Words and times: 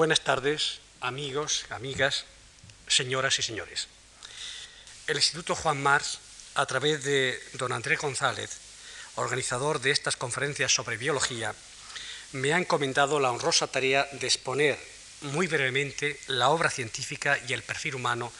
Buenas 0.00 0.22
tardes, 0.22 0.80
amigos, 1.02 1.66
amigas, 1.68 2.24
señoras 2.88 3.38
y 3.38 3.42
señores. 3.42 3.86
El 5.06 5.18
Instituto 5.18 5.54
Juan 5.54 5.82
Mars, 5.82 6.20
a 6.54 6.64
través 6.64 7.04
de 7.04 7.38
don 7.58 7.70
Andrés 7.70 8.00
González, 8.00 8.48
organizador 9.16 9.78
de 9.78 9.90
estas 9.90 10.16
conferencias 10.16 10.72
sobre 10.72 10.96
biología, 10.96 11.54
me 12.32 12.54
ha 12.54 12.56
encomendado 12.56 13.20
la 13.20 13.30
honrosa 13.30 13.66
tarea 13.66 14.08
de 14.12 14.26
exponer 14.26 14.78
muy 15.20 15.48
brevemente 15.48 16.18
la 16.28 16.48
obra 16.48 16.70
científica 16.70 17.38
y 17.46 17.52
el 17.52 17.62
perfil 17.62 17.96
humano 17.96 18.32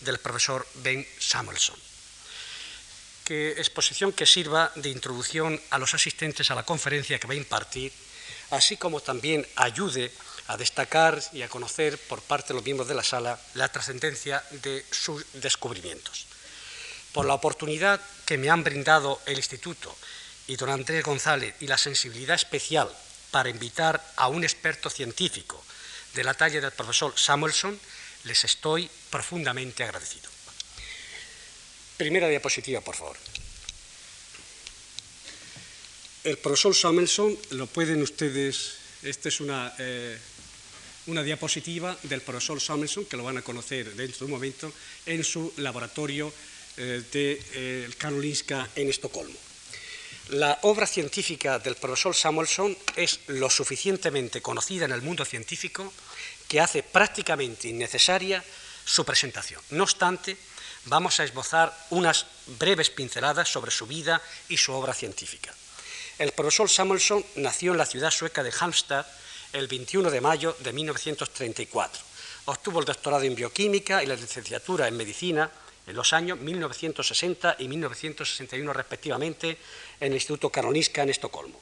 del 0.00 0.18
profesor 0.18 0.66
Ben 0.82 1.06
Samuelson. 1.20 1.78
Que 3.22 3.52
exposición 3.52 4.10
que 4.10 4.26
sirva 4.26 4.72
de 4.74 4.88
introducción 4.88 5.62
a 5.70 5.78
los 5.78 5.94
asistentes 5.94 6.50
a 6.50 6.56
la 6.56 6.66
conferencia 6.66 7.20
que 7.20 7.28
va 7.28 7.34
a 7.34 7.36
impartir, 7.36 7.92
así 8.50 8.76
como 8.76 8.98
también 8.98 9.46
ayude 9.54 10.10
a 10.48 10.56
destacar 10.56 11.22
y 11.32 11.42
a 11.42 11.48
conocer 11.48 11.98
por 11.98 12.22
parte 12.22 12.48
de 12.48 12.54
los 12.54 12.64
miembros 12.64 12.88
de 12.88 12.94
la 12.94 13.02
sala 13.02 13.40
la 13.54 13.68
trascendencia 13.68 14.44
de 14.62 14.84
sus 14.90 15.24
descubrimientos. 15.34 16.26
Por 17.12 17.26
la 17.26 17.34
oportunidad 17.34 18.00
que 18.26 18.38
me 18.38 18.50
han 18.50 18.64
brindado 18.64 19.20
el 19.26 19.36
Instituto 19.36 19.96
y 20.46 20.56
don 20.56 20.70
Andrés 20.70 21.02
González 21.04 21.54
y 21.60 21.66
la 21.66 21.78
sensibilidad 21.78 22.36
especial 22.36 22.90
para 23.30 23.48
invitar 23.48 24.04
a 24.16 24.28
un 24.28 24.44
experto 24.44 24.90
científico 24.90 25.62
de 26.14 26.24
la 26.24 26.34
talla 26.34 26.60
del 26.60 26.72
profesor 26.72 27.12
Samuelson, 27.16 27.78
les 28.24 28.44
estoy 28.44 28.88
profundamente 29.10 29.82
agradecido. 29.82 30.30
Primera 31.96 32.28
diapositiva, 32.28 32.80
por 32.80 32.96
favor. 32.96 33.16
El 36.24 36.38
profesor 36.38 36.74
Samuelson, 36.74 37.36
lo 37.50 37.66
pueden 37.66 38.02
ustedes, 38.02 38.76
esta 39.02 39.28
es 39.28 39.40
una, 39.40 39.74
eh, 39.78 40.18
una 41.06 41.22
diapositiva 41.22 41.96
del 42.04 42.22
profesor 42.22 42.60
Samuelson, 42.60 43.04
que 43.04 43.16
lo 43.16 43.24
van 43.24 43.38
a 43.38 43.42
conocer 43.42 43.94
dentro 43.94 44.20
de 44.20 44.24
un 44.24 44.30
momento, 44.30 44.72
en 45.06 45.24
su 45.24 45.52
laboratorio 45.58 46.32
eh, 46.76 47.02
de 47.12 47.42
eh, 47.52 47.90
Karolinska 47.98 48.68
en 48.74 48.88
Estocolmo. 48.88 49.38
La 50.30 50.58
obra 50.62 50.86
científica 50.86 51.58
del 51.58 51.76
profesor 51.76 52.14
Samuelson 52.14 52.76
es 52.96 53.20
lo 53.26 53.50
suficientemente 53.50 54.40
conocida 54.40 54.86
en 54.86 54.92
el 54.92 55.02
mundo 55.02 55.24
científico 55.24 55.92
que 56.48 56.60
hace 56.60 56.82
prácticamente 56.82 57.68
innecesaria 57.68 58.42
su 58.84 59.04
presentación. 59.04 59.60
No 59.70 59.84
obstante, 59.84 60.38
vamos 60.86 61.20
a 61.20 61.24
esbozar 61.24 61.76
unas 61.90 62.26
breves 62.58 62.88
pinceladas 62.88 63.48
sobre 63.48 63.70
su 63.70 63.86
vida 63.86 64.20
y 64.48 64.56
su 64.56 64.72
obra 64.72 64.94
científica. 64.94 65.54
El 66.18 66.32
profesor 66.32 66.70
Samuelson 66.70 67.24
nació 67.36 67.72
en 67.72 67.78
la 67.78 67.86
ciudad 67.86 68.10
sueca 68.10 68.42
de 68.42 68.52
Halmstad 68.58 69.04
el 69.54 69.68
21 69.68 70.10
de 70.10 70.20
mayo 70.20 70.56
de 70.58 70.72
1934. 70.72 72.02
Obtuvo 72.46 72.80
el 72.80 72.84
doctorado 72.84 73.22
en 73.22 73.34
bioquímica 73.34 74.02
y 74.02 74.06
la 74.06 74.16
licenciatura 74.16 74.88
en 74.88 74.96
medicina 74.96 75.50
en 75.86 75.94
los 75.94 76.12
años 76.12 76.40
1960 76.40 77.56
y 77.60 77.68
1961 77.68 78.72
respectivamente 78.72 79.56
en 80.00 80.08
el 80.08 80.14
Instituto 80.14 80.50
Karolinska 80.50 81.02
en 81.02 81.10
Estocolmo. 81.10 81.60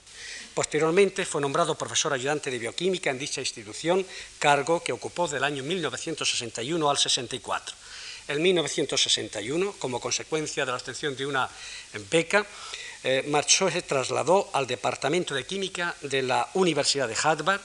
Posteriormente 0.54 1.26
fue 1.26 1.40
nombrado 1.40 1.76
profesor 1.76 2.12
ayudante 2.12 2.50
de 2.50 2.58
bioquímica 2.58 3.10
en 3.10 3.18
dicha 3.18 3.40
institución, 3.40 4.04
cargo 4.38 4.82
que 4.82 4.92
ocupó 4.92 5.28
del 5.28 5.44
año 5.44 5.62
1961 5.62 6.90
al 6.90 6.98
64. 6.98 7.74
En 8.28 8.40
1961, 8.40 9.74
como 9.78 10.00
consecuencia 10.00 10.64
de 10.64 10.70
la 10.70 10.78
obtención 10.78 11.16
de 11.16 11.26
una 11.26 11.48
beca, 12.10 12.46
eh, 13.04 13.24
marchó 13.28 13.68
se 13.68 13.82
trasladó 13.82 14.48
al 14.52 14.66
Departamento 14.66 15.34
de 15.34 15.44
Química 15.44 15.94
de 16.02 16.22
la 16.22 16.48
Universidad 16.54 17.08
de 17.08 17.16
Harvard, 17.20 17.60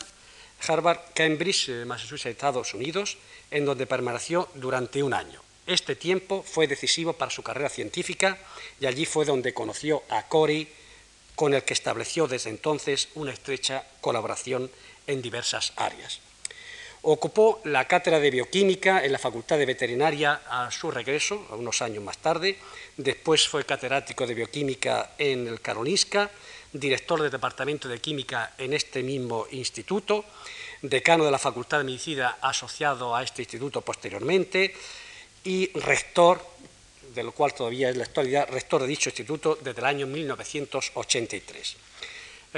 Harvard, 0.65 0.99
Cambridge, 1.13 1.69
eh, 1.69 1.85
Massachusetts, 1.85 2.31
Estados 2.31 2.73
Unidos, 2.73 3.17
en 3.51 3.65
donde 3.65 3.85
permaneció 3.85 4.49
durante 4.55 5.03
un 5.03 5.13
año. 5.13 5.41
Este 5.65 5.95
tiempo 5.95 6.43
fue 6.43 6.67
decisivo 6.67 7.13
para 7.13 7.31
su 7.31 7.43
carrera 7.43 7.69
científica 7.69 8.37
y 8.79 8.85
allí 8.85 9.05
fue 9.05 9.25
donde 9.25 9.53
conoció 9.53 10.03
a 10.09 10.27
Corey, 10.27 10.67
con 11.35 11.53
el 11.53 11.63
que 11.63 11.73
estableció 11.73 12.27
desde 12.27 12.49
entonces 12.49 13.09
una 13.15 13.31
estrecha 13.31 13.85
colaboración 14.01 14.71
en 15.05 15.21
diversas 15.21 15.73
áreas. 15.75 16.19
Ocupó 17.03 17.61
la 17.63 17.85
cátedra 17.85 18.19
de 18.19 18.31
bioquímica 18.31 19.03
en 19.05 19.11
la 19.11 19.19
Facultad 19.19 19.57
de 19.57 19.65
Veterinaria 19.65 20.41
a 20.49 20.71
su 20.71 20.89
regreso, 20.89 21.45
unos 21.51 21.81
años 21.81 22.03
más 22.03 22.17
tarde. 22.17 22.57
Después 22.97 23.47
fue 23.47 23.65
catedrático 23.65 24.25
de 24.25 24.33
bioquímica 24.33 25.11
en 25.17 25.47
el 25.47 25.61
Karolinska, 25.61 26.31
director 26.79 27.21
del 27.21 27.31
Departamento 27.31 27.87
de 27.87 27.99
Química 27.99 28.53
en 28.57 28.73
este 28.73 29.03
mismo 29.03 29.47
instituto, 29.51 30.25
decano 30.81 31.25
de 31.25 31.31
la 31.31 31.39
Facultad 31.39 31.79
de 31.79 31.83
Medicina 31.83 32.37
asociado 32.41 33.15
a 33.15 33.23
este 33.23 33.41
instituto 33.41 33.81
posteriormente 33.81 34.73
y 35.43 35.71
rector, 35.79 36.41
de 37.13 37.23
lo 37.23 37.31
cual 37.31 37.53
todavía 37.53 37.89
es 37.89 37.97
la 37.97 38.03
actualidad, 38.03 38.47
rector 38.49 38.81
de 38.81 38.87
dicho 38.87 39.09
instituto 39.09 39.57
desde 39.61 39.79
el 39.79 39.85
año 39.85 40.07
1983. 40.07 41.77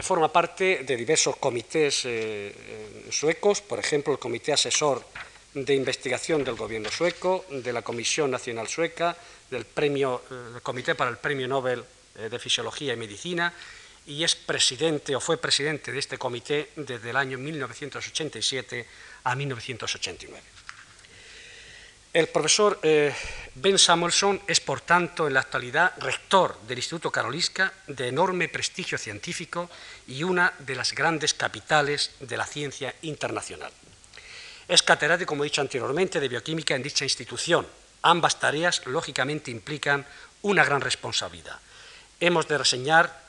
Forma 0.02 0.32
parte 0.32 0.84
de 0.84 0.96
diversos 0.96 1.36
comités 1.38 2.04
eh, 2.06 3.08
suecos, 3.12 3.62
por 3.62 3.80
ejemplo, 3.80 4.14
el 4.14 4.20
Comité 4.20 4.54
Asesor 4.54 5.04
de 5.54 5.76
Investigación 5.76 6.44
del 6.44 6.56
Gobierno 6.56 6.90
sueco, 6.90 7.46
de 7.50 7.74
la 7.74 7.82
Comisión 7.82 8.32
Nacional 8.32 8.68
Sueca, 8.68 9.18
del, 9.50 9.66
eh, 9.76 10.20
Comité 10.62 10.96
para 10.96 11.10
el 11.10 11.18
Premio 11.18 11.48
Nobel 11.48 11.84
eh, 12.18 12.30
de 12.30 12.40
Fisiología 12.40 12.94
y 12.94 12.98
Medicina, 12.98 13.54
y 14.08 14.24
es 14.24 14.36
presidente 14.36 15.16
o 15.16 15.20
fue 15.20 15.38
presidente 15.38 15.92
de 15.92 16.00
este 16.00 16.18
comité 16.18 16.72
desde 16.76 17.10
el 17.10 17.18
año 17.18 17.38
1987 17.38 18.88
a 19.24 19.36
1989. 19.36 20.60
El 22.12 22.28
profesor 22.30 22.80
eh, 22.82 23.14
Ben 23.54 23.78
Samuelson 23.78 24.42
es, 24.48 24.60
por 24.60 24.82
tanto, 24.82 25.28
en 25.28 25.34
la 25.36 25.42
actualidad 25.42 25.94
rector 26.00 26.60
del 26.62 26.80
Instituto 26.80 27.12
Karolinska, 27.12 27.72
de 27.86 28.08
enorme 28.08 28.50
prestigio 28.50 28.98
científico 28.98 29.70
y 30.08 30.24
una 30.24 30.52
de 30.58 30.74
las 30.74 30.94
grandes 30.94 31.36
capitales 31.36 32.12
de 32.20 32.36
la 32.36 32.48
ciencia 32.48 32.96
internacional. 33.04 33.72
Es 34.68 34.82
catedrático, 34.82 35.30
como 35.30 35.44
he 35.44 35.50
dicho 35.52 35.62
anteriormente, 35.62 36.20
de 36.20 36.28
bioquímica 36.30 36.76
en 36.76 36.82
dicha 36.82 37.06
institución. 37.06 37.68
Ambas 38.02 38.40
tareas, 38.40 38.86
lógicamente, 38.88 39.52
implican 39.52 40.04
una 40.42 40.66
gran 40.66 40.82
responsabilidad. 40.82 41.60
Hemos 42.20 42.48
de 42.48 42.58
reseñar 42.58 43.29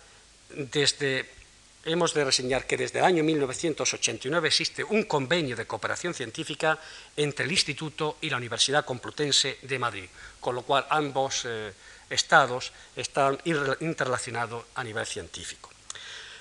desde 0.55 1.41
hemos 1.85 2.13
de 2.13 2.25
reseñar 2.25 2.67
que 2.67 2.77
desde 2.77 2.99
el 2.99 3.05
año 3.05 3.25
1989 3.25 4.49
existe 4.49 4.85
un 4.85 5.05
convenio 5.05 5.57
de 5.57 5.67
cooperación 5.67 6.13
científica 6.13 6.79
entre 7.17 7.47
el 7.47 7.53
Instituto 7.53 8.19
y 8.21 8.29
la 8.29 8.37
Universidad 8.37 8.85
Complutense 8.85 9.59
de 9.63 9.79
Madrid, 9.79 10.09
con 10.41 10.55
lo 10.55 10.63
cual 10.63 10.87
ambos 10.91 11.43
eh, 11.45 11.73
estados 12.11 12.73
están 12.97 13.39
interrelacionados 13.81 14.65
a 14.75 14.85
nivel 14.85 15.07
científico. 15.07 15.71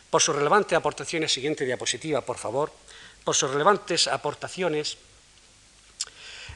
Por 0.10 0.22
sus 0.22 0.36
relevantes 0.36 0.76
aportaciones, 0.76 1.32
siguiente 1.32 1.66
diapositiva, 1.66 2.22
por 2.22 2.38
favor, 2.38 2.74
por 3.24 3.36
sus 3.36 3.52
relevantes 3.52 4.08
aportaciones 4.08 4.98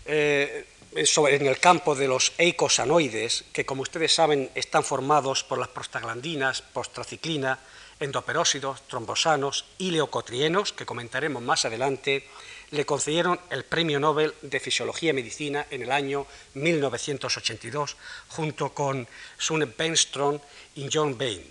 eh, 0.06 0.66
en 0.96 1.48
el 1.48 1.60
campo 1.60 1.96
de 1.96 2.08
los 2.08 2.34
eicosanoides, 2.38 3.46
que 3.52 3.66
como 3.66 3.82
ustedes 3.82 4.14
saben 4.14 4.50
están 4.54 4.84
formados 4.84 5.44
por 5.44 5.58
las 5.58 5.70
prostaglandinas, 5.70 6.62
prostraciclina, 6.62 7.60
endoperósidos, 8.00 8.88
trombosanos 8.88 9.66
y 9.78 9.92
leucotrienos, 9.92 10.74
que 10.74 10.86
comentaremos 10.86 11.42
más 11.42 11.66
adelante, 11.66 12.28
le 12.72 12.86
concedieron 12.86 13.40
el 13.50 13.66
Premio 13.66 14.00
Nobel 14.00 14.34
de 14.42 14.60
Fisiología 14.60 15.12
y 15.12 15.14
Medicina 15.14 15.66
en 15.70 15.84
el 15.84 15.92
año 15.92 16.26
1982, 16.56 17.98
junto 18.30 18.74
con 18.74 19.08
Sune 19.38 19.66
Benstrom 19.66 20.40
y 20.76 20.90
John 20.92 21.18
Bain. 21.18 21.42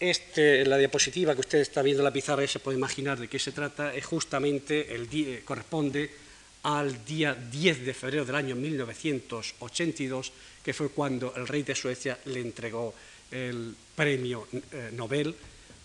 Este, 0.00 0.64
la 0.64 0.76
diapositiva 0.76 1.34
que 1.34 1.40
usted 1.40 1.58
está 1.58 1.82
viendo 1.82 2.02
en 2.02 2.04
la 2.04 2.12
pizarra, 2.12 2.46
se 2.46 2.60
puede 2.60 2.78
imaginar 2.78 3.18
de 3.18 3.28
qué 3.28 3.38
se 3.38 3.52
trata, 3.52 3.94
es 3.94 4.06
justamente 4.06 4.94
el 4.94 5.08
día, 5.08 5.40
corresponde 5.44 6.27
al 6.62 7.04
día 7.04 7.34
10 7.34 7.84
de 7.84 7.94
febrero 7.94 8.24
del 8.24 8.36
año 8.36 8.56
1982, 8.56 10.32
que 10.62 10.74
fue 10.74 10.90
cuando 10.90 11.34
el 11.36 11.46
rey 11.46 11.62
de 11.62 11.74
Suecia 11.74 12.18
le 12.26 12.40
entregó 12.40 12.94
el 13.30 13.74
premio 13.94 14.48
eh, 14.52 14.90
Nobel 14.92 15.34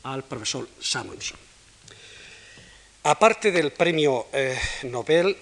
al 0.04 0.24
profesor 0.24 0.68
Samuelson. 0.80 1.38
Aparte 3.04 3.52
del 3.52 3.72
premio 3.72 4.28
eh, 4.31 4.58
Nobel, 4.84 5.36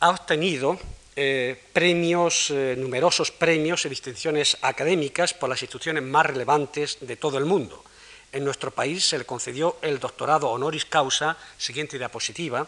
ha 0.00 0.10
obtenido 0.10 0.78
eh, 1.14 1.60
premios, 1.72 2.50
numerosos 2.76 3.30
premios 3.30 3.84
y 3.84 3.88
distinciones 3.88 4.56
académicas 4.62 5.34
por 5.34 5.48
las 5.48 5.62
instituciones 5.62 6.02
más 6.02 6.26
relevantes 6.26 6.98
de 7.00 7.16
todo 7.16 7.38
el 7.38 7.44
mundo. 7.44 7.84
En 8.32 8.44
nuestro 8.44 8.70
país 8.70 9.04
se 9.04 9.18
le 9.18 9.26
concedió 9.26 9.76
el 9.82 10.00
doctorado 10.00 10.48
honoris 10.48 10.86
causa, 10.86 11.36
siguiente 11.58 11.98
diapositiva, 11.98 12.66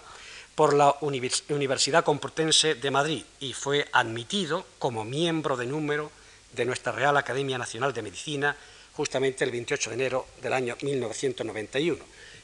por 0.54 0.74
la 0.74 0.94
Universidad 1.00 2.04
Complutense 2.04 2.76
de 2.76 2.90
Madrid 2.90 3.22
y 3.40 3.52
fue 3.52 3.86
admitido 3.92 4.66
como 4.78 5.04
miembro 5.04 5.56
de 5.56 5.66
número 5.66 6.10
de 6.54 6.64
nuestra 6.64 6.92
Real 6.92 7.16
Academia 7.16 7.58
Nacional 7.58 7.92
de 7.92 8.02
Medicina 8.02 8.56
justamente 8.92 9.44
el 9.44 9.50
28 9.50 9.90
de 9.90 9.96
enero 9.96 10.26
del 10.40 10.52
año 10.52 10.76
1991. 10.80 11.98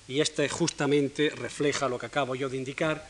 Y 0.08 0.20
este 0.20 0.48
justamente 0.48 1.30
refleja 1.30 1.88
lo 1.88 1.98
que 1.98 2.06
acabo 2.06 2.34
yo 2.34 2.48
de 2.48 2.56
indicar, 2.56 3.06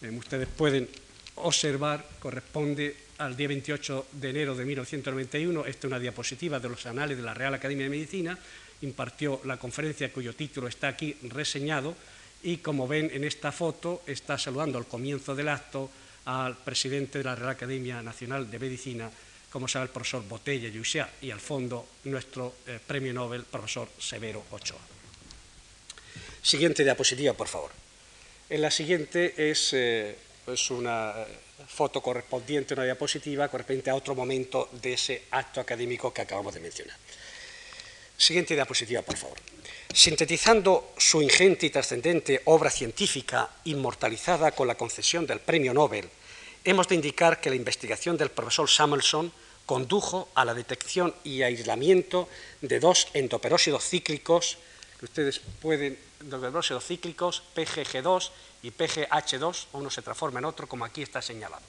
eh, 0.00 0.10
ustedes 0.10 0.46
pueden 0.46 0.88
observar, 1.36 2.06
corresponde 2.20 2.96
al 3.18 3.36
día 3.36 3.48
28 3.48 4.06
de 4.12 4.30
enero 4.30 4.54
de 4.54 4.64
1991. 4.64 5.66
Esta 5.66 5.86
es 5.86 5.90
una 5.90 5.98
diapositiva 5.98 6.60
de 6.60 6.68
los 6.68 6.86
anales 6.86 7.16
de 7.16 7.24
la 7.24 7.34
Real 7.34 7.54
Academia 7.54 7.84
de 7.84 7.90
Medicina. 7.90 8.38
Impartió 8.82 9.40
la 9.44 9.56
conferencia 9.56 10.12
cuyo 10.12 10.34
título 10.34 10.68
está 10.68 10.88
aquí 10.88 11.16
reseñado 11.22 11.96
y 12.44 12.58
como 12.58 12.86
ven 12.86 13.10
en 13.12 13.24
esta 13.24 13.50
foto 13.50 14.02
está 14.06 14.38
saludando 14.38 14.78
al 14.78 14.86
comienzo 14.86 15.34
del 15.34 15.48
acto 15.48 15.90
al 16.26 16.56
presidente 16.56 17.18
de 17.18 17.24
la 17.24 17.34
Real 17.34 17.50
Academia 17.50 18.02
Nacional 18.02 18.50
de 18.50 18.58
Medicina, 18.58 19.10
como 19.50 19.66
sabe 19.66 19.86
el 19.86 19.90
profesor 19.90 20.22
Botella 20.28 20.68
Yusia, 20.68 21.08
y 21.22 21.30
al 21.30 21.40
fondo 21.40 21.88
nuestro 22.04 22.54
eh, 22.66 22.78
premio 22.86 23.12
Nobel, 23.12 23.44
profesor 23.44 23.88
Severo 23.98 24.44
Ochoa. 24.50 24.80
Siguiente 26.42 26.84
diapositiva, 26.84 27.32
por 27.32 27.48
favor. 27.48 27.70
En 28.48 28.60
la 28.60 28.70
siguiente 28.70 29.50
es 29.50 29.72
eh, 29.72 30.16
pues 30.44 30.70
una 30.70 31.14
eh, 31.16 31.26
foto 31.66 32.02
correspondiente, 32.02 32.74
una 32.74 32.84
diapositiva 32.84 33.48
correspondiente 33.48 33.90
a 33.90 33.94
otro 33.94 34.14
momento 34.14 34.68
de 34.82 34.92
ese 34.92 35.22
acto 35.30 35.60
académico 35.60 36.12
que 36.12 36.22
acabamos 36.22 36.52
de 36.52 36.60
mencionar. 36.60 36.96
Siguiente 38.16 38.54
diapositiva, 38.54 39.02
por 39.02 39.16
favor. 39.16 39.38
Sintetizando 39.92 40.92
su 40.96 41.22
ingente 41.22 41.66
y 41.66 41.70
trascendente 41.70 42.42
obra 42.46 42.70
científica 42.70 43.50
inmortalizada 43.64 44.52
con 44.52 44.66
la 44.66 44.76
concesión 44.76 45.26
del 45.26 45.40
Premio 45.40 45.74
Nobel, 45.74 46.08
hemos 46.64 46.88
de 46.88 46.94
indicar 46.94 47.40
que 47.40 47.50
la 47.50 47.56
investigación 47.56 48.16
del 48.16 48.30
profesor 48.30 48.68
Samuelson 48.68 49.32
condujo 49.66 50.28
a 50.34 50.44
la 50.44 50.54
detección 50.54 51.14
y 51.24 51.42
aislamiento 51.42 52.28
de 52.60 52.80
dos 52.80 53.08
endoperóxidos 53.14 53.84
cíclicos, 53.84 54.58
que 54.98 55.06
ustedes 55.06 55.40
pueden, 55.60 55.98
endoperóxidos 56.20 56.84
cíclicos, 56.84 57.42
PGG2 57.54 58.30
y 58.62 58.70
PGH2, 58.70 59.66
uno 59.72 59.90
se 59.90 60.02
transforma 60.02 60.38
en 60.38 60.46
otro, 60.46 60.66
como 60.66 60.84
aquí 60.84 61.02
está 61.02 61.22
señalado. 61.22 61.62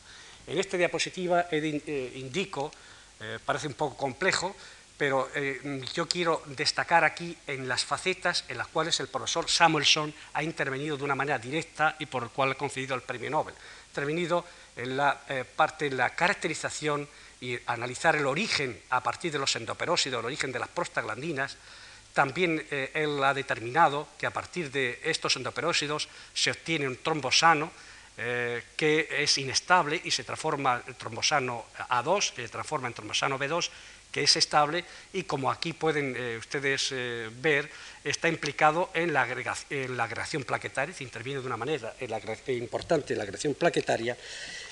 En 0.47 0.57
esta 0.57 0.77
diapositiva 0.77 1.47
eh, 1.51 2.11
indico, 2.15 2.71
eh, 3.19 3.39
parece 3.45 3.67
un 3.67 3.73
poco 3.73 3.97
complejo, 3.97 4.55
pero 4.97 5.29
eh, 5.35 5.81
yo 5.93 6.07
quiero 6.07 6.41
destacar 6.45 7.03
aquí 7.03 7.37
en 7.47 7.67
las 7.67 7.83
facetas 7.83 8.45
en 8.47 8.57
las 8.57 8.67
cuales 8.67 8.99
el 8.99 9.07
profesor 9.07 9.49
Samuelson 9.49 10.13
ha 10.33 10.43
intervenido 10.43 10.95
de 10.95 11.03
una 11.03 11.15
manera 11.15 11.37
directa 11.37 11.95
y 11.99 12.05
por 12.05 12.23
el 12.23 12.29
cual 12.29 12.51
ha 12.51 12.55
concedido 12.55 12.95
el 12.95 13.01
premio 13.01 13.29
Nobel. 13.29 13.55
Ha 13.55 13.87
intervenido 13.89 14.45
en 14.75 14.95
la 14.95 15.21
eh, 15.27 15.43
parte 15.43 15.89
de 15.89 15.95
la 15.95 16.11
caracterización 16.11 17.07
y 17.41 17.57
analizar 17.65 18.15
el 18.15 18.25
origen 18.25 18.79
a 18.89 19.03
partir 19.03 19.31
de 19.33 19.39
los 19.39 19.55
endoperósidos, 19.55 20.19
el 20.19 20.25
origen 20.25 20.51
de 20.51 20.59
las 20.59 20.69
prostaglandinas. 20.69 21.57
También 22.13 22.65
eh, 22.71 22.91
él 22.93 23.21
ha 23.21 23.33
determinado 23.33 24.07
que 24.17 24.25
a 24.25 24.31
partir 24.31 24.71
de 24.71 25.01
estos 25.03 25.35
endoperósidos 25.35 26.07
se 26.33 26.51
obtiene 26.51 26.87
un 26.87 26.97
trombosano 26.97 27.71
que 28.15 29.09
es 29.11 29.37
inestable 29.39 29.99
y 30.01 30.09
se 30.09 30.23
transforma 30.23 30.81
el 30.87 30.95
trombosano 30.95 31.65
A2, 31.89 32.31
que 32.31 32.43
se 32.43 32.47
transforma 32.47 32.87
en 32.87 32.93
trombosano 32.93 33.37
B2 33.37 33.69
que 34.15 34.23
es 34.23 34.37
estable 34.37 34.85
y 35.11 35.23
como 35.23 35.51
aquí 35.51 35.73
pueden 35.73 36.15
eh, 36.15 36.37
ustedes 36.37 36.87
eh, 36.93 37.29
ver, 37.41 37.69
está 38.01 38.29
implicado 38.29 38.89
en 38.93 39.11
la, 39.11 39.23
agregación 39.23 40.45
plaquetaria, 40.45 40.95
interviene 41.01 41.41
de 41.41 41.45
una 41.45 41.57
manera 41.57 41.93
importante 42.47 43.11
en 43.11 43.17
la 43.17 43.23
agregación 43.23 43.55
plaquetaria, 43.55 44.15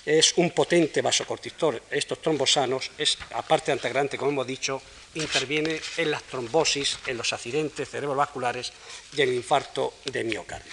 es 0.06 0.34
un 0.38 0.52
potente 0.52 1.02
vasocortictor, 1.02 1.84
estos 1.92 2.22
trombosanos, 2.22 2.90
es, 2.98 3.18
aparte 3.34 3.66
de 3.66 3.74
antigrante, 3.74 4.18
como 4.18 4.32
hemos 4.32 4.48
dicho, 4.48 4.82
interviene 5.16 5.78
en 5.98 6.12
las 6.12 6.24
trombosis, 6.24 7.00
en 7.06 7.18
los 7.18 7.34
accidentes 7.34 7.90
cerebrovasculares 7.90 8.72
y 9.12 9.24
en 9.24 9.28
el 9.28 9.36
infarto 9.36 9.96
de 10.06 10.24
miocardio. 10.24 10.72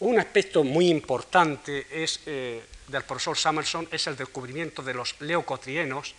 Un 0.00 0.18
aspecto 0.18 0.64
muy 0.64 0.90
importante 0.90 1.86
es, 1.90 2.20
eh, 2.26 2.62
del 2.88 3.04
profesor 3.04 3.38
Samerson 3.38 3.88
es 3.90 4.06
el 4.06 4.18
descubrimiento 4.18 4.82
de 4.82 4.92
los 4.92 5.18
leucotrienos, 5.20 6.14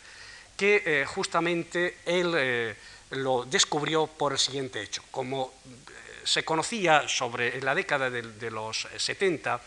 que 0.60 0.84
eh, 0.86 1.06
justamente 1.06 2.00
él 2.06 2.34
eh, 2.36 2.76
lo 3.12 3.46
descubrió 3.46 4.08
por 4.08 4.34
el 4.34 4.38
siguiente 4.38 4.82
hecho. 4.82 5.02
Como 5.10 5.54
eh, 5.64 6.04
se 6.26 6.44
conocía 6.44 7.08
sobre 7.08 7.58
en 7.58 7.64
la 7.64 7.74
década 7.74 8.10
de, 8.10 8.52
los 8.52 8.86
70 8.98 9.62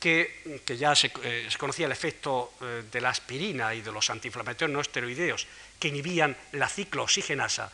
que, 0.00 0.64
ya 0.78 0.94
se, 0.94 1.12
conocía 1.58 1.84
el 1.84 1.92
efecto 1.92 2.54
de 2.90 3.00
la 3.02 3.10
aspirina 3.10 3.74
y 3.74 3.82
de 3.82 3.92
los 3.92 4.08
antiinflamatorios 4.08 4.72
no 4.72 4.80
esteroideos 4.80 5.46
que 5.78 5.88
inhibían 5.88 6.34
la 6.52 6.70
ciclooxigenasa, 6.70 7.70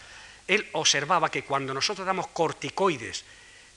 él 0.49 0.69
observaba 0.73 1.31
que 1.31 1.45
cuando 1.45 1.73
nosotros 1.73 2.05
damos 2.05 2.27
corticoides 2.27 3.25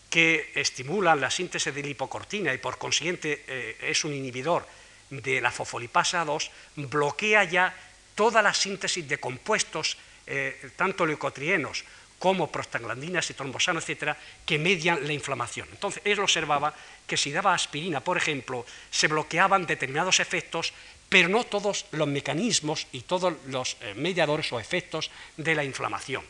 que 0.10 0.52
estimulan 0.56 1.22
la 1.22 1.30
síntesis 1.30 1.74
de 1.74 1.84
lipocortina 1.84 2.52
y 2.52 2.58
por 2.58 2.80
consiguiente 2.80 3.46
es 3.80 4.04
un 4.04 4.14
inhibidor 4.14 4.66
de 5.12 5.42
la 5.42 5.52
fosfolipasa 5.52 6.26
2, 6.26 6.52
bloquea 6.90 7.44
ya 7.44 7.89
toda 8.20 8.42
la 8.42 8.54
síntesis 8.54 9.08
de 9.08 9.16
compuestos, 9.16 9.96
eh, 10.28 10.76
tanto 10.76 11.06
leucotrienos 11.08 11.86
como 12.20 12.52
prostaglandinas 12.52 13.30
y 13.30 13.34
trombosanos, 13.34 13.88
etcétera, 13.88 14.18
que 14.44 14.60
median 14.60 15.08
la 15.08 15.14
inflamación. 15.14 15.70
Entonces, 15.72 16.04
él 16.04 16.20
observaba 16.20 16.76
que 17.08 17.16
si 17.16 17.32
daba 17.32 17.54
aspirina, 17.54 18.04
por 18.04 18.18
ejemplo, 18.18 18.66
se 18.92 19.08
bloqueaban 19.08 19.66
determinados 19.66 20.20
efectos, 20.20 20.74
pero 21.08 21.30
no 21.30 21.46
todos 21.46 21.86
los 21.96 22.10
mecanismos 22.10 22.88
y 22.92 23.08
todos 23.08 23.32
los 23.48 23.78
eh, 23.80 23.94
mediadores 23.96 24.52
o 24.52 24.60
efectos 24.60 25.12
de 25.38 25.56
la 25.56 25.64
inflamación. 25.64 26.26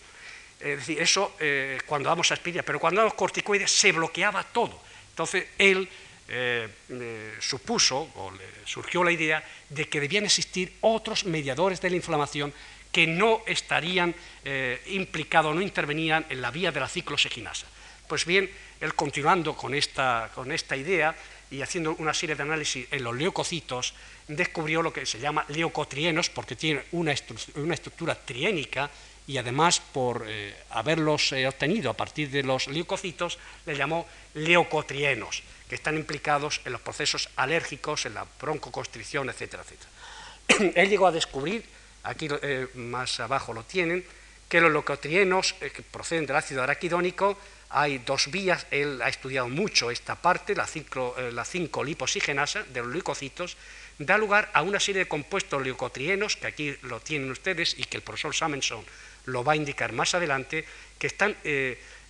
Es 0.60 0.86
decir, 0.86 1.02
eso 1.02 1.34
eh, 1.40 1.80
cuando 1.88 2.10
damos 2.10 2.32
aspirina, 2.32 2.62
pero 2.62 2.80
cuando 2.80 3.02
damos 3.02 3.16
corticoides 3.16 3.72
se 3.72 3.94
bloqueaba 3.94 4.44
todo. 4.44 4.80
Entonces, 5.10 5.48
él 5.58 5.90
eh, 6.32 6.70
supuso 7.40 7.98
o 8.16 8.32
surgió 8.64 9.04
la 9.04 9.12
idea 9.12 9.44
de 9.70 9.90
que 9.90 10.00
debían 10.00 10.26
existir 10.26 10.74
otros 10.82 11.26
mediadores 11.26 11.82
de 11.82 11.90
la 11.90 11.96
inflamación 11.96 12.54
que 12.92 13.08
no 13.08 13.42
estarían 13.48 14.14
eh, 14.46 14.82
implicados, 14.88 15.56
no 15.56 15.62
intervenían 15.62 16.26
en 16.30 16.42
la 16.42 16.52
vía 16.52 16.72
de 16.72 16.80
la 16.80 16.88
cicloseginasa. 16.88 17.66
Pues 18.08 18.26
bien, 18.26 18.50
él 18.80 18.94
continuando 18.94 19.56
con 19.56 19.74
esta, 19.74 20.30
idea 20.76 21.16
y 21.50 21.62
haciendo 21.62 21.96
una 21.98 22.14
serie 22.14 22.36
de 22.36 22.44
análisis 22.44 22.88
en 22.92 23.04
los 23.04 23.16
leucocitos, 23.16 23.96
descubrió 24.28 24.84
lo 24.84 24.94
que 24.94 25.08
se 25.08 25.20
llama 25.20 25.46
leucotrienos, 25.50 26.30
porque 26.30 26.56
tiene 26.56 26.84
una, 26.92 27.14
una 27.56 27.74
estructura 27.74 28.14
triénica 28.14 28.90
y 29.26 29.38
además 29.38 29.80
por 29.80 30.26
eh, 30.28 30.56
haberlos 30.72 31.34
obtenido 31.48 31.90
a 31.90 31.98
partir 31.98 32.30
de 32.30 32.44
los 32.44 32.68
leucocitos, 32.68 33.38
le 33.66 33.76
llamó 33.76 34.08
leucotrienos 34.34 35.44
que 35.70 35.76
están 35.76 35.96
implicados 35.96 36.62
en 36.66 36.74
los 36.74 36.82
procesos 36.82 37.30
alérgicos, 37.36 38.06
en 38.08 38.16
la 38.16 38.26
broncoconstricción, 38.42 39.30
etcétera, 39.30 39.64
etcétera. 39.64 40.74
Él 40.82 40.90
llegó 40.90 41.08
a 41.08 41.12
descubrir, 41.12 41.64
aquí 42.04 42.28
eh, 42.42 42.68
más 42.74 43.20
abajo 43.20 43.54
lo 43.54 43.64
tienen, 43.64 44.04
que 44.50 44.60
los 44.60 44.72
leucotrienos 44.72 45.56
eh, 45.62 45.70
que 45.70 45.84
proceden 45.84 46.26
del 46.26 46.36
ácido 46.36 46.64
araquidónico 46.64 47.38
hay 47.70 48.00
dos 48.00 48.32
vías, 48.32 48.66
él 48.72 49.00
ha 49.02 49.10
estudiado 49.10 49.48
mucho 49.48 49.92
esta 49.92 50.16
parte, 50.16 50.56
la 50.56 50.66
5 50.66 51.16
eh, 51.20 51.32
la 51.32 51.46
liposigenasa 51.84 52.64
de 52.64 52.82
los 52.82 52.92
leucocitos, 52.92 53.58
da 54.00 54.18
lugar 54.18 54.50
a 54.54 54.64
una 54.64 54.80
serie 54.80 55.04
de 55.04 55.08
compuestos 55.08 55.62
leucotrienos, 55.62 56.36
que 56.36 56.48
aquí 56.48 56.76
lo 56.82 57.00
tienen 57.00 57.30
ustedes 57.30 57.78
y 57.78 57.84
que 57.84 57.98
el 57.98 58.04
profesor 58.04 58.34
Samenson 58.34 58.84
lo 59.26 59.44
va 59.44 59.54
a 59.54 59.56
indicar 59.56 59.94
más 59.94 60.16
adelante, 60.16 60.66
que 60.98 61.06
están 61.06 61.36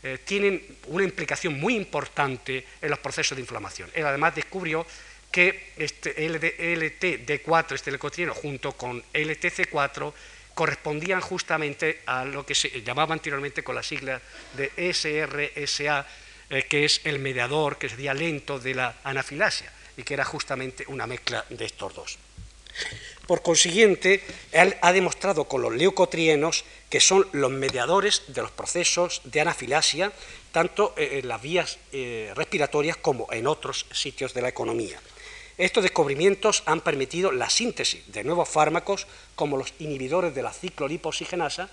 eh, 0.02 0.20
tienen 0.24 0.78
una 0.88 1.04
implicación 1.04 1.60
muy 1.60 1.76
importante 1.76 2.66
en 2.82 2.90
los 2.90 3.00
procesos 3.00 3.36
de 3.36 3.42
inflamación. 3.42 3.90
Él 3.94 4.06
además 4.06 4.36
descubrió 4.36 4.86
que 5.32 5.74
este 5.78 6.16
LTD4, 6.28 7.76
este 7.76 7.92
leucotrieno, 7.92 8.34
junto 8.34 8.72
con 8.72 9.04
LTC4, 9.14 10.14
correspondían 10.54 11.22
justamente 11.22 12.02
a 12.06 12.26
lo 12.26 12.46
que 12.46 12.56
se 12.56 12.82
llamaba 12.82 13.14
anteriormente 13.14 13.64
con 13.64 13.76
la 13.76 13.84
sigla 13.84 14.22
de 14.54 14.72
SRSA, 14.94 16.06
eh, 16.50 16.64
que 16.64 16.86
es 16.86 17.02
el 17.04 17.20
mediador, 17.20 17.78
que 17.78 17.90
sería 17.90 18.14
lento 18.14 18.60
de 18.60 18.76
la 18.76 18.98
anafilasia, 19.04 19.72
y 19.96 20.04
que 20.04 20.16
era 20.16 20.26
justamente 20.26 20.86
una 20.88 21.06
mezcla 21.08 21.46
de 21.50 21.66
estos 21.66 21.94
dos. 21.94 22.18
Por 23.30 23.44
consiguiente, 23.44 24.24
él 24.52 24.76
ha 24.82 24.92
demostrado 24.92 25.44
con 25.44 25.62
los 25.62 25.76
leucotrienos 25.76 26.66
que 26.90 27.00
son 27.00 27.28
los 27.32 27.52
mediadores 27.52 28.24
de 28.30 28.42
los 28.42 28.50
procesos 28.50 29.22
de 29.24 29.40
anafilasia, 29.40 30.12
tanto 30.52 30.96
en 30.98 31.28
las 31.28 31.40
vías 31.40 31.78
eh, 31.92 32.34
respiratorias 32.36 32.98
como 32.98 33.32
en 33.32 33.46
otros 33.46 33.86
sitios 33.92 34.34
de 34.34 34.42
la 34.42 34.50
economía. 34.50 35.00
Estos 35.60 35.84
descubrimientos 35.84 36.64
han 36.66 36.82
permitido 36.82 37.32
la 37.32 37.52
síntesis 37.52 38.12
de 38.12 38.24
nuevos 38.24 38.50
fármacos 38.50 39.06
como 39.36 39.58
los 39.58 39.76
inhibidores 39.78 40.34
de 40.34 40.42
la 40.42 40.52
cicloliposigenasa, 40.52 41.70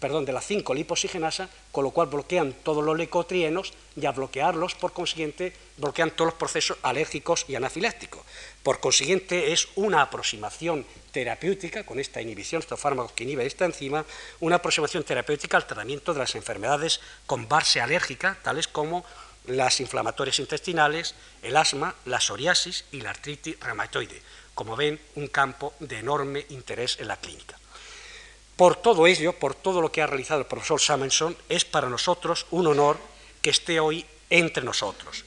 perdón, 0.00 0.24
de 0.24 0.32
la 0.32 0.40
5-liposigenasa, 0.40 1.48
con 1.70 1.84
lo 1.84 1.90
cual 1.90 2.08
bloquean 2.08 2.54
todos 2.64 2.82
los 2.82 2.96
leucotrienos 2.96 3.72
y 3.94 4.06
al 4.06 4.14
bloquearlos, 4.14 4.74
por 4.74 4.92
consiguiente, 4.92 5.52
bloquean 5.76 6.10
todos 6.10 6.32
los 6.32 6.38
procesos 6.38 6.78
alérgicos 6.82 7.44
y 7.48 7.54
anafilácticos. 7.54 8.22
Por 8.62 8.80
consiguiente, 8.80 9.52
es 9.52 9.68
una 9.76 10.02
aproximación 10.02 10.86
terapéutica, 11.12 11.84
con 11.84 12.00
esta 12.00 12.22
inhibición, 12.22 12.60
estos 12.60 12.80
fármacos 12.80 13.12
que 13.12 13.24
inhiben 13.24 13.46
esta 13.46 13.66
enzima, 13.66 14.04
una 14.40 14.56
aproximación 14.56 15.04
terapéutica 15.04 15.58
al 15.58 15.66
tratamiento 15.66 16.14
de 16.14 16.20
las 16.20 16.34
enfermedades 16.34 17.00
con 17.26 17.48
base 17.48 17.80
alérgica, 17.80 18.38
tales 18.42 18.68
como 18.68 19.04
las 19.46 19.80
inflamatorias 19.80 20.38
intestinales, 20.38 21.14
el 21.42 21.56
asma, 21.56 21.94
la 22.06 22.20
psoriasis 22.20 22.84
y 22.92 23.00
la 23.00 23.10
artritis 23.10 23.58
reumatoide. 23.60 24.22
Como 24.54 24.76
ven, 24.76 25.00
un 25.14 25.28
campo 25.28 25.74
de 25.80 25.98
enorme 25.98 26.46
interés 26.50 26.98
en 27.00 27.08
la 27.08 27.16
clínica. 27.16 27.59
Por 28.60 28.76
todo 28.76 29.06
ello, 29.06 29.32
por 29.32 29.54
todo 29.54 29.80
lo 29.80 29.90
que 29.90 30.02
ha 30.02 30.06
realizado 30.06 30.40
el 30.40 30.46
profesor 30.46 30.78
Samuelson, 30.78 31.34
es 31.48 31.64
para 31.64 31.88
nosotros 31.88 32.44
un 32.50 32.66
honor 32.66 32.98
que 33.40 33.48
esté 33.48 33.80
hoy 33.80 34.04
entre 34.28 34.62
nosotros. 34.62 35.24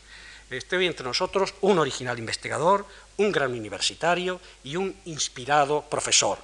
Esté 0.51 0.77
hoy 0.77 0.85
entre 0.85 1.03
nosotros 1.03 1.55
un 1.61 1.79
original 1.79 2.19
investigador, 2.19 2.85
un 3.17 3.31
gran 3.31 3.51
universitario 3.53 4.39
y 4.63 4.75
un 4.75 4.95
inspirado 5.05 5.81
profesor, 5.89 6.37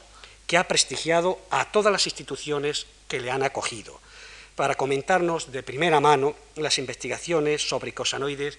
que 0.47 0.57
ha 0.57 0.67
prestigiado 0.67 1.37
a 1.51 1.71
todas 1.71 1.91
las 1.91 2.07
instituciones 2.07 2.87
que 3.07 3.19
le 3.19 3.29
han 3.29 3.43
acogido 3.43 3.99
para 4.55 4.73
comentarnos 4.73 5.51
de 5.51 5.61
primera 5.61 5.99
mano 5.99 6.35
las 6.55 6.79
investigaciones 6.79 7.69
sobre 7.69 7.89
icosanoides 7.89 8.57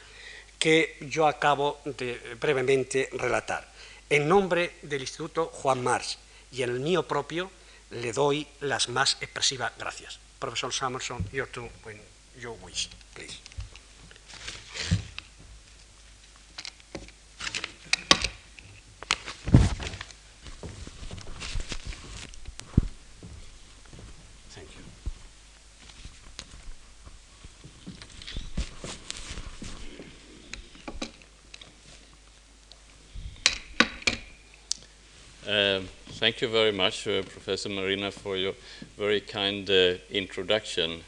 que 0.61 0.99
yo 1.01 1.27
acabo 1.27 1.81
de 1.85 2.37
brevemente 2.41 3.09
relatar. 3.11 3.69
En 4.09 4.29
nombre 4.29 4.77
del 4.83 5.01
Instituto 5.01 5.47
Juan 5.47 5.83
Mars 5.83 6.21
y 6.53 6.63
en 6.63 6.71
el 6.71 6.79
mío 6.79 7.09
propio 7.09 7.51
le 7.91 8.13
doy 8.13 8.47
las 8.61 8.89
más 8.89 9.17
expresivas 9.21 9.73
gracias. 9.79 10.19
Profesor 10.39 10.73
Samuelson, 10.73 11.25
your 11.33 11.49
turn 11.49 11.71
when 11.85 12.01
you 12.39 12.57
wish, 12.63 12.89
please. 13.15 13.39
Thank 36.31 36.43
you 36.43 36.49
very 36.49 36.71
much, 36.71 37.09
uh, 37.09 37.23
Professor 37.23 37.69
Marina, 37.69 38.13
for 38.13 38.37
your 38.37 38.55
very 38.97 39.21
kind 39.21 39.69
uh, 39.69 39.95
introduction. 40.13 41.03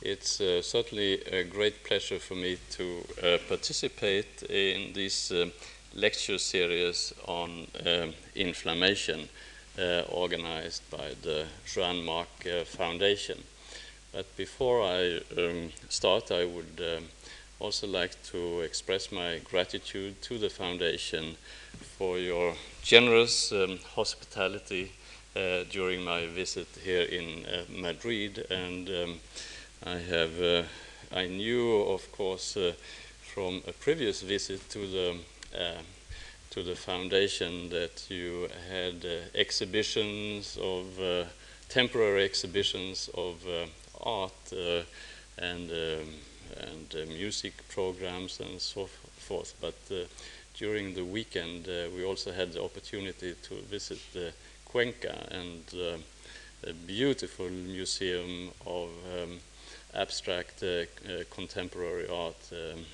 It's 0.00 0.40
uh, 0.40 0.62
certainly 0.62 1.20
a 1.26 1.44
great 1.44 1.84
pleasure 1.84 2.18
for 2.18 2.36
me 2.36 2.56
to 2.70 3.04
uh, 3.22 3.38
participate 3.48 4.42
in 4.44 4.94
this 4.94 5.30
uh, 5.30 5.50
lecture 5.94 6.38
series 6.38 7.12
on 7.28 7.66
um, 7.84 8.14
inflammation 8.34 9.28
organized 10.08 10.90
by 10.90 11.16
the 11.20 11.44
Juan 11.76 12.02
March 12.02 12.64
Foundation. 12.64 13.42
But 14.10 14.34
before 14.38 14.80
I 14.80 15.20
um, 15.36 15.70
start, 15.90 16.32
I 16.32 16.46
would 16.46 16.80
um, 16.80 17.04
also 17.60 17.86
like 17.86 18.16
to 18.30 18.62
express 18.62 19.12
my 19.12 19.38
gratitude 19.44 20.22
to 20.22 20.38
the 20.38 20.48
Foundation 20.48 21.36
for 21.80 22.18
your 22.18 22.54
generous 22.82 23.52
um, 23.52 23.78
hospitality 23.94 24.92
uh, 25.34 25.64
during 25.70 26.04
my 26.04 26.26
visit 26.26 26.66
here 26.84 27.02
in 27.02 27.46
uh, 27.46 27.64
Madrid. 27.70 28.44
And 28.50 28.88
um, 28.88 29.20
I 29.84 29.96
have, 29.96 30.40
uh, 30.42 30.62
I 31.10 31.26
knew, 31.26 31.80
of 31.82 32.10
course, 32.12 32.56
uh, 32.56 32.72
from 33.34 33.62
a 33.66 33.72
previous 33.72 34.22
visit 34.22 34.68
to 34.70 34.86
the 34.86 35.16
uh, 35.58 35.80
to 36.50 36.62
the 36.62 36.74
foundation 36.74 37.70
that 37.70 38.10
you 38.10 38.46
had 38.68 39.06
uh, 39.06 39.24
exhibitions 39.34 40.58
of 40.60 40.86
temporary 41.70 42.24
exhibitions 42.24 43.08
of 43.14 43.42
art 44.02 44.52
and 45.38 45.70
um, 45.70 46.08
and 46.60 47.08
music 47.08 47.54
programs 47.70 48.40
and 48.40 48.60
so 48.60 48.86
forth. 49.16 49.54
But 49.62 49.74
during 50.54 50.94
the 50.94 51.04
weekend, 51.04 51.68
uh, 51.68 51.88
we 51.94 52.04
also 52.04 52.32
had 52.32 52.52
the 52.52 52.62
opportunity 52.62 53.34
to 53.42 53.54
visit 53.70 53.98
the 54.12 54.32
Cuenca 54.64 55.28
and 55.30 55.64
a 56.64 56.72
beautiful 56.86 57.50
museum 57.50 58.50
of 58.66 58.88
um, 59.14 59.38
abstract 59.94 60.62
contemporary 61.30 62.08
art 62.08 62.36
um, 62.52 62.84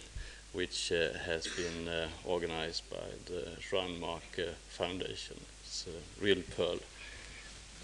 which 0.53 0.93
uh, 0.93 1.17
has 1.19 1.47
been 1.47 1.89
uh, 1.89 2.09
organized 2.25 2.89
by 2.91 3.09
the 3.27 3.49
Juan 3.71 4.01
March 4.01 4.23
uh, 4.39 4.51
Foundation. 4.69 5.37
It's 5.63 5.87
a 5.87 6.25
real 6.25 6.43
pearl. 6.57 6.79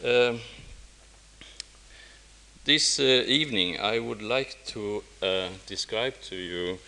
Um, 0.05 0.41
this 2.65 2.99
uh, 2.99 3.03
evening, 3.27 3.79
I 3.79 3.99
would 3.99 4.23
like 4.23 4.57
to 4.69 5.05
uh, 5.23 5.49
describe 5.67 6.15
to 6.23 6.37
you 6.37 6.79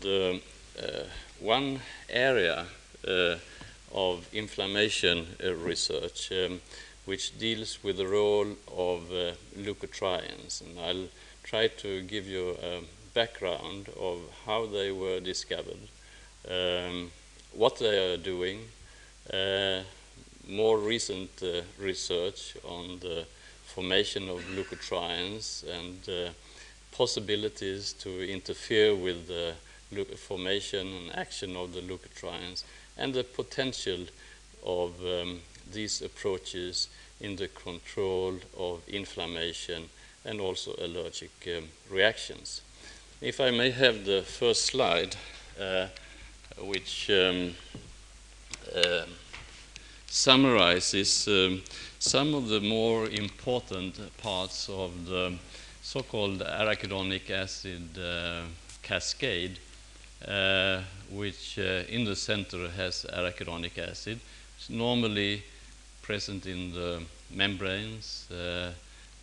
the 0.00 0.40
uh, 0.82 1.04
one 1.40 1.80
area 2.08 2.66
uh, 3.06 3.36
of 3.92 4.28
inflammation 4.34 5.26
uh, 5.44 5.54
research 5.54 6.32
um, 6.32 6.60
which 7.04 7.38
deals 7.38 7.78
with 7.82 7.96
the 7.96 8.06
role 8.06 8.46
of 8.76 9.10
uh, 9.10 9.32
leukotrienes. 9.56 10.60
And 10.60 10.78
I'll 10.78 11.08
try 11.42 11.68
to 11.68 12.02
give 12.02 12.26
you 12.26 12.56
a 12.62 12.80
background 13.14 13.88
of 13.98 14.18
how 14.44 14.66
they 14.66 14.92
were 14.92 15.20
discovered, 15.20 15.88
um, 16.50 17.10
what 17.52 17.78
they 17.78 18.12
are 18.12 18.16
doing, 18.18 18.60
more 20.46 20.78
recent 20.78 21.30
research 21.78 22.56
on 22.64 22.98
the 23.00 23.26
formation 23.78 24.28
of 24.28 24.42
leukotrienes 24.56 25.62
and 25.78 26.08
uh, 26.08 26.30
possibilities 26.90 27.92
to 27.92 28.28
interfere 28.28 28.94
with 28.94 29.28
the 29.28 29.54
formation 30.16 30.86
and 30.86 31.16
action 31.16 31.56
of 31.56 31.72
the 31.72 31.80
leukotrienes 31.80 32.64
and 32.96 33.14
the 33.14 33.24
potential 33.24 34.06
of 34.64 35.00
um, 35.00 35.40
these 35.72 36.02
approaches 36.02 36.88
in 37.20 37.36
the 37.36 37.48
control 37.48 38.34
of 38.58 38.86
inflammation 38.88 39.88
and 40.24 40.40
also 40.40 40.74
allergic 40.78 41.30
um, 41.56 41.64
reactions. 41.90 42.60
If 43.20 43.40
I 43.40 43.50
may 43.50 43.70
have 43.70 44.04
the 44.04 44.22
first 44.22 44.66
slide, 44.66 45.16
uh, 45.60 45.86
which 46.60 47.10
um, 47.10 47.54
uh, 48.74 49.02
summarizes 50.06 51.26
um, 51.28 51.62
some 51.98 52.34
of 52.34 52.48
the 52.48 52.60
more 52.60 53.08
important 53.08 54.16
parts 54.18 54.68
of 54.68 55.06
the 55.06 55.34
so-called 55.82 56.40
arachidonic 56.40 57.30
acid 57.30 57.98
uh, 57.98 58.42
cascade, 58.82 59.58
which 61.10 61.58
uh, 61.58 61.84
in 61.88 62.04
the 62.04 62.16
center 62.16 62.68
has 62.68 63.06
arachidonic 63.12 63.78
acid. 63.78 64.20
It's 64.56 64.70
normally 64.70 65.42
present 66.02 66.46
in 66.46 66.72
the 66.72 67.02
membranes 67.30 68.26
uh, 68.30 68.72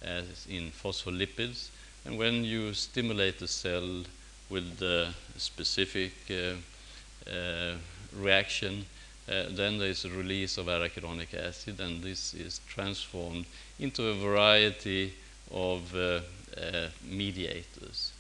as 0.02 0.46
in 0.50 0.72
phospholipids. 0.72 1.70
And 2.06 2.18
when 2.18 2.44
you 2.44 2.74
stimulate 2.74 3.40
the 3.40 3.48
cell 3.48 4.04
with 4.50 4.82
a 4.82 5.14
specific 5.38 6.14
uh, 6.30 7.30
uh, 7.30 7.74
reaction, 8.16 8.86
uh, 9.28 9.46
then 9.50 9.80
there 9.80 9.90
is 9.90 10.06
a 10.06 10.10
release 10.10 10.60
of 10.60 10.68
arachidonic 10.68 11.34
acid, 11.34 11.80
and 11.80 12.04
this 12.04 12.36
is 12.36 12.62
transformed 12.68 13.46
into 13.80 14.08
a 14.08 14.14
variety 14.14 15.14
of 15.52 15.96
uh, 15.96 16.22
uh, 16.56 16.88
mediators. 17.04 18.14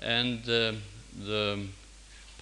And 0.00 0.42
um, 0.48 0.82
the 1.26 1.66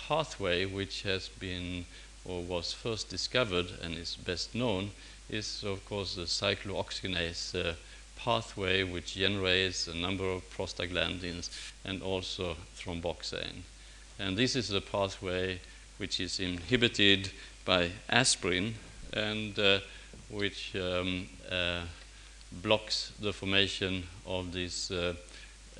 pathway 0.08 0.64
which 0.64 1.02
has 1.02 1.28
been 1.28 1.84
or 2.24 2.42
was 2.42 2.72
first 2.72 3.08
discovered 3.08 3.66
and 3.82 3.96
is 3.96 4.16
best 4.16 4.54
known 4.54 4.90
is, 5.28 5.64
of 5.64 5.84
course, 5.86 6.14
the 6.14 6.22
cyclooxygenase 6.22 7.54
uh, 7.54 7.74
pathway, 8.16 8.82
which 8.82 9.14
generates 9.14 9.88
a 9.88 9.94
number 9.94 10.24
of 10.24 10.48
prostaglandins 10.50 11.50
and 11.84 12.02
also 12.02 12.56
thromboxane. 12.76 13.62
And 14.18 14.36
this 14.36 14.56
is 14.56 14.68
the 14.68 14.80
pathway 14.80 15.60
which 15.98 16.20
is 16.20 16.40
inhibited 16.40 17.30
by 17.64 17.90
aspirin 18.08 18.74
and 19.12 19.58
uh, 19.58 19.80
which 20.30 20.74
um, 20.76 21.28
uh, 21.50 21.82
blocks 22.62 23.12
the 23.20 23.32
formation 23.32 24.04
of 24.26 24.52
these 24.52 24.90
uh, 24.90 25.14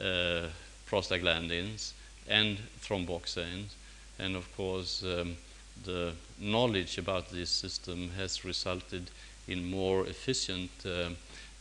uh, 0.00 0.48
prostaglandins 0.88 1.92
and 2.28 2.58
thromboxanes. 2.80 3.74
And 4.18 4.36
of 4.36 4.54
course, 4.56 5.02
um, 5.02 5.36
the 5.84 6.12
knowledge 6.38 6.98
about 6.98 7.30
this 7.30 7.50
system 7.50 8.10
has 8.16 8.44
resulted 8.44 9.10
in 9.46 9.70
more 9.70 10.06
efficient 10.06 10.70
uh, 10.84 11.10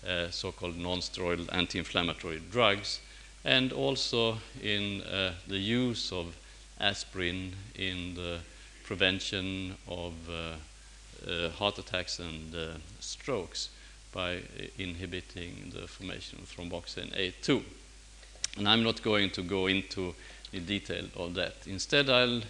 uh, 0.07 0.29
so-called 0.29 0.77
non-steroidal 0.77 1.53
anti-inflammatory 1.53 2.41
drugs 2.51 2.99
and 3.43 3.73
also 3.73 4.37
in 4.63 5.03
the 5.47 5.57
use 5.57 6.11
of 6.11 6.35
aspirin 6.79 7.53
in 7.75 8.15
the 8.15 8.39
prevention 8.83 9.75
of 9.87 10.13
uh, 10.29 11.29
uh, 11.29 11.49
heart 11.49 11.79
attacks 11.79 12.19
and 12.19 12.53
uh, 12.53 12.67
strokes 12.99 13.69
by 14.11 14.39
inhibiting 14.77 15.71
the 15.73 15.87
formation 15.87 16.39
of 16.39 16.55
thromboxane 16.55 17.11
A2. 17.17 17.63
And 18.57 18.69
I'm 18.69 18.83
not 18.83 19.01
going 19.01 19.31
to 19.31 19.41
go 19.41 19.65
into 19.65 20.13
in 20.55 20.65
detail 20.65 21.05
of 21.17 21.33
that. 21.35 21.53
Instead, 21.67 22.09
I'll 22.09 22.41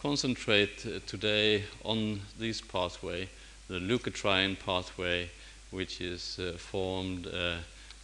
concentrate 0.00 0.84
uh, 0.84 0.98
today 1.06 1.64
on 1.84 2.20
this 2.38 2.60
pathway, 2.60 3.28
the 3.68 3.78
leukotriene 3.78 4.58
pathway, 4.58 5.30
which 5.70 6.00
is 6.00 6.38
uh, 6.40 6.58
formed 6.58 7.28
uh, 7.28 7.56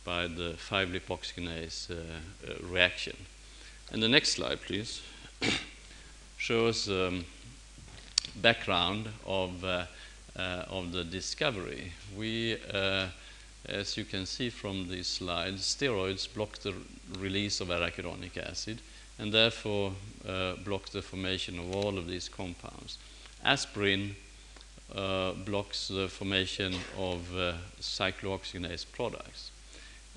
by 0.05 0.29
the 0.29 0.55
5-lipoxygenase 0.71 1.91
uh, 1.91 1.95
uh, 1.95 2.55
reaction. 2.63 3.17
And 3.91 4.03
the 4.03 4.09
next 4.09 4.33
slide, 4.33 4.61
please, 4.63 5.03
shows 6.37 6.89
um, 6.89 7.25
background 8.37 9.09
of, 9.27 9.65
uh, 9.65 9.87
of 10.37 10.93
the 10.93 11.03
discovery. 11.03 11.93
We 12.17 12.59
as 13.67 13.99
you 13.99 14.05
can 14.05 14.25
see 14.25 14.49
from 14.49 14.89
these 14.89 15.07
slides, 15.07 15.63
steroids 15.63 16.33
block 16.33 16.59
the 16.59 16.73
release 17.19 17.61
of 17.61 17.69
arachidonic 17.69 18.39
acid 18.39 18.81
and 19.19 19.33
therefore 19.33 19.93
uh, 20.29 20.55
the 20.93 21.03
formation 21.03 21.59
of 21.59 21.75
all 21.75 21.99
of 21.99 22.07
these 22.07 22.29
compounds. 22.29 22.99
Aspirin 23.45 24.17
uh, 24.95 25.33
blocks 25.33 25.89
the 25.89 26.09
formation 26.09 26.75
of 26.97 27.37
uh, 27.37 27.53
cyclooxygenase 27.81 28.87
products. 28.93 29.51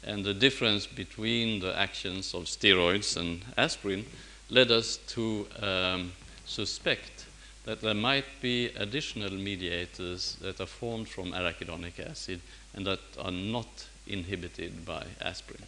And 0.03 0.24
the 0.24 0.34
difference 0.34 0.88
between 0.88 1.60
the 1.60 1.77
actions 1.77 2.34
of 2.34 2.46
steroids 2.46 3.17
and 3.17 3.41
aspirin 3.58 4.05
led 4.50 4.72
us 4.72 4.98
to 5.08 5.48
um, 5.62 6.12
suspect 6.46 7.25
that 7.65 7.81
there 7.81 7.93
might 7.93 8.25
be 8.41 8.67
additional 8.75 9.31
mediators 9.31 10.38
that 10.41 10.60
are 10.60 10.65
formed 10.65 11.08
from 11.08 11.31
arachidonic 11.31 12.00
acid 12.00 12.41
and 12.74 12.86
that 12.88 13.00
are 13.20 13.31
not 13.31 13.88
inhibited 14.08 14.86
by 14.86 15.05
aspirin. 15.22 15.63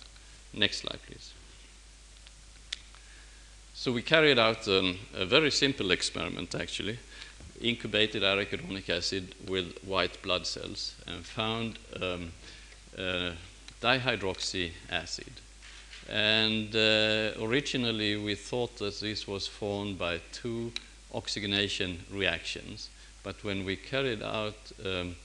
Next 0.54 0.78
slide, 0.78 1.00
please. 1.06 1.34
So 3.76 3.92
we 3.92 4.04
carried 4.04 4.38
out 4.38 4.68
um, 4.68 5.00
a 5.16 5.26
very 5.26 5.50
simple 5.50 5.90
experiment, 5.90 6.54
actually, 6.54 7.00
incubated 7.60 8.22
arachidonic 8.22 8.88
acid 8.88 9.34
with 9.48 9.78
white 9.84 10.22
blood 10.22 10.46
cells 10.46 10.96
and 11.08 11.26
found 11.26 11.80
um, 12.00 12.32
uh, 12.96 13.32
dihydroxy 13.82 14.72
acid. 14.92 15.32
And 16.08 16.76
uh, 16.76 17.32
originally 17.42 18.16
we 18.16 18.36
thought 18.36 18.78
that 18.78 19.00
this 19.00 19.28
was 19.28 19.48
formed 19.48 19.98
by 19.98 20.22
two 20.32 20.72
oxygenation 21.12 22.06
reactions. 22.12 22.90
But 23.24 23.44
when 23.44 23.66
we 23.66 23.76
carried 23.76 24.22
out 24.22 24.72
um, 24.86 25.16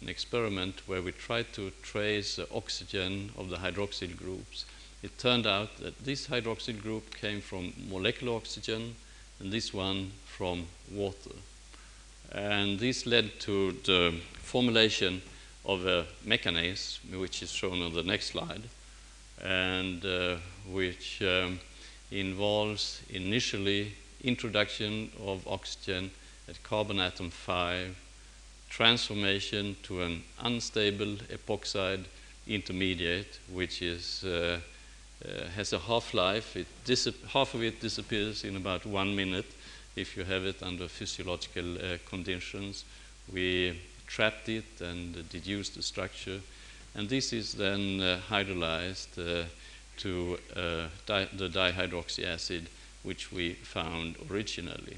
an 0.00 0.08
experiment 0.08 0.82
where 0.86 1.02
we 1.02 1.12
tried 1.12 1.52
to 1.52 1.70
trace 1.82 2.36
the 2.36 2.48
oxygen 2.54 3.30
of 3.36 3.50
the 3.50 3.58
hydroxyl 3.58 4.16
groups, 4.16 4.64
it 5.02 5.18
turned 5.18 5.46
out 5.46 5.76
that 5.78 6.04
this 6.04 6.28
hydroxyl 6.28 6.80
group 6.80 7.14
came 7.14 7.40
from 7.40 7.72
molecular 7.88 8.34
oxygen 8.34 8.94
and 9.38 9.52
this 9.52 9.72
one 9.72 10.12
from 10.26 10.66
water. 10.92 11.34
And 12.32 12.78
this 12.78 13.06
led 13.06 13.40
to 13.40 13.72
the 13.84 14.14
formulation 14.34 15.22
of 15.64 15.86
a 15.86 16.06
mechanism, 16.24 17.20
which 17.20 17.42
is 17.42 17.50
shown 17.50 17.82
on 17.82 17.92
the 17.92 18.02
next 18.02 18.26
slide, 18.26 18.62
and 19.42 20.04
uh, 20.04 20.36
which 20.68 21.22
um, 21.22 21.58
involves 22.10 23.02
initially 23.10 23.92
introduction 24.22 25.10
of 25.24 25.46
oxygen 25.48 26.10
at 26.48 26.62
carbon 26.62 27.00
atom 27.00 27.30
5 27.30 27.96
transformation 28.68 29.76
to 29.82 30.02
an 30.02 30.22
unstable 30.40 31.16
epoxide 31.28 32.04
intermediate, 32.46 33.38
which 33.52 33.82
is, 33.82 34.24
uh, 34.24 34.58
has 35.54 35.72
a 35.72 35.78
half-life. 35.78 36.56
half 37.28 37.54
of 37.54 37.62
it 37.62 37.80
disappears 37.80 38.44
in 38.44 38.56
about 38.56 38.86
one 38.86 39.14
minute 39.14 39.46
if 39.96 40.16
you 40.16 40.24
have 40.24 40.44
it 40.44 40.62
under 40.62 40.88
physiological 40.88 41.76
uh, 41.76 41.98
conditions. 42.08 42.84
We 43.32 43.80
trapped 44.06 44.48
it 44.48 44.80
and 44.80 45.28
deduced 45.28 45.74
the 45.74 45.82
structure, 45.82 46.40
and 46.94 47.08
this 47.08 47.32
is 47.32 47.54
then 47.54 48.00
uh, 48.00 48.18
hydrolyzed 48.28 49.18
uh, 49.18 49.44
to 49.98 50.38
uh, 50.56 50.88
di 51.06 51.28
the 51.36 51.48
dihydroxy 51.48 52.24
acid, 52.24 52.68
which 53.02 53.30
we 53.30 53.54
found 53.54 54.16
originally. 54.30 54.96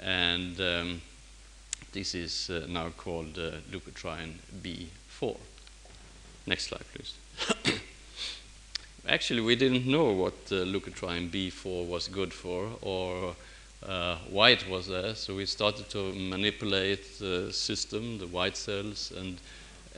And 0.00 0.60
um, 0.60 1.02
this 1.92 2.14
is 2.14 2.50
uh, 2.50 2.66
now 2.68 2.90
called 2.90 3.38
uh, 3.38 3.52
leukotriene 3.70 4.34
B4. 4.62 5.36
Next 6.46 6.66
slide, 6.66 6.84
please. 6.92 7.78
Actually, 9.08 9.40
we 9.40 9.56
didn't 9.56 9.84
know 9.84 10.12
what 10.12 10.34
uh, 10.52 10.64
leukotriene 10.64 11.28
B4 11.28 11.88
was 11.88 12.06
good 12.06 12.32
for 12.32 12.68
or 12.82 13.34
uh, 13.84 14.16
why 14.30 14.50
it 14.50 14.68
was 14.68 14.86
there, 14.86 15.16
so 15.16 15.34
we 15.34 15.44
started 15.44 15.90
to 15.90 16.12
manipulate 16.12 17.18
the 17.18 17.52
system, 17.52 18.18
the 18.18 18.28
white 18.28 18.56
cells, 18.56 19.12
and, 19.16 19.40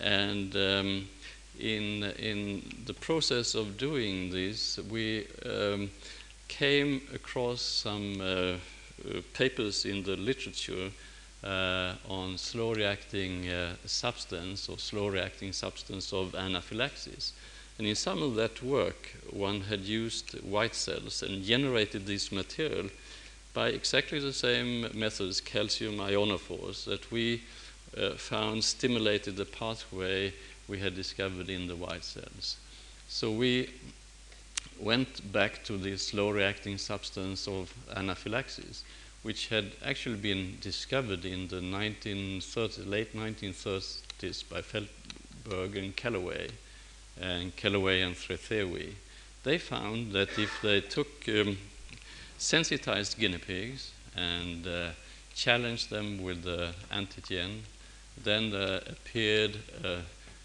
and 0.01 0.57
um, 0.57 1.07
in, 1.61 2.05
in 2.19 2.63
the 2.87 2.95
process 2.95 3.55
of 3.55 3.77
doing 3.77 4.31
this, 4.31 4.79
we 4.91 5.27
um, 5.45 5.91
came 6.49 7.03
across 7.15 7.61
some 7.61 8.19
uh, 8.23 8.55
papers 9.35 9.85
in 9.85 10.03
the 10.03 10.17
literature 10.17 10.91
uh, 11.45 11.93
on 12.09 12.39
slow 12.39 12.73
reacting 12.73 13.51
uh, 13.51 13.75
substance 13.85 14.67
or 14.71 14.79
slow 14.79 15.09
reacting 15.09 15.53
substance 15.53 16.11
of 16.15 16.35
anaphylaxis. 16.35 17.35
And 17.79 17.87
in 17.87 17.95
some 17.95 18.23
of 18.23 18.35
that 18.37 18.63
work, 18.63 19.17
one 19.31 19.63
had 19.63 19.81
used 19.81 20.41
white 20.43 20.75
cells 20.75 21.23
and 21.23 21.45
generated 21.45 22.07
this 22.07 22.31
material 22.31 22.89
by 23.53 23.69
exactly 23.69 24.19
the 24.21 24.33
same 24.33 24.89
methods, 24.99 25.41
calcium 25.41 25.99
ionophores, 25.99 26.85
that 26.85 27.11
we 27.11 27.43
uh, 27.97 28.11
found 28.11 28.65
stimulated 28.65 29.37
the 29.37 29.45
pathway 29.45 30.33
we 30.69 30.79
had 30.79 30.95
discovered 30.95 31.49
in 31.49 31.67
the 31.67 31.77
white 31.77 32.05
cells. 32.05 32.57
So 33.09 33.31
we 33.31 33.71
went 34.81 35.33
back 35.33 35.63
to 35.65 35.77
the 35.77 35.97
slow 35.97 36.31
reacting 36.31 36.79
substance 36.79 37.47
of 37.47 37.73
anaphylaxis 37.95 38.85
which 39.25 39.49
had 39.49 39.73
actually 39.83 40.17
been 40.17 40.59
discovered 40.61 41.25
in 41.25 41.49
the 41.49 41.57
1930s, 41.57 42.87
late 42.87 43.17
1930s 43.17 44.47
by 44.51 44.61
Feldberg 44.61 45.79
and 45.79 45.97
Kellaway, 45.97 46.51
and 47.21 47.55
Kellaway 47.57 48.03
and 48.03 48.15
Trethewie. 48.15 48.95
They 49.43 49.59
found 49.59 50.13
that 50.13 50.39
if 50.39 50.51
they 50.63 50.81
took 50.81 51.29
um, 51.29 51.59
sensitized 52.39 53.19
guinea 53.19 53.39
pigs 53.39 53.93
and 54.17 54.67
uh, 54.67 54.91
challenged 55.35 55.91
them 55.91 56.23
with 56.23 56.43
the 56.43 56.73
antigen, 56.93 57.61
then 58.23 58.51
there 58.51 58.81
appeared 58.89 59.59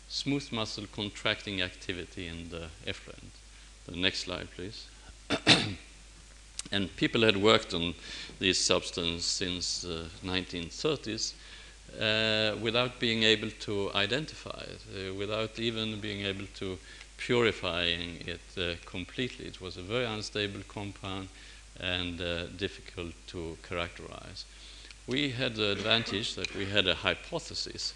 smooth 0.10 0.52
muscle 0.52 0.86
contracting 0.92 1.62
activity 1.62 2.28
in 2.28 2.50
the 2.50 2.68
effluent. 2.88 3.32
The 3.86 3.96
next 3.96 4.22
slide, 4.22 4.48
please. 4.56 4.88
And 6.72 6.96
people 6.98 7.22
had 7.22 7.38
worked 7.38 7.74
on 7.74 7.96
this 8.38 8.64
substance 8.64 9.26
since 9.26 9.82
the 9.82 10.06
1930s 10.24 11.34
uh, 12.00 12.56
without 12.62 13.00
being 13.00 13.24
able 13.24 13.50
to 13.62 13.92
identify 13.94 14.62
it, 14.62 14.82
uh, 14.94 15.14
without 15.14 15.60
even 15.60 16.00
being 16.00 16.26
able 16.26 16.46
to 16.56 16.78
purifying 17.18 18.24
it 18.26 18.42
uh, 18.58 18.76
completely. 18.86 19.46
It 19.46 19.62
was 19.62 19.78
a 19.78 19.82
very 19.82 20.06
unstable 20.06 20.62
compound 20.68 21.28
and 21.80 22.22
uh, 22.22 22.48
difficult 22.58 23.14
to 23.28 23.58
characterize. 23.68 24.46
We 25.08 25.32
had 25.32 25.56
the 25.56 25.72
advantage 25.72 26.36
that 26.36 26.56
we 26.56 26.66
had 26.66 26.88
a 26.88 26.96
hypothesis. 26.96 27.94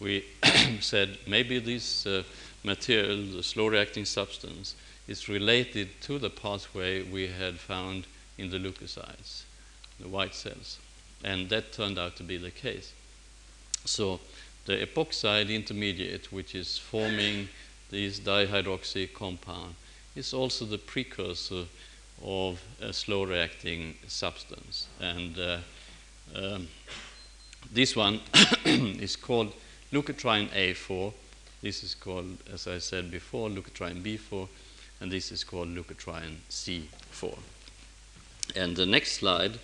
We 0.00 0.24
said 0.80 1.18
maybe 1.26 1.58
this 1.58 2.06
uh, 2.06 2.22
material, 2.62 3.36
the 3.36 3.42
slow 3.42 3.68
reacting 3.68 4.04
substance, 4.04 4.74
is 5.06 5.28
related 5.28 6.00
to 6.02 6.18
the 6.18 6.30
pathway 6.30 7.02
we 7.02 7.26
had 7.26 7.58
found 7.58 8.06
in 8.38 8.50
the 8.50 8.58
leukocytes, 8.58 9.42
the 10.00 10.08
white 10.08 10.34
cells. 10.34 10.78
And 11.22 11.48
that 11.50 11.72
turned 11.72 11.98
out 11.98 12.16
to 12.16 12.22
be 12.22 12.36
the 12.36 12.50
case. 12.50 12.92
So 13.84 14.20
the 14.66 14.86
epoxide 14.86 15.50
intermediate, 15.50 16.32
which 16.32 16.54
is 16.54 16.78
forming 16.78 17.48
this 17.90 18.20
dihydroxy 18.20 19.12
compound, 19.12 19.74
is 20.16 20.32
also 20.32 20.64
the 20.64 20.78
precursor 20.78 21.64
of 22.24 22.62
a 22.80 22.92
slow 22.92 23.24
reacting 23.24 23.94
substance. 24.06 24.88
And 25.00 25.38
uh, 25.38 25.58
um, 26.34 26.68
this 27.72 27.94
one 27.96 28.20
is 28.64 29.16
called 29.16 29.52
leukotriene 29.92 30.48
A4. 30.50 31.12
This 31.60 31.82
is 31.82 31.94
called, 31.94 32.38
as 32.52 32.66
I 32.66 32.78
said 32.78 33.10
before, 33.10 33.48
leukotriene 33.48 34.02
B4, 34.02 34.48
and 35.00 35.10
this 35.10 35.32
is 35.32 35.44
called 35.44 35.68
leukotriene 35.68 36.36
C4. 36.50 37.38
And 38.56 38.76
the 38.76 38.86
next 38.86 39.12
slide 39.12 39.58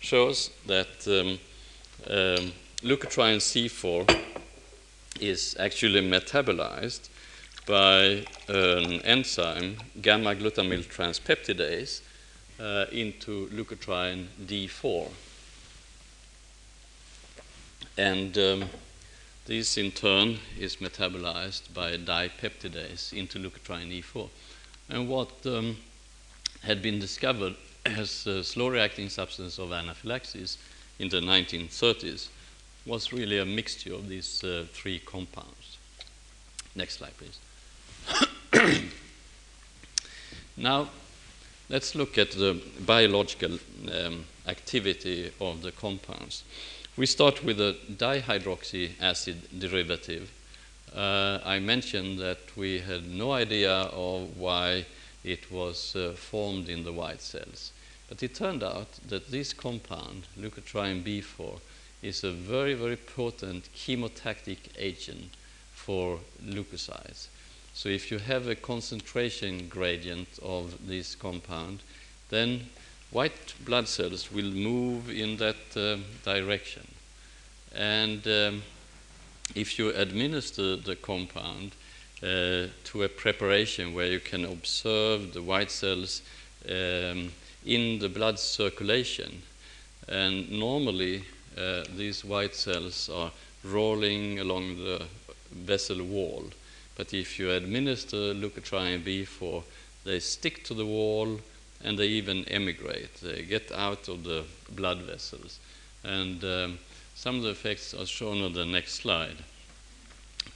shows 0.00 0.50
that 0.66 1.06
um, 1.08 1.38
um, 2.10 2.52
leukotriene 2.82 3.40
C4 3.40 4.20
is 5.20 5.56
actually 5.58 6.06
metabolized 6.06 7.08
by 7.66 8.24
an 8.48 9.00
enzyme, 9.02 9.78
gamma 10.02 10.34
glutamyl 10.34 10.84
transpeptidase, 10.84 12.02
uh, 12.60 12.84
into 12.92 13.48
leukotriene 13.48 14.26
D4. 14.44 15.10
And 17.96 18.36
um, 18.36 18.64
this 19.46 19.78
in 19.78 19.90
turn 19.90 20.38
is 20.58 20.76
metabolized 20.76 21.72
by 21.72 21.96
dipeptidase 21.96 23.14
into 23.14 23.38
leukotriene 23.38 24.02
E4. 24.02 24.28
And 24.90 25.08
what 25.08 25.30
um, 25.46 25.78
had 26.62 26.82
been 26.82 26.98
discovered 26.98 27.54
as 27.86 28.26
a 28.26 28.44
slow 28.44 28.68
reacting 28.68 29.08
substance 29.08 29.58
of 29.58 29.72
anaphylaxis 29.72 30.58
in 30.98 31.08
the 31.08 31.20
1930s 31.20 32.28
was 32.86 33.12
really 33.12 33.38
a 33.38 33.44
mixture 33.44 33.94
of 33.94 34.08
these 34.08 34.44
uh, 34.44 34.64
three 34.72 35.00
compounds. 35.00 35.78
Next 36.74 36.98
slide, 36.98 37.12
please. 37.18 37.38
now, 40.56 40.88
let's 41.68 41.94
look 41.94 42.16
at 42.16 42.30
the 42.30 42.60
biological 42.80 43.58
um, 43.92 44.24
activity 44.46 45.32
of 45.40 45.62
the 45.62 45.72
compounds. 45.72 46.44
We 46.96 47.06
start 47.06 47.44
with 47.44 47.60
a 47.60 47.76
dihydroxy 47.90 48.92
acid 49.00 49.58
derivative. 49.58 50.30
Uh, 50.94 51.40
I 51.44 51.58
mentioned 51.58 52.18
that 52.20 52.38
we 52.56 52.78
had 52.78 53.06
no 53.06 53.32
idea 53.32 53.72
of 53.72 54.36
why 54.38 54.86
it 55.24 55.50
was 55.50 55.96
uh, 55.96 56.12
formed 56.12 56.68
in 56.68 56.84
the 56.84 56.92
white 56.92 57.20
cells. 57.20 57.72
But 58.08 58.22
it 58.22 58.34
turned 58.34 58.62
out 58.62 58.88
that 59.08 59.30
this 59.30 59.52
compound, 59.52 60.28
leukotriene 60.38 61.02
B4, 61.02 61.58
is 62.02 62.24
a 62.24 62.30
very, 62.30 62.74
very 62.74 62.96
potent 62.96 63.68
chemotactic 63.74 64.58
agent 64.78 65.30
for 65.72 66.18
leukocytes. 66.44 67.28
So 67.74 67.88
if 67.88 68.10
you 68.10 68.18
have 68.18 68.48
a 68.48 68.54
concentration 68.54 69.68
gradient 69.68 70.28
of 70.42 70.86
this 70.86 71.14
compound, 71.14 71.80
then 72.30 72.68
white 73.10 73.54
blood 73.64 73.88
cells 73.88 74.32
will 74.32 74.50
move 74.50 75.10
in 75.10 75.36
that 75.36 75.56
uh, 75.76 75.98
direction. 76.24 76.86
And 77.74 78.26
um, 78.26 78.62
if 79.54 79.78
you 79.78 79.90
administer 79.90 80.76
the 80.76 80.96
compound 80.96 81.72
uh, 82.22 82.68
to 82.84 83.02
a 83.02 83.08
preparation 83.08 83.94
where 83.94 84.06
you 84.06 84.20
can 84.20 84.44
observe 84.44 85.34
the 85.34 85.42
white 85.42 85.70
cells 85.70 86.22
um, 86.68 87.32
in 87.64 87.98
the 87.98 88.08
blood 88.08 88.38
circulation, 88.38 89.42
and 90.08 90.50
normally 90.50 91.24
uh, 91.56 91.84
these 91.96 92.24
white 92.24 92.54
cells 92.54 93.08
are 93.08 93.30
rolling 93.64 94.38
along 94.40 94.76
the 94.76 95.02
vessel 95.50 96.02
wall. 96.04 96.44
But 96.96 97.12
if 97.12 97.38
you 97.38 97.50
administer 97.50 98.34
leukotriene 98.34 99.02
B4, 99.02 99.62
they 100.04 100.20
stick 100.20 100.64
to 100.64 100.74
the 100.74 100.86
wall 100.86 101.40
and 101.82 101.98
they 101.98 102.06
even 102.06 102.44
emigrate. 102.46 103.14
They 103.20 103.42
get 103.42 103.70
out 103.72 104.08
of 104.08 104.24
the 104.24 104.44
blood 104.70 104.98
vessels. 104.98 105.60
And 106.04 106.42
um, 106.44 106.78
some 107.14 107.36
of 107.36 107.42
the 107.42 107.50
effects 107.50 107.94
are 107.94 108.06
shown 108.06 108.42
on 108.42 108.52
the 108.52 108.64
next 108.64 108.94
slide. 108.94 109.36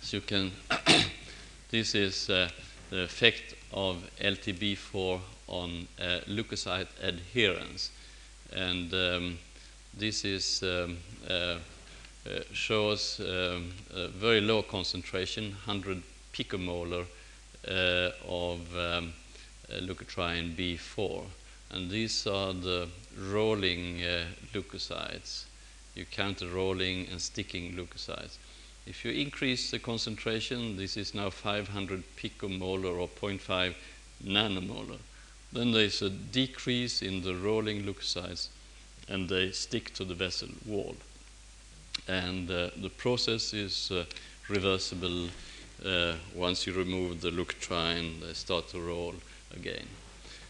So 0.00 0.18
you 0.18 0.20
can, 0.22 0.52
this 1.70 1.94
is 1.94 2.30
uh, 2.30 2.48
the 2.90 3.02
effect 3.02 3.54
of 3.72 4.08
LTB4 4.20 5.20
on 5.48 5.88
uh, 6.00 6.20
leukocyte 6.26 6.88
adherence. 7.02 7.90
And 8.52 8.92
um, 8.94 9.38
this 9.96 10.24
is, 10.24 10.62
um, 10.62 10.98
uh, 11.28 11.32
uh 11.32 11.58
shows 12.52 13.20
um, 13.20 13.72
a 13.94 14.08
very 14.08 14.40
low 14.40 14.62
concentration, 14.62 15.50
100 15.66 16.02
picomolar 16.32 17.06
uh, 17.68 18.10
of 18.26 18.60
um, 18.76 19.12
uh, 19.68 19.80
leukotriene 19.80 20.54
B4. 20.54 21.24
And 21.72 21.90
these 21.90 22.26
are 22.26 22.52
the 22.52 22.88
rolling 23.16 24.00
leukocytes. 24.52 25.44
You 25.94 26.04
count 26.04 26.38
the 26.38 26.48
rolling 26.48 27.06
and 27.08 27.20
sticking 27.20 27.74
leukocytes. 27.74 28.38
If 28.86 29.04
you 29.04 29.12
increase 29.12 29.70
the 29.70 29.78
concentration, 29.78 30.76
this 30.76 30.96
is 30.96 31.14
now 31.14 31.30
500 31.30 32.02
picomolar 32.16 32.98
or 32.98 33.08
0.5 33.08 33.74
nanomolar. 34.24 34.98
Then 35.52 35.72
there's 35.72 36.02
a 36.02 36.10
decrease 36.10 37.02
in 37.02 37.22
the 37.22 37.34
rolling 37.34 37.84
leukocytes 37.84 38.48
and 39.10 39.28
they 39.28 39.50
stick 39.50 39.92
to 39.94 40.04
the 40.04 40.14
vessel 40.14 40.48
wall. 40.64 40.94
And 42.08 42.50
uh, 42.50 42.70
the 42.80 42.88
process 42.88 43.52
is 43.52 43.90
uh, 43.90 44.04
reversible 44.48 45.28
uh, 45.84 46.14
once 46.34 46.66
you 46.66 46.72
remove 46.72 47.20
the 47.20 47.30
leukotriene, 47.30 48.20
they 48.20 48.32
start 48.32 48.68
to 48.68 48.80
roll 48.80 49.14
again. 49.54 49.86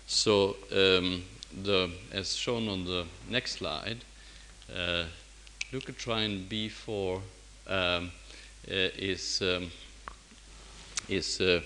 So, 0.06 0.56
um, 0.72 1.24
the, 1.62 1.90
as 2.12 2.34
shown 2.34 2.68
on 2.68 2.84
the 2.84 3.04
next 3.28 3.52
slide, 3.58 3.98
uh, 4.74 5.04
leukotriene 5.72 6.46
B4 6.48 7.16
um, 7.16 7.22
uh, 7.68 8.10
is, 8.68 9.42
um, 9.42 9.70
is 11.08 11.40
uh, 11.40 11.60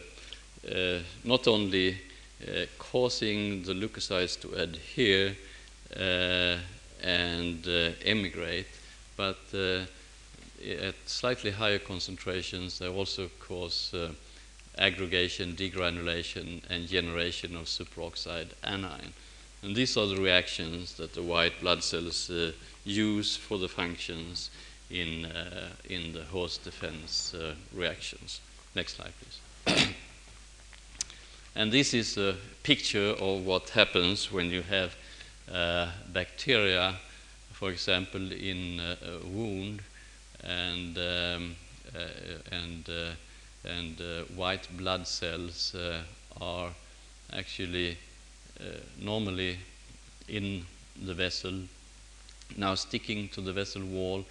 not 1.24 1.48
only 1.48 1.98
uh, 2.46 2.66
causing 2.78 3.62
the 3.62 3.72
leukocytes 3.72 4.40
to 4.40 4.52
adhere 4.54 5.36
uh, 5.96 6.58
and 7.04 7.68
uh, 7.68 7.90
emigrate, 8.04 8.66
but 9.16 9.38
at 9.54 10.94
slightly 11.06 11.50
higher 11.50 11.78
concentrations, 11.78 12.78
they 12.78 12.88
also 12.88 13.28
cause 13.38 13.94
aggregation, 14.78 15.54
degranulation, 15.54 16.62
and 16.68 16.88
generation 16.88 17.56
of 17.56 17.64
superoxide 17.64 18.48
anion. 18.64 19.12
And 19.62 19.74
these 19.74 19.96
are 19.96 20.06
the 20.06 20.20
reactions 20.20 20.94
that 20.94 21.14
the 21.14 21.22
white 21.22 21.60
blood 21.60 21.82
cells 21.82 22.28
uh, 22.28 22.52
use 22.84 23.36
for 23.36 23.58
the 23.58 23.68
functions 23.68 24.50
in, 24.90 25.24
uh, 25.24 25.68
in 25.88 26.12
the 26.12 26.24
host 26.24 26.64
defense 26.64 27.34
uh, 27.34 27.54
reactions. 27.72 28.40
Next 28.74 28.96
slide, 28.96 29.12
please. 29.20 29.88
And 31.56 31.70
this 31.70 31.94
is 31.94 32.18
a 32.18 32.34
picture 32.64 33.10
of 33.10 33.46
what 33.46 33.70
happens 33.70 34.32
when 34.32 34.50
you 34.50 34.62
have 34.62 34.90
uh, 34.90 35.03
bacteria, 36.12 36.94
for 37.52 37.70
example, 37.70 38.32
in 38.32 38.80
a, 38.80 38.96
a 39.06 39.26
wound, 39.26 39.82
and 40.42 40.98
um, 40.98 41.56
uh, 41.94 41.98
and 42.50 42.88
uh, 42.88 43.12
and 43.68 44.00
uh, 44.00 44.22
white 44.34 44.68
blood 44.76 45.06
cells 45.06 45.74
uh, 45.74 46.00
are 46.40 46.70
actually 47.32 47.96
uh, 48.60 48.64
normally 49.00 49.58
in 50.28 50.64
the 51.04 51.14
vessel, 51.14 51.52
now 52.56 52.74
sticking 52.74 53.28
to 53.28 53.40
the 53.40 53.52
vessel 53.52 53.84
wall 53.84 54.24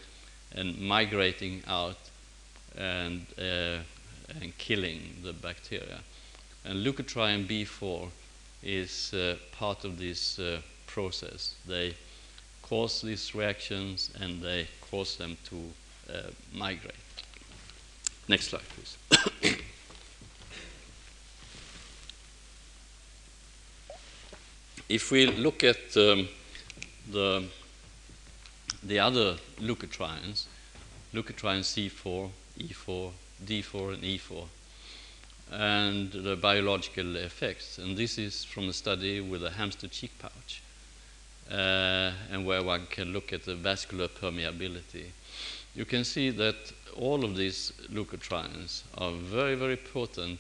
and 0.54 0.80
migrating 0.80 1.62
out 1.68 1.98
and 2.78 3.26
and 3.38 4.58
killing 4.58 5.16
the 5.24 5.34
bacteria. 5.34 6.00
And 6.66 6.86
leukotriene 6.86 7.46
B4 7.46 8.10
is 8.64 9.14
uh, 9.14 9.36
part 9.52 9.84
of 9.84 9.98
this 9.98 10.40
uh, 10.40 10.62
process. 10.94 11.56
They 11.68 11.96
cause 12.62 13.02
these 13.02 13.34
reactions 13.36 14.12
and 14.22 14.42
they 14.42 14.68
cause 14.92 15.18
them 15.18 15.38
to 15.50 15.56
uh, 16.14 16.30
migrate. 16.54 16.96
Next 18.28 18.50
slide, 18.50 18.64
please. 18.76 18.98
if 24.90 25.12
we 25.12 25.26
look 25.26 25.64
at 25.64 25.98
um, 25.98 26.28
the, 27.12 27.44
the 28.84 29.00
other 29.00 29.38
leukotrienes, 29.60 30.46
leukotriene 31.14 31.64
C4, 31.64 32.30
E4, 32.60 33.12
D4, 33.46 33.94
and 33.94 34.04
E4, 34.04 34.46
and 35.52 36.12
the 36.12 36.36
biological 36.36 37.16
effects. 37.18 37.78
And 37.78 37.96
this 37.98 38.18
is 38.18 38.44
from 38.44 38.70
a 38.70 38.74
study 38.74 39.22
with 39.22 39.44
a 39.44 39.52
hamster 39.52 39.88
cheek 39.88 40.12
pouch, 40.20 40.63
and 41.50 42.46
where 42.46 42.64
one 42.64 42.88
can 42.90 43.14
look 43.14 43.34
at 43.34 43.44
the 43.44 43.56
vascular 43.56 44.08
permeability. 44.08 45.06
You 45.76 45.86
can 45.86 46.04
see 46.04 46.30
that 46.32 46.72
all 46.96 47.24
of 47.24 47.36
these 47.36 47.74
leukotrienes 47.92 48.84
are 48.98 49.12
very, 49.12 49.56
very 49.56 49.78
potent 49.78 50.40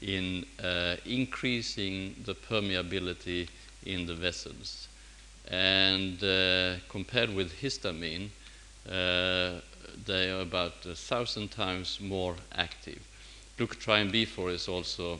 in 0.00 0.46
uh, 0.62 0.96
increasing 1.04 2.14
the 2.24 2.34
permeability 2.34 3.48
in 3.84 4.06
the 4.06 4.14
vessels. 4.14 4.88
And 5.50 6.22
uh, 6.22 6.74
compared 6.88 7.34
with 7.34 7.60
histamine, 7.60 8.28
uh, 8.88 9.60
they 10.06 10.30
are 10.30 10.42
about 10.42 10.86
a 10.86 10.94
thousand 10.94 11.50
times 11.50 11.98
more 12.00 12.36
active. 12.54 13.00
Leukotriene 13.58 14.12
B4 14.12 14.52
is 14.52 14.68
also 14.68 15.18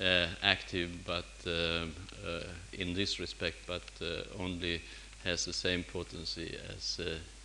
uh, 0.00 0.26
active, 0.42 0.90
but 1.04 1.24
uh, 1.24 1.31
uh, 1.31 1.31
Uh, 1.46 1.86
uh, 2.24 2.40
in 2.74 2.94
this 2.94 3.18
respect, 3.18 3.56
but 3.66 3.82
uh, 4.00 4.22
only 4.38 4.80
has 5.24 5.44
the 5.44 5.52
same 5.52 5.82
potency 5.82 6.56
as 6.68 7.00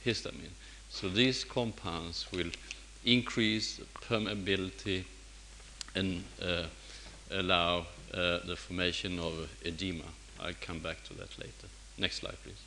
histamine. 0.06 0.54
So 0.90 1.10
these 1.10 1.44
compounds 1.44 2.28
will 2.32 2.52
increase 3.04 3.82
permeability 4.08 5.04
and 5.96 6.24
allow 7.32 7.88
the 8.12 8.56
formation 8.56 9.20
of 9.20 9.50
edema. 9.66 10.06
I'll 10.40 10.54
come 10.62 10.80
back 10.80 11.04
to 11.06 11.14
that 11.16 11.38
later. 11.40 11.68
Next 11.98 12.18
slide, 12.18 12.38
please. 12.44 12.64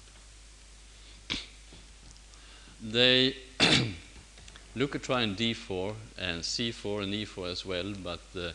They 2.83 3.37
leukotriene 4.77 5.37
D4 5.37 5.95
and 6.19 6.43
C4 6.43 7.05
and 7.05 7.15
E4 7.15 7.51
as 7.53 7.65
well, 7.65 7.95
but 8.03 8.21
uh, 8.37 8.51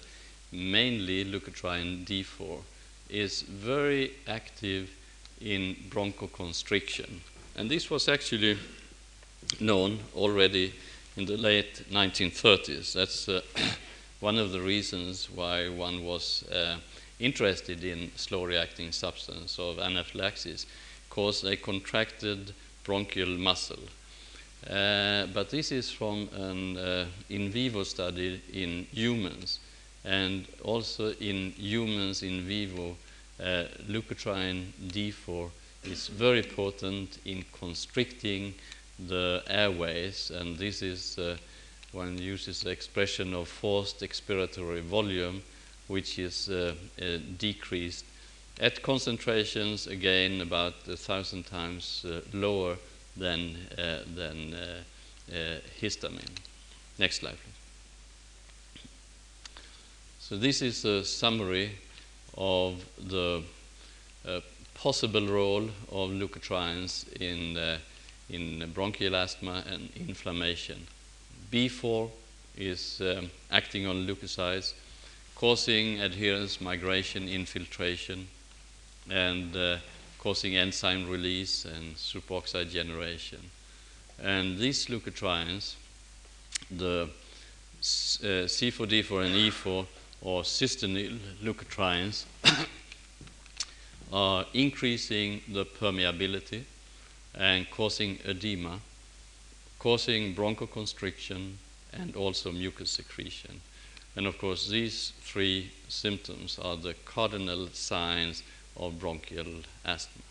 mainly 0.56 1.26
leukotriene 1.26 2.06
D4 2.06 2.62
is 3.10 3.42
very 3.42 4.12
active 4.28 4.90
in 5.42 5.76
bronchoconstriction. 5.90 7.20
And 7.56 7.70
this 7.70 7.90
was 7.90 8.08
actually 8.08 8.58
known 9.60 10.00
already 10.16 10.74
in 11.16 11.26
the 11.26 11.38
late 11.38 11.84
1930s. 11.92 12.94
That's 12.94 13.30
uh, 13.30 13.42
one 14.20 14.38
of 14.38 14.52
the 14.52 14.62
reasons 14.62 15.30
why 15.30 15.70
one 15.70 16.04
was 16.04 16.44
uh, 16.50 16.78
interested 17.20 17.84
in 17.84 18.12
slow 18.16 18.44
reacting 18.44 18.92
substance 18.92 19.58
of 19.60 19.80
anaphylaxis, 19.80 20.66
because 21.08 21.42
they 21.42 21.56
contracted 21.56 22.54
bronchial 22.84 23.38
muscle. 23.38 23.80
Uh, 24.70 25.28
but 25.28 25.50
this 25.50 25.72
is 25.72 25.92
from 25.92 26.28
an 26.34 26.78
uh, 26.78 27.06
in 27.30 27.52
vivo 27.52 27.84
study 27.84 28.42
in 28.52 28.88
humans, 28.92 29.60
and 30.06 30.46
also 30.64 31.12
in 31.20 31.52
humans 31.58 32.22
in 32.22 32.42
vivo, 32.42 32.96
uh, 33.40 33.66
leukotriene 33.88 34.72
D4 34.88 35.50
is 35.84 36.08
very 36.08 36.44
potent 36.44 37.20
in 37.26 37.44
constricting 37.60 38.54
the 39.00 39.44
airways, 39.48 40.32
and 40.32 40.58
this 40.58 40.82
is 40.82 41.18
uh, 41.18 41.36
one 41.92 42.18
uses 42.18 42.62
the 42.62 42.70
expression 42.70 43.34
of 43.34 43.48
forced 43.48 44.02
expiratory 44.02 44.82
volume, 44.82 45.42
which 45.88 46.20
is 46.20 46.50
uh, 46.50 46.74
uh, 47.02 47.18
decreased 47.38 48.06
at 48.60 48.82
concentrations 48.82 49.88
again 49.88 50.42
about 50.42 50.74
a 50.88 50.96
thousand 50.96 51.46
times 51.46 52.06
uh, 52.08 52.22
lower 52.34 52.78
than 53.18 53.56
uh, 53.78 54.00
than 54.16 54.56
histamine. 55.82 56.38
Next 56.98 57.20
slide, 57.20 57.38
please. 57.44 57.55
So 60.28 60.36
this 60.36 60.64
is 60.64 60.84
a 60.86 61.06
summary 61.06 61.70
of 62.36 62.84
the 62.98 63.44
possible 64.74 65.28
role 65.28 65.66
of 65.92 66.10
leukotrienes 66.10 67.06
in 67.22 67.78
in 68.28 68.72
bronchial 68.74 69.16
asthma 69.16 69.64
and 69.70 69.88
inflammation. 69.96 70.88
B4 71.52 72.10
is 72.58 73.02
um, 73.02 73.30
acting 73.52 73.86
on 73.86 74.08
leukocytes, 74.08 74.74
causing 75.36 76.02
adherence, 76.02 76.60
migration, 76.60 77.30
infiltration, 77.30 78.28
and 79.12 79.56
uh, 79.56 79.78
causing 80.18 80.56
enzyme 80.58 81.08
release 81.08 81.66
and 81.66 81.96
superoxide 81.98 82.72
generation. 82.72 83.52
And 84.20 84.58
these 84.58 84.88
leukotrienes, 84.88 85.76
the 86.72 87.04
uh, 87.04 88.48
C4, 88.50 88.88
D4, 88.88 89.26
and 89.28 89.36
E4, 89.36 89.86
or 90.26 90.42
cysteinyl 90.42 91.20
leukotrienes, 91.44 92.26
are 94.12 94.46
increasing 94.54 95.42
the 95.48 95.64
permeability 95.64 96.64
and 97.36 97.70
causing 97.70 98.18
edema, 98.26 98.80
causing 99.78 100.34
bronchoconstriction, 100.34 101.54
and 101.94 102.16
also 102.16 102.52
mucus 102.52 102.90
secretion. 102.90 103.62
And 104.16 104.26
of 104.26 104.40
course, 104.40 104.68
these 104.68 105.14
three 105.22 105.72
symptoms 105.90 106.58
are 106.58 106.76
the 106.76 106.96
cardinal 107.06 107.68
signs 107.74 108.42
of 108.76 109.00
bronchial 109.00 109.62
asthma. 109.86 110.24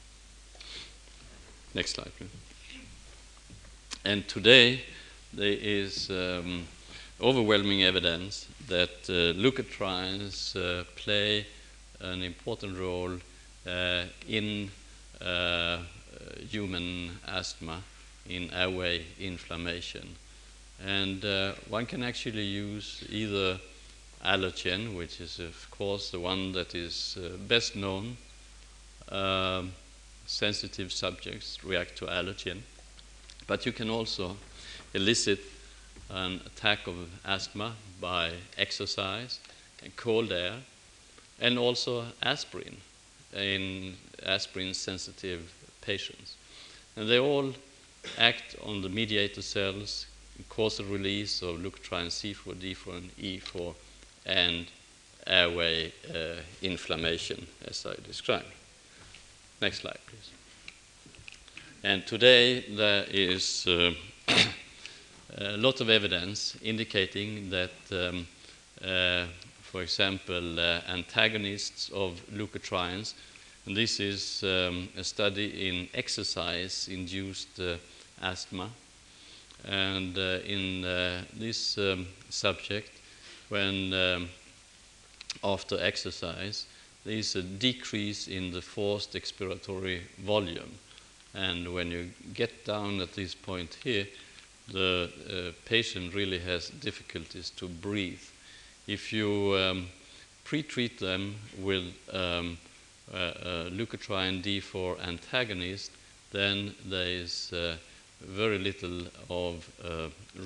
Next 1.73 1.93
slide, 1.93 2.11
please. 2.19 2.31
And 4.05 4.27
today, 4.27 4.81
there 5.33 5.57
is 5.61 6.11
um, 6.11 6.67
overwhelming 7.21 7.83
evidence 7.83 8.49
that 8.69 9.09
uh, 9.09 9.33
leukotrienes 9.39 10.57
uh, 10.57 10.85
play 10.97 11.47
an 12.01 12.23
important 12.23 12.77
role 12.79 13.19
uh, 13.67 14.03
in 14.29 14.71
human 16.51 17.11
asthma 17.27 17.83
in 18.29 18.53
airway 18.53 19.03
inflammation. 19.19 20.17
And 20.85 21.25
one 21.69 21.87
can 21.87 22.03
actually 22.03 22.45
use 22.45 23.05
either 23.09 23.59
allergen, 24.25 24.97
which 24.97 25.21
is, 25.21 25.39
of 25.39 25.71
course, 25.71 26.11
the 26.11 26.21
one 26.21 26.53
that 26.53 26.75
is 26.75 27.17
best 27.49 27.75
known. 27.75 28.17
Um, 29.09 29.73
sensitive 30.27 30.93
subjects 30.93 31.65
react 31.65 31.97
to 31.99 32.07
allergen. 32.07 32.61
But 33.47 33.67
you 33.67 33.73
can 33.73 33.89
also 33.91 34.37
elicit 34.93 35.41
an 36.11 36.41
attack 36.47 36.87
of 36.87 36.95
asthma 37.25 37.75
by 38.01 38.33
exercise 38.59 39.41
and 39.83 39.95
cold 39.97 40.33
air, 40.33 40.55
and 41.41 41.59
also 41.59 42.05
aspirin 42.23 42.77
in 43.35 43.95
aspirin 44.25 44.75
sensitive 44.75 45.53
patients. 45.81 46.37
And 46.97 47.09
they 47.09 47.19
all 47.19 47.53
act 48.19 48.57
on 48.65 48.83
the 48.83 48.89
mediator 48.89 49.43
cells, 49.43 50.07
cause 50.49 50.79
the 50.79 50.85
release 50.85 51.43
of 51.43 51.57
leukotriene 51.57 52.09
C4, 52.09 52.55
D4, 52.55 52.97
and 52.97 53.17
E4, 53.17 53.75
and 54.27 54.67
airway 55.27 55.93
uh, 56.11 56.41
inflammation, 56.63 57.47
as 57.67 57.85
I 57.87 57.95
described. 58.07 58.47
Next 59.61 59.81
slide, 59.81 59.99
please. 60.07 60.31
And 61.83 62.07
today 62.07 62.61
there 62.61 63.05
is 63.11 63.67
uh, 63.67 63.93
a 65.37 65.57
lot 65.57 65.81
of 65.81 65.91
evidence 65.91 66.57
indicating 66.63 67.51
that, 67.51 67.73
um, 67.93 68.27
uh, 68.85 69.25
for 69.63 69.83
example, 69.83 70.61
uh, 70.61 70.81
antagonists 70.89 71.91
of 71.91 72.21
leukotrienes 72.33 73.15
and 73.67 73.75
this 73.75 73.99
is 73.99 74.43
um, 74.45 74.89
a 74.97 75.03
study 75.03 75.69
in 75.69 75.89
exercise 75.95 76.89
induced 76.91 77.59
uh, 77.59 77.77
asthma. 78.21 78.71
And 79.67 80.19
uh, 80.19 80.41
in 80.45 80.85
uh, 80.85 81.23
this 81.33 81.79
um, 81.79 82.07
subject, 82.29 82.91
when 83.49 83.95
um, 83.95 84.29
after 85.43 85.81
exercise, 85.81 86.67
there 87.05 87.15
is 87.15 87.37
a 87.37 87.43
decrease 87.43 88.29
in 88.29 88.53
the 88.53 88.61
forced 88.61 89.15
expiratory 89.15 90.01
volume. 90.19 90.75
And 91.33 91.73
when 91.73 91.91
you 91.91 92.11
get 92.35 92.67
down 92.67 93.01
at 93.01 93.15
this 93.15 93.35
point 93.35 93.79
here, 93.83 94.07
the 94.73 95.11
uh, 95.29 95.53
patient 95.65 96.15
really 96.15 96.39
has 96.39 96.71
difficulties 96.71 97.51
to 97.51 97.69
breathe. 97.69 98.23
If 98.87 99.13
you 99.13 99.57
um, 99.57 99.87
pre-treat 100.45 100.99
them 100.99 101.37
with 101.59 101.85
um, 102.13 102.59
uh, 103.13 103.17
uh, 103.17 103.71
leukotriene 103.71 104.43
D4 104.43 105.07
antagonist, 105.07 105.91
then 106.33 106.75
there 106.87 107.07
is 107.07 107.53
uh, 107.53 107.77
very 108.21 108.59
little 108.59 109.03
of 109.29 109.69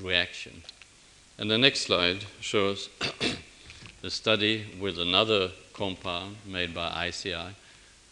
reaction. 0.03 0.63
And 1.39 1.49
the 1.49 1.59
next 1.59 1.83
slide 1.83 2.25
shows 2.41 2.89
the 4.03 4.11
study 4.11 4.67
with 4.81 4.99
another 4.99 5.51
compound 5.73 6.37
made 6.45 6.75
by 6.75 7.07
ICI, 7.07 7.55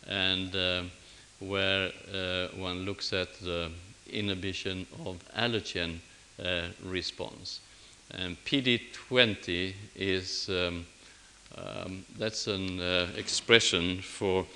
and 0.06 0.54
uh, 0.54 0.82
where 1.40 1.90
uh, 2.14 2.46
one 2.56 2.84
looks 2.84 3.12
at 3.12 3.34
the 3.40 3.70
inhibition 4.10 4.86
of 5.04 5.18
allergen 5.36 5.98
uh, 6.42 6.62
response. 6.84 7.60
And 8.10 8.36
PD20 8.44 9.74
is 9.96 10.48
um, 10.48 10.86
um, 11.56 12.04
that's 12.18 12.46
an 12.46 12.80
uh, 12.80 13.08
expression 13.16 14.00
for 14.02 14.46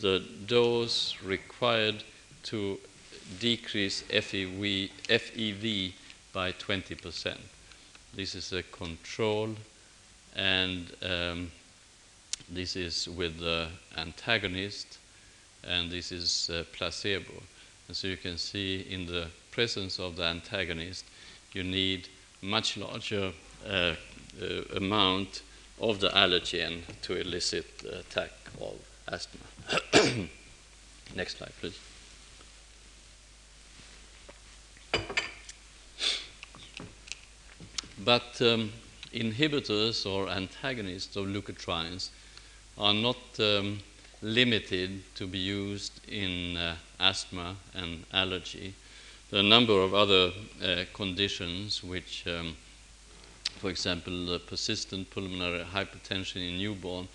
the 0.00 0.22
dose 0.46 1.16
required 1.24 2.02
to 2.44 2.78
decrease 3.40 4.02
FEV, 4.10 4.90
FEV 5.08 5.92
by 6.32 6.52
20%. 6.52 7.36
This 8.14 8.34
is 8.34 8.52
a 8.52 8.62
control, 8.64 9.50
and 10.34 10.90
um, 11.02 11.50
this 12.48 12.74
is 12.74 13.08
with 13.08 13.38
the 13.38 13.68
antagonist, 13.96 14.98
and 15.62 15.90
this 15.90 16.10
is 16.10 16.50
uh, 16.50 16.64
placebo. 16.72 17.42
And 17.88 17.96
so 17.96 18.06
you 18.06 18.18
can 18.18 18.36
see 18.36 18.86
in 18.90 19.06
the 19.06 19.28
presence 19.50 19.98
of 19.98 20.16
the 20.16 20.24
antagonist, 20.24 21.06
you 21.54 21.64
need 21.64 22.08
much 22.42 22.76
larger 22.76 23.32
uh, 23.66 23.94
uh 24.40 24.76
amount 24.76 25.42
of 25.80 25.98
the 26.00 26.10
allergen 26.10 26.82
to 27.02 27.14
elicit 27.14 27.78
the 27.78 28.00
attack 28.00 28.32
of 28.60 28.74
asthma. 29.10 29.40
Next 31.16 31.38
slide, 31.38 31.52
please. 31.60 31.78
But 38.04 38.40
um, 38.42 38.72
inhibitors 39.12 40.06
or 40.06 40.28
antagonists 40.28 41.16
of 41.16 41.26
leukotrienes 41.26 42.10
are 42.76 42.94
not 42.94 43.18
um, 43.38 43.80
limited 44.22 45.02
to 45.14 45.26
be 45.26 45.38
used 45.38 46.00
in 46.08 46.56
uh, 46.56 46.76
asthma 47.00 47.56
and 47.74 48.04
allergy. 48.12 48.74
There 49.30 49.40
are 49.40 49.44
a 49.44 49.46
number 49.46 49.80
of 49.82 49.94
other 49.94 50.32
uh, 50.62 50.84
conditions 50.94 51.84
which, 51.84 52.26
um, 52.26 52.56
for 53.58 53.70
example, 53.70 54.38
persistent 54.46 55.10
pulmonary 55.10 55.64
hypertension 55.64 56.36
in 56.36 56.58
newborn, 56.58 57.08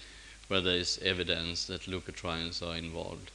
where 0.47 0.61
there 0.61 0.77
is 0.77 0.99
evidence 1.03 1.65
that 1.67 1.87
leukotrienes 1.87 2.61
are 2.61 2.75
involved. 2.75 3.31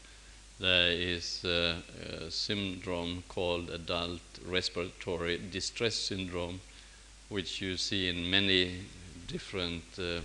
There 0.61 0.93
is 0.93 1.45
uh, 1.45 1.77
a 2.21 2.31
syndrome 2.31 3.23
called 3.29 3.71
adult 3.71 4.21
respiratory 4.47 5.41
distress 5.51 5.95
syndrome, 5.95 6.61
which 7.29 7.61
you 7.61 7.77
see 7.77 8.09
in 8.09 8.31
many 8.31 8.75
different 9.27 9.85
uh, 9.99 10.21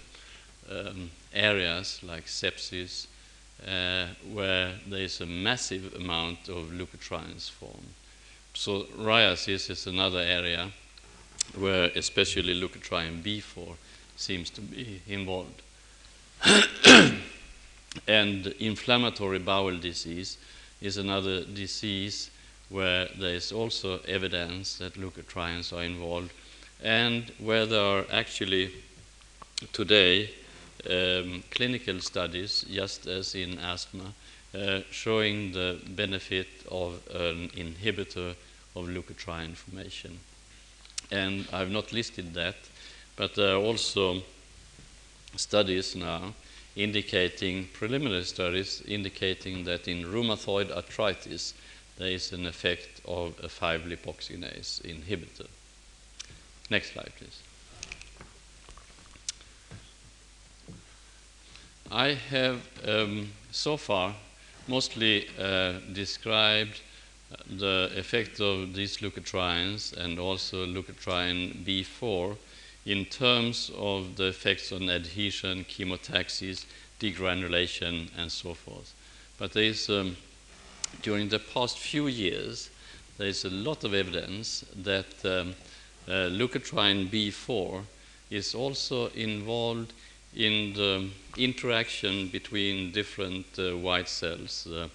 um, 0.71 1.11
areas 1.33 1.99
like 2.03 2.25
sepsis, 2.25 3.07
Uh, 3.67 4.07
where 4.33 4.73
there 4.87 5.03
is 5.03 5.21
a 5.21 5.25
massive 5.25 5.93
amount 5.95 6.49
of 6.49 6.69
leukotrienes 6.73 7.49
formed. 7.49 7.93
So 8.53 8.83
psoriasis 8.83 9.69
is 9.69 9.87
another 9.87 10.19
area 10.19 10.69
where 11.57 11.85
especially 11.95 12.59
leukotriene 12.59 13.23
B4 13.23 13.75
seems 14.17 14.49
to 14.49 14.61
be 14.61 15.01
involved. 15.07 15.61
and 18.07 18.47
inflammatory 18.59 19.39
bowel 19.39 19.77
disease 19.77 20.37
is 20.81 20.97
another 20.97 21.45
disease 21.45 22.31
where 22.67 23.07
there 23.17 23.35
is 23.35 23.53
also 23.53 23.99
evidence 24.09 24.77
that 24.79 24.95
leukotrienes 24.95 25.71
are 25.71 25.83
involved 25.83 26.33
and 26.83 27.31
where 27.39 27.65
there 27.65 27.81
are 27.81 28.05
actually 28.11 28.71
today 29.71 30.29
um, 30.89 31.43
clinical 31.51 31.99
studies, 31.99 32.65
just 32.71 33.07
as 33.07 33.35
in 33.35 33.57
asthma, 33.59 34.13
uh, 34.55 34.81
showing 34.91 35.51
the 35.51 35.79
benefit 35.89 36.47
of 36.71 37.01
an 37.13 37.49
inhibitor 37.49 38.35
of 38.75 38.85
leukotriene 38.85 39.55
formation. 39.55 40.19
And 41.11 41.47
I've 41.53 41.71
not 41.71 41.91
listed 41.91 42.33
that, 42.33 42.55
but 43.15 43.35
there 43.35 43.55
are 43.55 43.61
also 43.61 44.23
studies 45.35 45.95
now 45.95 46.33
indicating, 46.75 47.67
preliminary 47.73 48.23
studies 48.23 48.81
indicating 48.87 49.63
that 49.65 49.87
in 49.87 50.03
rheumatoid 50.03 50.71
arthritis 50.71 51.53
there 51.97 52.09
is 52.09 52.31
an 52.31 52.47
effect 52.47 53.01
of 53.05 53.35
a 53.43 53.47
5-lipoxygenase 53.47 54.81
inhibitor. 54.81 55.47
Next 56.69 56.93
slide, 56.93 57.11
please. 57.17 57.42
I 61.93 62.15
have 62.31 62.67
um, 62.87 63.29
so 63.51 63.77
far 63.77 64.15
mostly 64.67 65.27
uh, 65.39 65.73
described 65.93 66.81
the 67.47 67.91
effect 67.95 68.39
of 68.39 68.73
these 68.73 68.97
leukotrienes 68.97 69.95
and 69.95 70.17
also 70.17 70.65
leukotriene 70.65 71.63
B4 71.63 72.35
in 72.87 73.05
terms 73.05 73.69
of 73.77 74.15
the 74.15 74.25
effects 74.25 74.71
on 74.71 74.89
adhesion, 74.89 75.65
chemotaxis, 75.65 76.65
degranulation, 76.99 78.09
and 78.17 78.31
so 78.31 78.55
forth. 78.55 78.95
But 79.37 79.53
there 79.53 79.63
is, 79.63 79.87
um, 79.87 80.17
during 81.03 81.29
the 81.29 81.37
past 81.37 81.77
few 81.77 82.07
years, 82.07 82.71
there 83.19 83.27
is 83.27 83.45
a 83.45 83.51
lot 83.51 83.83
of 83.83 83.93
evidence 83.93 84.65
that 84.75 85.23
um, 85.23 85.53
uh, 86.07 86.29
leukotriene 86.31 87.07
B4 87.07 87.83
is 88.31 88.55
also 88.55 89.09
involved 89.09 89.93
in 90.35 90.73
the 90.73 91.09
interaction 91.37 92.27
between 92.27 92.91
different 92.91 93.45
uh, 93.57 93.77
white 93.77 94.09
cells, 94.09 94.67
uh, 94.71 94.87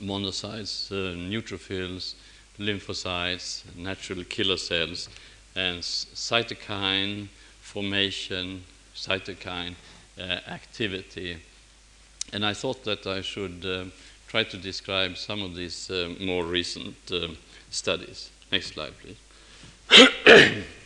monocytes, 0.00 0.90
uh, 0.92 1.16
neutrophils, 1.16 2.14
lymphocytes, 2.58 3.62
natural 3.76 4.22
killer 4.24 4.56
cells, 4.56 5.08
and 5.56 5.80
cytokine 5.80 7.28
formation, 7.60 8.62
cytokine 8.94 9.74
uh, 10.18 10.22
activity. 10.48 11.36
And 12.32 12.44
I 12.44 12.54
thought 12.54 12.84
that 12.84 13.06
I 13.06 13.20
should 13.20 13.64
uh, 13.64 13.84
try 14.28 14.44
to 14.44 14.56
describe 14.56 15.16
some 15.16 15.42
of 15.42 15.54
these 15.54 15.90
uh, 15.90 16.14
more 16.20 16.44
recent 16.44 16.96
studies. 17.70 18.30
Next 18.52 18.74
slide, 18.74 18.92
please. 19.00 20.64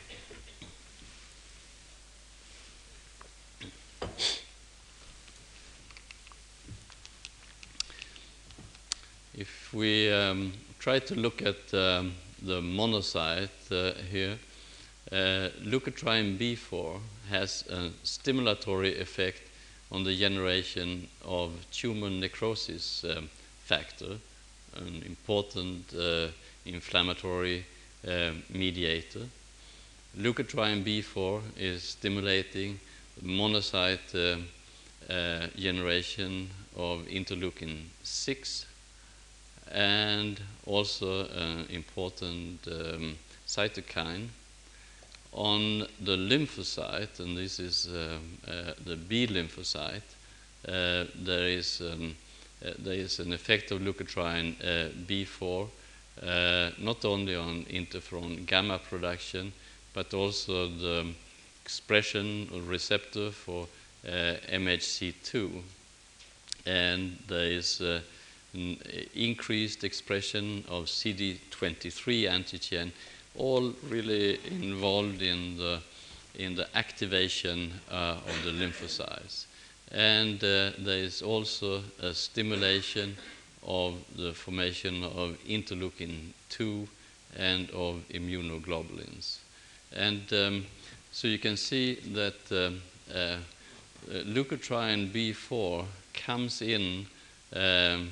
if 9.69 9.75
we 9.75 10.11
um, 10.11 10.51
try 10.79 10.99
to 10.99 11.15
look 11.15 11.43
at 11.43 11.75
um, 11.75 12.15
the 12.43 12.59
monocyte 12.63 13.51
uh, 13.71 13.93
here, 14.11 14.39
uh, 15.13 15.51
leukotriene 15.63 16.39
B4 16.39 16.99
has 17.29 17.65
a 17.69 17.91
stimulatory 18.03 18.99
effect 18.99 19.43
on 19.93 20.05
the 20.05 20.17
generation 20.17 21.07
of 21.23 21.53
tumor 21.71 22.09
necrosis 22.09 23.05
um, 23.05 23.29
factor, 23.65 24.17
an 24.77 25.03
important 25.05 25.95
uh, 25.95 26.29
inflammatory 26.65 27.67
uh, 28.07 28.31
mediator. 28.49 29.27
Leukotriene 30.19 30.83
B4 30.83 31.43
is 31.59 31.83
stimulating 31.83 32.81
monocyte 33.23 34.15
uh, 34.15 35.13
uh, 35.13 35.47
generation 35.59 36.49
of 36.75 37.07
interleukin 37.09 37.83
6 38.03 38.68
and 39.73 40.41
also 40.67 41.27
an 41.27 41.67
important 41.71 42.67
um, 42.67 43.17
cytokine 43.47 44.29
on 45.33 45.87
the 46.01 46.17
lymphocyte, 46.17 47.21
and 47.21 47.37
this 47.37 47.61
is 47.61 47.87
um, 47.87 48.39
uh, 48.47 48.73
the 48.85 48.97
B 48.97 49.27
lymphocyte, 49.27 50.03
uh, 50.67 51.05
there 51.15 51.49
is 51.49 51.81
um, 51.81 52.17
uh, 52.65 52.71
there 52.79 52.95
is 52.95 53.21
an 53.21 53.33
effect 53.33 53.71
of 53.71 53.81
leukotriene 53.81 54.55
uh, 54.61 54.89
B4 55.07 55.69
uh, 56.23 56.71
not 56.79 57.05
only 57.05 57.37
on 57.37 57.65
interferon 57.67 58.45
gamma 58.47 58.79
production, 58.79 59.53
but 59.95 60.13
also 60.15 60.69
the 60.69 61.07
expression 61.63 62.49
of 62.53 62.69
receptor 62.69 63.31
for 63.31 63.69
uh, 64.05 64.35
MHC2, 64.51 65.63
and 66.67 67.17
there 67.29 67.53
is 67.53 67.81
increased 69.15 69.85
expression 69.85 70.65
of 70.69 70.85
CD23 70.85 72.29
antigen, 72.29 72.91
all 73.37 73.73
really 73.89 74.39
involved 74.51 75.23
in 75.23 75.57
the, 75.57 75.81
in 76.35 76.55
the 76.55 76.67
activation 76.77 77.73
uh, 77.91 78.17
of 78.27 78.45
the 78.45 78.51
lymphocytes. 78.51 79.45
And 79.93 80.37
uh, 80.43 80.73
there 80.79 80.99
is 80.99 81.23
also 81.23 81.83
a 82.01 82.13
stimulation 82.13 83.17
of 83.67 83.95
the 84.17 84.33
formation 84.33 85.05
of 85.05 85.37
interleukin 85.47 86.33
2 86.49 86.89
and 87.37 87.71
of 87.71 88.03
immunoglobulins. 88.11 89.39
And 89.95 90.33
um, 90.33 90.67
so 91.13 91.29
you 91.29 91.39
can 91.39 91.57
see 91.57 91.95
that 92.15 92.37
um, 92.51 92.81
uh, 93.15 93.19
uh, 93.19 93.37
leukotriene 94.25 95.11
B4 95.11 95.85
comes 96.15 96.63
in 96.63 97.07
um, 97.55 98.11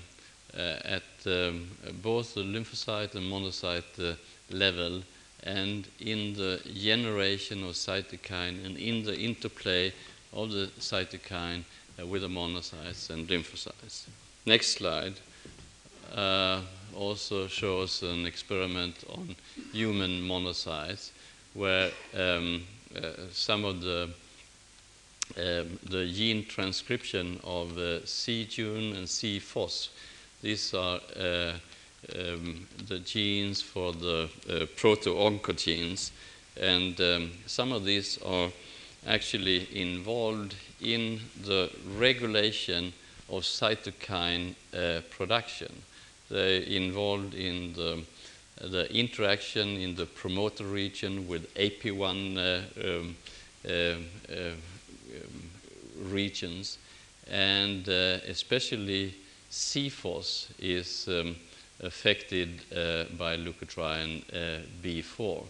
at 0.57 1.03
um, 1.27 1.69
both 2.03 2.35
the 2.35 2.43
lymphocyte 2.43 3.15
and 3.15 3.31
monocyte 3.31 3.99
uh, 3.99 4.15
level 4.51 5.03
and 5.43 5.87
in 6.01 6.35
the 6.35 6.61
generation 6.75 7.63
of 7.63 7.73
cytokine 7.75 8.65
and 8.65 8.77
in 8.77 9.05
the 9.05 9.17
interplay 9.17 9.93
of 10.33 10.51
the 10.51 10.67
cytokine 10.79 11.63
uh, 12.01 12.07
with 12.07 12.23
the 12.23 12.29
monocytes 12.29 13.11
and 13.11 13.29
lymphocytes. 13.29 14.07
Next 14.45 14.73
slide 14.73 15.15
uh, 16.15 16.61
also 16.95 17.47
shows 17.47 18.03
an 18.03 18.27
experiment 18.27 19.05
on 19.09 19.37
human 19.73 20.23
monocytes 20.23 21.11
where 21.55 21.91
um, 22.15 22.63
uh, 22.95 23.11
some 23.31 23.65
of 23.65 23.81
the 23.81 24.09
um, 25.37 25.79
the 25.83 26.07
gene 26.07 26.47
transcription 26.47 27.41
of 27.43 27.77
uh, 27.77 28.05
C-Jun 28.07 28.93
and 28.93 29.09
C-Fos 29.09 29.91
these 30.43 30.75
are 30.75 31.01
uh, 31.19 31.53
um, 32.15 32.67
the 32.87 32.99
genes 33.01 33.63
for 33.63 33.93
the 33.93 34.29
uh, 34.49 34.67
proto-oncogenes, 34.77 36.11
and 36.61 37.01
um, 37.01 37.33
some 37.47 37.73
of 37.73 37.85
these 37.85 38.19
are 38.23 38.51
actually 39.07 39.69
involved 39.79 40.55
in 40.81 41.21
the 41.45 41.71
regulation 41.97 42.93
of 43.29 43.43
cytokine 43.43 44.55
uh, 44.75 45.01
production. 45.11 45.73
They're 46.31 46.63
involved 46.63 47.35
in 47.35 47.73
the, 47.75 48.03
the, 48.61 48.93
interaction 48.93 49.69
in 49.77 49.95
the 49.95 50.07
promoter 50.07 50.65
region 50.65 51.29
with 51.29 51.53
AP1 51.55 52.37
uh, 52.37 52.99
um, 52.99 53.17
uh, 53.65 53.71
uh, 53.71 54.51
um, 54.51 56.11
regions 56.11 56.79
and 57.29 57.89
especially 57.89 59.15
C-phos 59.57 60.49
is 60.59 61.09
um, 61.09 61.35
affected 61.81 62.61
uh, 62.73 63.05
by 63.17 63.37
leukotriene 63.37 64.23
uh, 64.33 64.61
B4. 64.83 65.47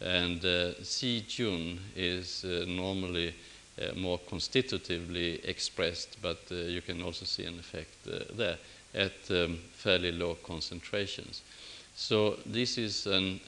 And 0.00 0.44
uh, 0.44 0.84
C-Jun 0.84 1.80
is 1.96 2.44
uh, 2.44 2.66
normally 2.68 3.34
uh, 3.80 3.94
more 3.96 4.18
constitutively 4.28 5.40
expressed, 5.44 6.18
but 6.20 6.40
uh, 6.50 6.54
you 6.54 6.82
can 6.82 7.02
also 7.02 7.24
see 7.24 7.44
an 7.44 7.58
effect 7.58 7.96
there 8.36 8.58
at 8.94 9.30
um, 9.30 9.58
fairly 9.72 10.12
low 10.12 10.36
concentrations. 10.46 11.40
So 11.94 12.38
this 12.44 12.76
is 12.76 13.06
an 13.06 13.40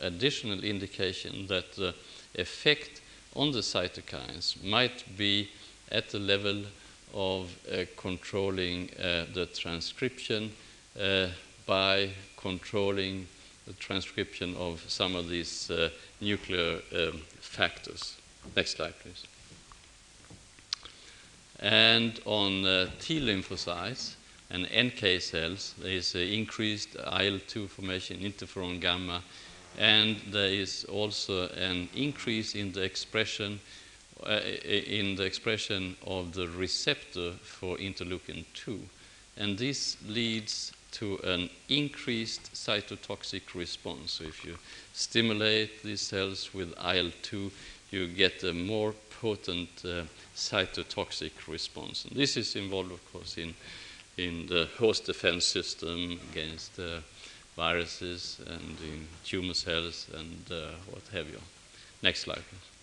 additional 0.00 0.64
indication 0.64 1.46
that 1.46 1.76
the 1.76 1.94
effect 2.34 3.00
on 3.36 3.52
the 3.52 3.60
cytokines 3.60 4.62
might 4.64 5.04
be 5.16 5.48
at 5.92 6.10
the 6.10 6.18
level 6.18 6.64
of 7.14 7.56
uh, 7.72 7.84
controlling 7.96 8.90
uh, 8.98 9.24
the 9.32 9.46
transcription 9.46 10.52
uh, 11.00 11.28
by 11.64 12.10
controlling 12.36 13.26
the 13.66 13.72
transcription 13.74 14.54
of 14.56 14.84
some 14.88 15.14
of 15.14 15.28
these 15.28 15.70
uh, 15.70 15.88
nuclear 16.20 16.80
um, 16.94 17.22
factors. 17.40 18.16
Next 18.54 18.76
slide, 18.76 18.94
please. 19.00 19.24
And 21.60 22.20
on 22.26 22.66
uh, 22.66 22.90
T 23.00 23.20
lymphocytes 23.20 24.16
and 24.50 24.64
NK 24.64 25.22
cells, 25.22 25.74
there 25.80 25.92
is 25.92 26.14
increased 26.14 26.96
IL-2 26.96 27.68
formation, 27.68 28.18
interferon 28.18 28.80
gamma, 28.80 29.22
and 29.78 30.16
there 30.30 30.50
is 30.50 30.84
also 30.84 31.48
an 31.48 31.88
increase 31.94 32.54
in 32.54 32.72
the 32.72 32.82
expression 32.82 33.54
uh, 33.54 33.83
in 34.26 35.16
the 35.16 35.24
expression 35.24 35.96
of 36.06 36.32
the 36.32 36.48
receptor 36.48 37.32
for 37.42 37.76
interleukin 37.78 38.44
2 38.54 38.80
and 39.36 39.58
this 39.58 39.96
leads 40.06 40.72
to 40.92 41.18
an 41.24 41.50
increased 41.68 42.52
cytotoxic 42.54 43.54
response 43.54 44.12
so 44.12 44.24
if 44.24 44.44
you 44.44 44.56
stimulate 44.92 45.82
these 45.82 46.00
cells 46.00 46.54
with 46.54 46.74
IL2 46.76 47.50
you 47.90 48.06
get 48.06 48.42
a 48.44 48.52
more 48.52 48.94
potent 49.20 49.70
uh, 49.84 50.02
cytotoxic 50.36 51.32
response 51.48 52.04
and 52.04 52.16
this 52.16 52.36
is 52.36 52.56
involved 52.56 52.92
of 52.92 53.12
course 53.12 53.36
in 53.36 53.54
in 54.16 54.46
the 54.46 54.68
host 54.78 55.06
defense 55.06 55.44
system 55.44 56.18
against 56.30 56.78
uh, 56.78 57.00
viruses 57.56 58.40
and 58.46 58.76
in 58.80 59.06
tumor 59.24 59.54
cells 59.54 60.06
and 60.14 60.52
uh, 60.52 60.70
what 60.90 61.02
have 61.12 61.28
you. 61.28 61.40
Next 62.02 62.20
slide, 62.20 62.42
please. 62.48 62.73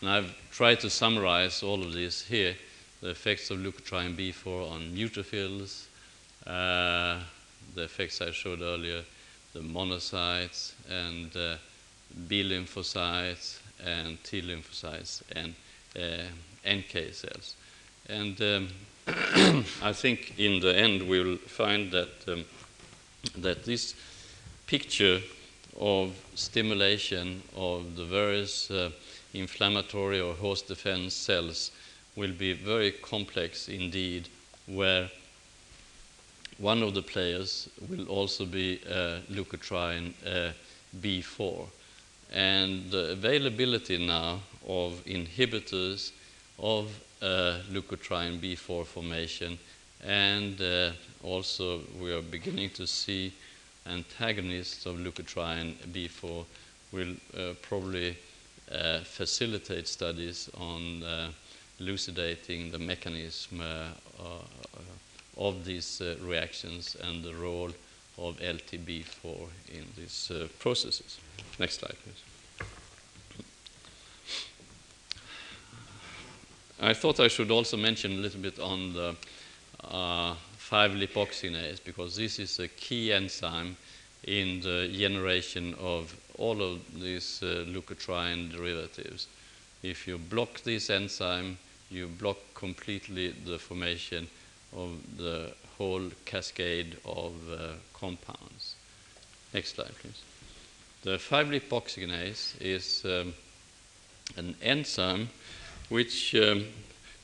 And 0.00 0.10
I've 0.10 0.34
tried 0.50 0.80
to 0.80 0.90
summarize 0.90 1.62
all 1.62 1.82
of 1.82 1.92
this 1.92 2.22
here 2.22 2.54
the 3.00 3.10
effects 3.10 3.50
of 3.50 3.58
leukotriene 3.58 4.16
B4 4.16 4.70
on 4.70 4.94
neutrophils, 4.94 5.86
uh, 6.46 7.20
the 7.74 7.84
effects 7.84 8.20
I 8.20 8.32
showed 8.32 8.60
earlier, 8.60 9.02
the 9.54 9.60
monocytes 9.60 10.72
and 10.90 11.36
uh, 11.36 11.56
B 12.26 12.42
lymphocytes 12.42 13.58
and 13.84 14.22
T 14.24 14.42
lymphocytes 14.42 15.22
and 15.32 15.54
uh, 15.96 16.24
NK 16.68 17.14
cells. 17.14 17.54
And 18.08 18.40
um, 18.40 18.68
I 19.82 19.92
think 19.92 20.38
in 20.38 20.60
the 20.60 20.76
end 20.76 21.08
we'll 21.08 21.36
find 21.36 21.90
that 21.92 22.10
um, 22.26 22.44
that 23.36 23.64
this 23.64 23.94
picture 24.66 25.20
of 25.80 26.14
stimulation 26.34 27.42
of 27.56 27.96
the 27.96 28.04
various 28.04 28.70
uh, 28.70 28.90
inflammatory 29.38 30.20
or 30.20 30.34
host 30.34 30.68
defense 30.68 31.14
cells 31.14 31.70
will 32.16 32.32
be 32.32 32.52
very 32.52 32.92
complex 32.92 33.68
indeed, 33.68 34.28
where 34.66 35.08
one 36.58 36.82
of 36.82 36.94
the 36.94 37.02
players 37.02 37.68
will 37.88 38.06
also 38.08 38.44
be 38.44 38.80
uh, 38.90 39.18
leukotriene 39.30 40.12
uh, 40.26 40.52
B4. 41.00 41.66
And 42.32 42.90
the 42.90 43.12
availability 43.12 44.04
now 44.04 44.40
of 44.66 45.02
inhibitors 45.06 46.12
of 46.58 46.88
uh, 47.22 47.58
leukotriene 47.70 48.38
B4 48.40 48.84
formation 48.84 49.58
and 50.04 50.60
uh, 50.60 50.90
also 51.22 51.80
we 52.00 52.12
are 52.12 52.22
beginning 52.22 52.70
to 52.70 52.86
see 52.86 53.32
antagonists 53.86 54.86
of 54.86 54.96
leukotriene 54.96 55.74
B4 55.92 56.44
will 56.92 57.14
uh, 57.36 57.54
probably 57.62 58.16
uh, 58.72 59.00
facilitate 59.00 59.88
studies 59.88 60.50
on 60.58 61.02
uh, 61.02 61.30
elucidating 61.80 62.70
the 62.70 62.78
mechanism 62.78 63.60
uh, 63.60 63.86
uh, 64.20 64.42
of 65.36 65.64
these 65.64 66.02
reactions 66.20 66.96
and 67.02 67.24
the 67.24 67.34
role 67.34 67.70
of 68.18 68.36
LTB4 68.40 69.48
in 69.72 69.84
these 69.96 70.32
processes. 70.58 71.18
Next 71.58 71.78
slide, 71.78 71.96
please. 72.02 72.22
I 76.80 76.94
thought 76.94 77.20
I 77.20 77.28
should 77.28 77.50
also 77.50 77.76
mention 77.76 78.12
a 78.12 78.16
little 78.16 78.40
bit 78.40 78.58
on 78.60 78.92
the 78.92 79.16
uh, 79.82 80.34
5-lipoxynase 80.60 81.82
because 81.84 82.14
this 82.16 82.38
is 82.38 82.58
a 82.60 82.68
key 82.68 83.12
enzyme 83.12 83.76
in 84.24 84.60
the 84.60 84.88
generation 84.92 85.74
of 85.80 86.14
all 86.38 86.62
of 86.62 86.80
these 87.00 87.40
uh, 87.42 87.64
leukotriene 87.66 88.50
derivatives. 88.50 89.26
If 89.82 90.06
you 90.06 90.18
block 90.18 90.60
this 90.62 90.90
enzyme, 90.90 91.58
you 91.90 92.06
block 92.06 92.38
completely 92.54 93.30
the 93.30 93.58
formation 93.58 94.28
of 94.76 94.90
the 95.16 95.52
whole 95.76 96.10
cascade 96.24 96.96
of 97.04 97.32
uh, 97.50 97.72
compounds. 97.94 98.74
Next 99.54 99.76
slide, 99.76 99.94
please. 100.00 100.22
The 101.02 101.16
5-lipoxygenase 101.16 102.60
is 102.60 103.04
um, 103.04 103.34
an 104.36 104.56
enzyme 104.60 105.28
which 105.88 106.34
um, 106.34 106.66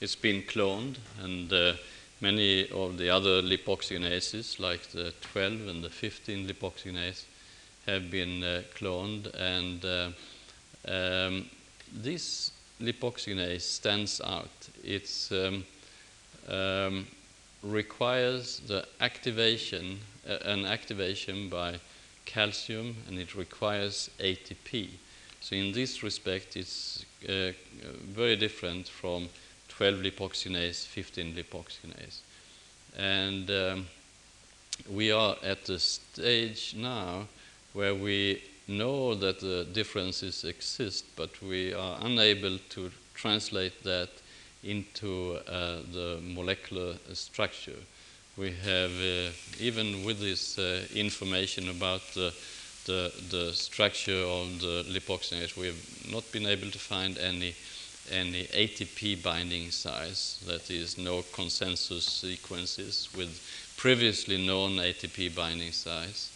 has 0.00 0.14
been 0.14 0.42
cloned 0.42 0.96
and 1.20 1.52
uh, 1.52 1.74
many 2.20 2.70
of 2.70 2.96
the 2.98 3.10
other 3.10 3.42
lipoxygenases, 3.42 4.58
like 4.58 4.82
the 4.92 5.12
12 5.32 5.68
and 5.68 5.84
the 5.84 5.90
15 5.90 6.48
lipoxygenase, 6.48 7.24
have 7.86 8.10
been 8.10 8.42
uh, 8.42 8.62
cloned, 8.74 9.32
and 9.34 9.84
uh, 9.84 10.10
um, 10.88 11.46
this 11.92 12.52
lipoxygenase 12.80 13.62
stands 13.62 14.20
out. 14.22 14.68
It 14.82 15.10
um, 15.30 15.64
um, 16.48 17.06
requires 17.62 18.60
the 18.60 18.86
activation, 19.00 20.00
uh, 20.28 20.38
an 20.44 20.64
activation 20.64 21.48
by 21.48 21.78
calcium, 22.24 22.96
and 23.08 23.18
it 23.18 23.34
requires 23.34 24.10
ATP. 24.18 24.88
So 25.40 25.56
in 25.56 25.72
this 25.72 26.02
respect, 26.02 26.56
it's 26.56 27.04
uh, 27.28 27.52
very 28.08 28.36
different 28.36 28.88
from 28.88 29.28
12 29.68 29.96
lipoxygenase, 29.96 30.86
15 30.86 31.34
lipoxygenase. 31.34 32.20
And 32.96 33.50
um, 33.50 33.86
we 34.90 35.10
are 35.12 35.36
at 35.42 35.64
the 35.66 35.78
stage 35.78 36.74
now 36.76 37.26
where 37.74 37.94
we 37.94 38.42
know 38.66 39.14
that 39.14 39.40
the 39.40 39.66
differences 39.72 40.44
exist, 40.44 41.04
but 41.16 41.42
we 41.42 41.74
are 41.74 41.98
unable 42.00 42.58
to 42.70 42.90
translate 43.12 43.82
that 43.82 44.08
into 44.62 45.38
uh, 45.46 45.80
the 45.92 46.18
molecular 46.22 46.94
structure. 47.12 47.76
We 48.36 48.52
have, 48.52 48.90
uh, 48.90 49.30
even 49.60 50.04
with 50.04 50.20
this 50.20 50.58
uh, 50.58 50.86
information 50.94 51.68
about 51.68 52.00
the, 52.14 52.32
the, 52.86 53.12
the, 53.30 53.52
structure 53.52 54.22
of 54.22 54.60
the 54.60 54.84
lipoxygenase, 54.88 55.56
we 55.56 55.66
have 55.66 56.10
not 56.10 56.30
been 56.32 56.46
able 56.46 56.70
to 56.70 56.78
find 56.78 57.18
any 57.18 57.54
any 58.12 58.44
ATP 58.44 59.22
binding 59.22 59.70
sites, 59.70 60.38
that 60.46 60.70
is, 60.70 60.98
no 60.98 61.22
consensus 61.32 62.04
sequences 62.04 63.08
with 63.16 63.40
previously 63.78 64.46
known 64.46 64.72
ATP 64.72 65.34
binding 65.34 65.72
sites. 65.72 66.30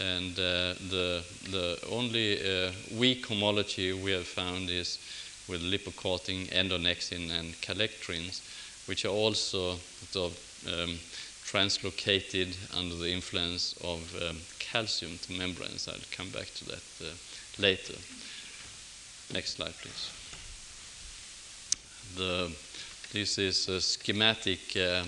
And 0.00 0.32
uh, 0.38 0.74
the, 0.90 1.24
the 1.50 1.78
only 1.90 2.38
uh, 2.38 2.70
weak 2.96 3.26
homology 3.26 3.92
we 3.92 4.12
have 4.12 4.26
found 4.26 4.70
is 4.70 4.98
with 5.48 5.62
lipocortin, 5.62 6.48
endonexin, 6.50 7.30
and 7.30 7.54
calectrins, 7.60 8.40
which 8.86 9.04
are 9.04 9.08
also 9.08 9.76
sort 10.10 10.32
of, 10.32 10.38
um, 10.66 10.98
translocated 11.44 12.54
under 12.76 12.94
the 12.94 13.10
influence 13.10 13.74
of 13.82 14.14
um, 14.22 14.36
calcium 14.58 15.18
to 15.22 15.32
membranes. 15.32 15.88
I'll 15.88 15.96
come 16.12 16.28
back 16.28 16.52
to 16.56 16.64
that 16.66 16.82
uh, 17.00 17.14
later. 17.58 17.94
Next 19.32 19.56
slide, 19.56 19.74
please 19.80 20.10
the, 22.16 22.50
this 23.12 23.38
is 23.38 23.68
a 23.68 23.80
schematic 23.80 24.76
uh, 24.76 25.04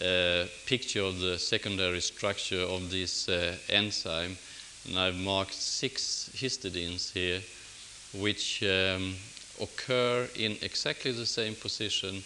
uh, 0.00 0.46
picture 0.66 1.02
of 1.02 1.20
the 1.20 1.38
secondary 1.38 2.00
structure 2.00 2.62
of 2.62 2.90
this 2.90 3.28
uh, 3.28 3.56
enzyme. 3.68 4.36
And 4.88 4.98
I've 4.98 5.18
marked 5.18 5.54
six 5.54 6.30
histidines 6.34 7.12
here, 7.12 7.40
which 8.20 8.62
um, 8.62 9.14
occur 9.60 10.28
in 10.36 10.52
exactly 10.62 11.12
the 11.12 11.26
same 11.26 11.54
position 11.54 12.22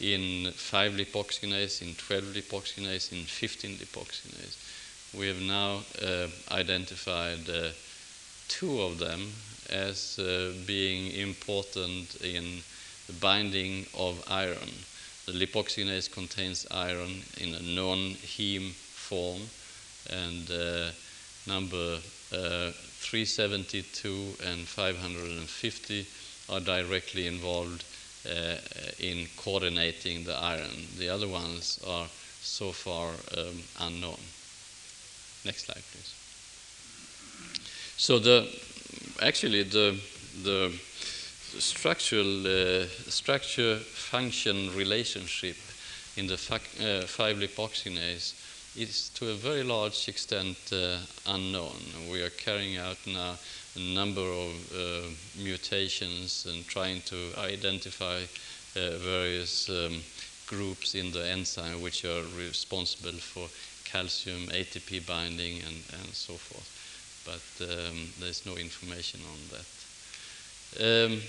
in 0.00 0.52
5 0.52 0.92
lipoxygenase, 0.92 1.82
in 1.82 1.94
12 1.94 2.24
lipoxygenase, 2.24 3.12
in 3.12 3.24
15 3.24 3.76
lipoxygenase. 3.76 4.56
We 5.18 5.26
have 5.28 5.40
now 5.40 5.80
uh, 6.02 6.28
identified 6.52 7.48
uh, 7.48 7.70
two 8.48 8.80
of 8.80 8.98
them 8.98 9.32
as 9.70 10.18
uh, 10.18 10.52
being 10.66 11.12
important 11.12 12.16
in 12.22 12.62
the 13.06 13.12
binding 13.14 13.86
of 13.96 14.22
iron. 14.30 14.72
The 15.28 15.46
lipoxygenase 15.46 16.10
contains 16.10 16.66
iron 16.70 17.22
in 17.36 17.54
a 17.54 17.60
non-heme 17.60 18.72
form, 18.72 19.42
and 20.08 20.50
uh, 20.50 20.90
number 21.46 21.98
uh, 22.32 22.72
372 22.72 24.08
and 24.46 24.66
550 24.66 26.06
are 26.48 26.60
directly 26.60 27.26
involved 27.26 27.84
uh, 28.26 28.56
in 29.00 29.26
coordinating 29.36 30.24
the 30.24 30.34
iron. 30.34 30.88
The 30.96 31.10
other 31.10 31.28
ones 31.28 31.78
are 31.86 32.06
so 32.40 32.72
far 32.72 33.10
um, 33.36 33.62
unknown. 33.80 34.20
Next 35.44 35.66
slide, 35.66 35.84
please. 35.92 36.14
So 37.98 38.18
the 38.18 38.48
actually 39.20 39.64
the 39.64 40.00
the 40.42 40.72
structural 41.60 42.46
uh, 42.46 42.86
structure 43.08 43.76
function 43.76 44.74
relationship 44.76 45.56
in 46.16 46.26
the 46.26 46.34
uh, 46.34 47.04
5-lipoxygenase 47.06 48.34
is 48.76 49.08
to 49.10 49.30
a 49.30 49.34
very 49.34 49.62
large 49.62 50.08
extent 50.08 50.56
uh, 50.72 50.98
unknown. 51.26 51.76
We 52.10 52.22
are 52.22 52.30
carrying 52.30 52.76
out 52.76 52.98
now 53.06 53.34
a 53.76 53.94
number 53.94 54.22
of 54.22 54.72
uh, 54.72 55.08
mutations 55.36 56.46
and 56.48 56.66
trying 56.66 57.02
to 57.02 57.16
identify 57.38 58.22
uh, 58.76 58.98
various 58.98 59.68
um, 59.68 60.00
groups 60.46 60.94
in 60.94 61.12
the 61.12 61.26
enzyme 61.26 61.82
which 61.82 62.04
are 62.04 62.22
responsible 62.36 63.18
for 63.18 63.48
calcium, 63.84 64.46
ATP 64.48 65.06
binding, 65.06 65.58
and, 65.66 65.82
and 66.00 66.14
so 66.14 66.34
forth. 66.34 66.68
But 67.24 67.64
um, 67.64 68.08
there's 68.20 68.46
no 68.46 68.56
information 68.56 69.20
on 69.32 69.38
that. 69.52 69.66
Um, 70.76 71.20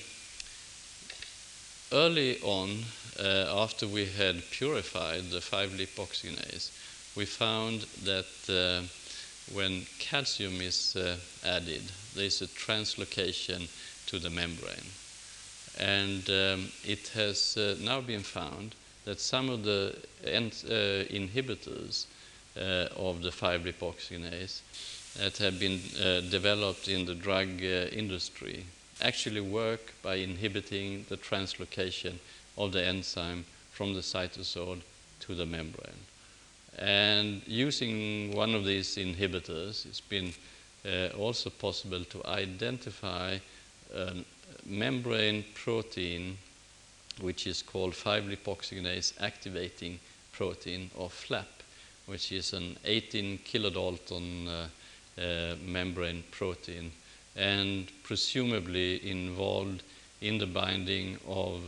early 1.92 2.40
on, 2.42 2.84
uh, 3.20 3.62
after 3.64 3.88
we 3.88 4.06
had 4.06 4.42
purified 4.52 5.30
the 5.30 5.40
5-lipoxygenase, 5.40 6.72
we 7.16 7.26
found 7.26 7.82
that 8.04 8.26
uh, 8.50 8.86
when 9.54 9.86
calcium 9.98 10.62
is 10.62 10.96
uh, 10.96 11.18
added, 11.46 11.82
there's 12.16 12.42
a 12.42 12.48
translocation 12.48 13.68
to 14.08 14.20
the 14.20 14.30
membrane. 14.30 14.92
And 15.80 16.30
um, 16.30 16.72
it 16.86 17.10
has 17.10 17.58
uh, 17.58 17.76
now 17.82 18.02
been 18.02 18.24
found 18.24 18.76
that 19.06 19.20
some 19.20 19.50
of 19.50 19.64
the 19.64 19.96
uh, 20.26 20.30
inhibitors 20.30 22.06
uh, 22.58 22.88
of 22.96 23.22
the 23.22 23.30
5-lipoxygenase 23.30 24.62
that 25.18 25.38
have 25.38 25.60
been 25.60 25.80
developed 26.30 26.88
in 26.88 27.06
the 27.06 27.16
drug 27.16 27.62
industry 27.62 28.66
actually 29.02 29.42
work 29.42 29.94
by 30.02 30.16
inhibiting 30.16 31.06
the 31.10 31.18
translocation 31.18 32.16
of 32.58 32.72
the 32.74 32.86
enzyme 32.86 33.46
from 33.72 33.94
the 33.94 34.02
cytosol 34.02 34.80
to 35.22 35.36
the 35.36 35.46
membrane. 35.46 36.06
And 36.78 37.42
using 37.46 38.36
one 38.36 38.54
of 38.54 38.66
these 38.66 38.96
inhibitors, 38.96 39.86
it's 39.86 40.02
been 40.02 40.34
uh, 40.86 41.18
also 41.18 41.50
possible 41.50 42.04
to 42.06 42.26
identify 42.26 43.38
a 43.94 44.14
membrane 44.66 45.44
protein 45.54 46.38
which 47.22 47.48
is 47.48 47.62
called 47.62 47.94
5-lipoxygenase 47.94 49.22
activating 49.22 50.00
protein 50.32 50.90
or 50.96 51.10
FLAP, 51.10 51.48
which 52.06 52.32
is 52.32 52.54
an 52.54 52.78
18 52.86 53.40
kilodalton 53.40 54.48
uh, 54.48 55.22
uh, 55.22 55.56
membrane 55.66 56.24
protein 56.32 56.92
and 57.40 57.90
presumably 58.04 59.10
involved 59.10 59.82
in 60.22 60.38
the 60.38 60.46
binding 60.46 61.16
of 61.26 61.62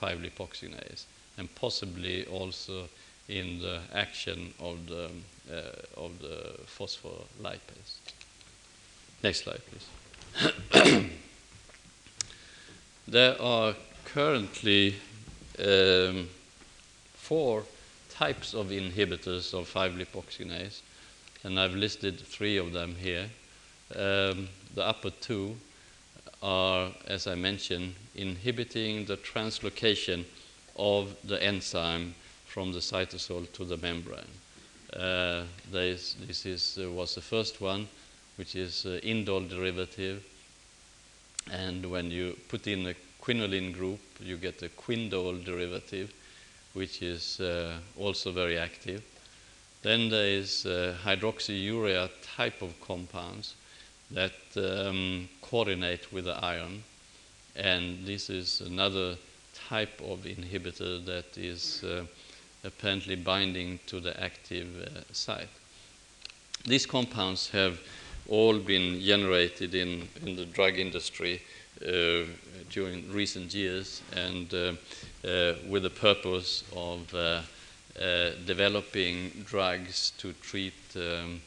5-lipoxygenase 0.00 1.04
and 1.36 1.52
possibly 1.56 2.24
also 2.26 2.88
in 3.28 3.58
the 3.60 3.80
action 3.92 4.54
of 4.60 4.86
the, 4.86 5.10
uh, 5.52 6.00
of 6.00 6.18
the 6.20 6.54
phospholipase. 6.66 7.98
Next 9.22 9.44
slide, 9.44 9.60
please. 9.66 11.04
there 13.08 13.40
are 13.42 13.74
currently 14.04 14.94
um, 15.58 16.28
four 17.14 17.64
types 18.10 18.54
of 18.54 18.68
inhibitors 18.68 19.52
of 19.52 19.68
5-lipoxygenase, 19.72 20.80
and 21.42 21.58
I've 21.58 21.74
listed 21.74 22.20
three 22.20 22.56
of 22.56 22.72
them 22.72 22.94
here. 22.94 23.26
Um, 23.94 24.48
the 24.78 24.86
upper 24.86 25.10
two 25.10 25.56
are, 26.40 26.90
as 27.08 27.26
I 27.26 27.34
mentioned, 27.34 27.96
inhibiting 28.14 29.06
the 29.06 29.16
translocation 29.16 30.24
of 30.76 31.16
the 31.24 31.42
enzyme 31.42 32.14
from 32.46 32.70
the 32.72 32.78
cytosol 32.78 33.52
to 33.54 33.64
the 33.64 33.76
membrane. 33.76 34.34
Uh, 34.94 35.42
this, 35.72 36.14
this 36.26 36.46
is, 36.46 36.78
uh, 36.80 36.88
was 36.92 37.16
the 37.16 37.20
first 37.20 37.60
one, 37.60 37.88
which 38.36 38.54
is 38.54 38.86
uh, 38.86 39.00
indole 39.02 39.48
derivative. 39.48 40.24
And 41.50 41.90
when 41.90 42.12
you 42.12 42.36
put 42.48 42.68
in 42.68 42.86
a 42.86 42.94
quinoline 43.20 43.74
group, 43.74 43.98
you 44.20 44.36
get 44.36 44.62
a 44.62 44.68
quindole 44.68 45.44
derivative, 45.44 46.12
which 46.74 47.02
is 47.02 47.40
uh, 47.40 47.78
also 47.98 48.30
very 48.30 48.58
active. 48.58 49.02
Then 49.82 50.08
there 50.08 50.28
is 50.28 50.66
uh, 50.66 50.94
hydroxyurea 51.04 52.10
type 52.36 52.62
of 52.62 52.80
compounds 52.80 53.54
that 54.10 54.32
um, 54.56 55.28
coordinate 55.42 56.12
with 56.12 56.24
the 56.24 56.36
iron. 56.44 56.82
And 57.56 58.06
this 58.06 58.30
is 58.30 58.60
another 58.60 59.16
type 59.68 60.00
of 60.00 60.20
inhibitor 60.20 61.04
that 61.04 61.36
is 61.36 61.82
uh, 61.84 62.04
apparently 62.64 63.16
binding 63.16 63.80
to 63.86 64.00
the 64.00 64.18
active 64.22 64.68
uh, 64.82 65.00
site. 65.12 65.48
These 66.64 66.86
compounds 66.86 67.50
have 67.50 67.80
all 68.28 68.58
been 68.58 69.00
generated 69.00 69.74
in, 69.74 70.08
in 70.24 70.36
the 70.36 70.44
drug 70.44 70.78
industry 70.78 71.42
uh, 71.86 72.24
during 72.70 73.10
recent 73.12 73.54
years 73.54 74.02
and 74.14 74.52
uh, 74.52 74.72
uh, 75.26 75.54
with 75.68 75.82
the 75.84 75.90
purpose 75.90 76.64
of 76.74 77.14
uh, 77.14 77.40
developing 78.46 79.30
drugs 79.46 80.12
to 80.18 80.32
treat 80.34 80.74
um, 80.96 81.40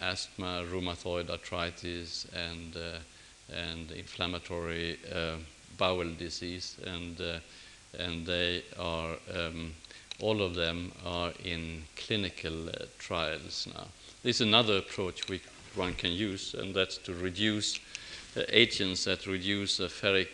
asthma, 0.00 0.64
rheumatoid 0.70 1.30
arthritis, 1.30 2.26
and, 2.34 2.76
and 3.52 3.90
inflammatory 3.92 4.98
bowel 5.76 6.12
disease. 6.18 6.76
And, 6.86 7.20
and 7.98 8.26
they 8.26 8.62
are 8.78 9.16
um, 9.34 9.72
all 10.20 10.42
of 10.42 10.54
them 10.54 10.92
are 11.04 11.32
in 11.44 11.84
clinical 11.96 12.68
uh, 12.68 12.86
trials 12.98 13.68
now. 13.72 13.86
There's 14.22 14.40
another 14.40 14.78
approach 14.78 15.28
we, 15.28 15.40
one 15.76 15.94
can 15.94 16.12
use, 16.12 16.54
and 16.54 16.74
that's 16.74 16.98
to 16.98 17.14
reduce 17.14 17.78
uh, 18.36 18.42
agents 18.48 19.04
that 19.04 19.26
reduce 19.26 19.76
the 19.76 19.86
ferric 19.86 20.28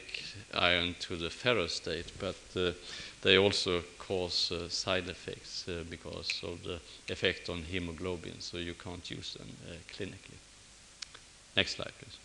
iron 0.55 0.95
to 1.01 1.17
the 1.17 1.29
ferrous 1.29 1.75
state, 1.75 2.11
but 2.19 2.37
uh, 2.57 2.73
they 3.23 3.37
also 3.37 3.83
cause 4.07 4.53
uh, 4.53 4.69
side 4.69 5.09
effects 5.09 5.67
uh, 5.69 5.85
because 5.89 6.41
of 6.43 6.63
the 6.63 6.79
effect 7.13 7.49
on 7.49 7.63
hemoglobin, 7.63 8.41
so 8.41 8.59
you 8.59 8.75
can't 8.75 9.11
use 9.11 9.35
them 9.35 9.49
uh, 9.69 9.75
clinically. 9.93 10.39
Next 11.57 11.77
slide, 11.77 11.93
please. 12.01 12.19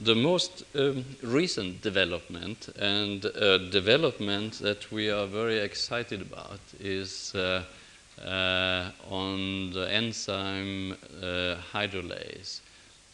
the 0.00 0.14
most 0.14 0.64
um, 0.74 1.04
recent 1.22 1.80
development 1.82 2.68
and 2.78 3.24
uh, 3.24 3.58
development 3.58 4.54
that 4.54 4.90
we 4.90 5.10
are 5.10 5.26
very 5.26 5.58
excited 5.58 6.20
about 6.20 6.60
is 6.80 7.34
uh, 7.34 7.62
uh, 8.24 8.90
on 9.10 9.72
the 9.72 9.88
enzyme 9.90 10.96
hydrolase. 11.72 12.60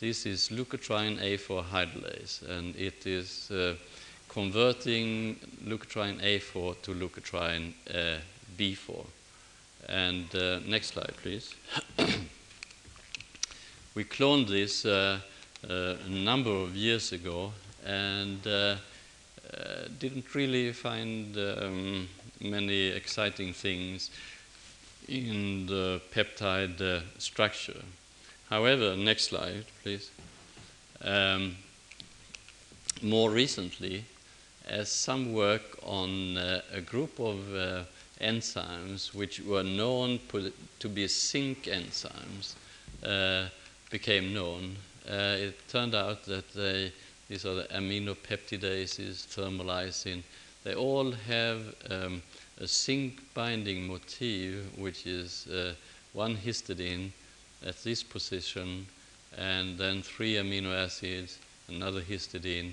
This 0.00 0.26
is 0.26 0.48
leukotriene 0.50 1.18
A4 1.18 1.64
hydrolase, 1.64 2.48
and 2.48 2.76
it 2.76 3.06
is 3.06 3.50
converting 4.38 5.36
leukotriene 5.66 6.20
A4 6.20 6.80
to 6.82 6.94
leukotriene 6.94 7.72
uh, 7.90 8.18
B4. 8.56 9.04
And 9.88 10.26
next 10.66 10.88
slide, 10.92 11.14
please. 11.22 11.54
we 13.96 14.04
cloned 14.04 14.46
this 14.46 14.84
uh, 14.84 15.18
a 15.64 16.08
number 16.08 16.50
of 16.50 16.76
years 16.76 17.10
ago 17.10 17.52
and 17.84 18.46
uh, 18.46 18.50
uh, 18.50 18.76
didn't 19.98 20.32
really 20.36 20.72
find 20.72 21.36
um, 21.36 22.08
many 22.40 22.88
exciting 22.88 23.52
things 23.52 24.10
in 25.08 25.66
the 25.66 26.00
peptide 26.14 27.02
structure. 27.18 27.82
However, 28.50 28.94
next 28.96 29.30
slide, 29.30 29.64
please. 29.82 30.12
Um, 31.02 31.56
more 33.02 33.30
recently 33.30 34.04
some 34.84 35.32
work 35.32 35.78
on 35.82 36.36
uh, 36.36 36.60
a 36.72 36.80
group 36.80 37.18
of 37.18 37.54
uh, 37.54 37.82
enzymes 38.20 39.14
which 39.14 39.40
were 39.40 39.62
known 39.62 40.18
to 40.78 40.88
be 40.88 41.06
zinc 41.06 41.64
enzymes 41.64 42.54
uh, 43.04 43.48
became 43.90 44.34
known. 44.34 44.76
Uh, 45.08 45.36
it 45.38 45.68
turned 45.68 45.94
out 45.94 46.24
that 46.24 46.52
they, 46.52 46.92
these 47.28 47.46
are 47.46 47.54
the 47.54 47.64
aminopeptidases, 47.64 49.26
thermolysin, 49.26 50.22
they 50.64 50.74
all 50.74 51.12
have 51.12 51.74
um, 51.90 52.20
a 52.58 52.66
zinc 52.66 53.20
binding 53.32 53.86
motif, 53.86 54.64
which 54.76 55.06
is 55.06 55.46
uh, 55.46 55.72
one 56.12 56.36
histidine 56.36 57.10
at 57.64 57.82
this 57.84 58.02
position, 58.02 58.86
and 59.36 59.78
then 59.78 60.02
three 60.02 60.34
amino 60.34 60.74
acids, 60.74 61.38
another 61.68 62.00
histidine, 62.00 62.72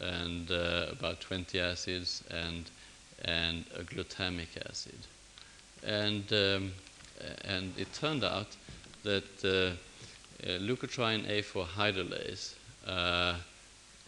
and 0.00 0.50
uh, 0.50 0.86
about 0.90 1.20
20 1.20 1.60
acids, 1.60 2.24
and, 2.30 2.70
and 3.24 3.64
a 3.76 3.82
glutamic 3.82 4.48
acid. 4.68 4.98
And, 5.86 6.32
um, 6.32 6.72
and 7.44 7.72
it 7.76 7.92
turned 7.92 8.24
out 8.24 8.56
that 9.02 9.44
uh, 9.44 9.74
uh, 10.44 10.58
leukotriene 10.58 11.26
A4 11.26 11.66
hydrolase 11.66 12.54
uh, 12.86 13.34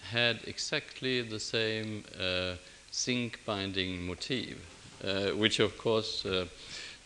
had 0.03 0.41
exactly 0.47 1.23
the 1.23 1.41
same 1.41 2.05
uh, 2.19 2.55
zinc 2.93 3.41
binding 3.45 4.07
motif, 4.07 4.57
uh, 5.05 5.31
which 5.31 5.61
of 5.61 5.77
course 5.79 6.25
uh, 6.25 6.47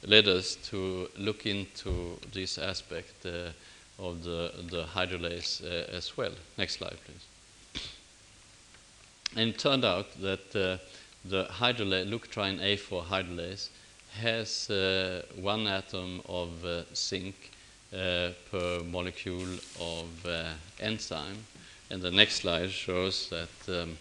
led 0.06 0.28
us 0.28 0.56
to 0.56 1.08
look 1.16 1.46
into 1.46 2.18
this 2.32 2.58
aspect 2.58 3.26
uh, 3.26 3.50
of 3.98 4.22
the, 4.24 4.52
the 4.70 4.84
hydrolase 4.84 5.62
as 5.62 6.16
well. 6.16 6.32
Next 6.58 6.74
slide, 6.74 6.96
please. 7.04 7.33
And 9.36 9.50
it 9.50 9.58
turned 9.58 9.84
out 9.84 10.06
that 10.20 10.52
the 10.52 10.78
hydrolase, 11.32 12.08
leukotriene 12.08 12.60
A4 12.60 13.04
hydrolase 13.04 13.68
has 14.20 14.68
one 15.40 15.66
atom 15.66 16.22
of 16.28 16.50
zinc 16.94 17.50
uh, 17.94 18.30
per 18.50 18.80
molecule 18.90 19.58
of 19.80 20.26
uh, 20.26 20.50
enzyme. 20.80 21.44
And 21.90 22.02
the 22.02 22.10
next 22.10 22.36
slide 22.36 22.70
shows 22.70 23.28
that 23.28 23.82
um, 23.82 23.96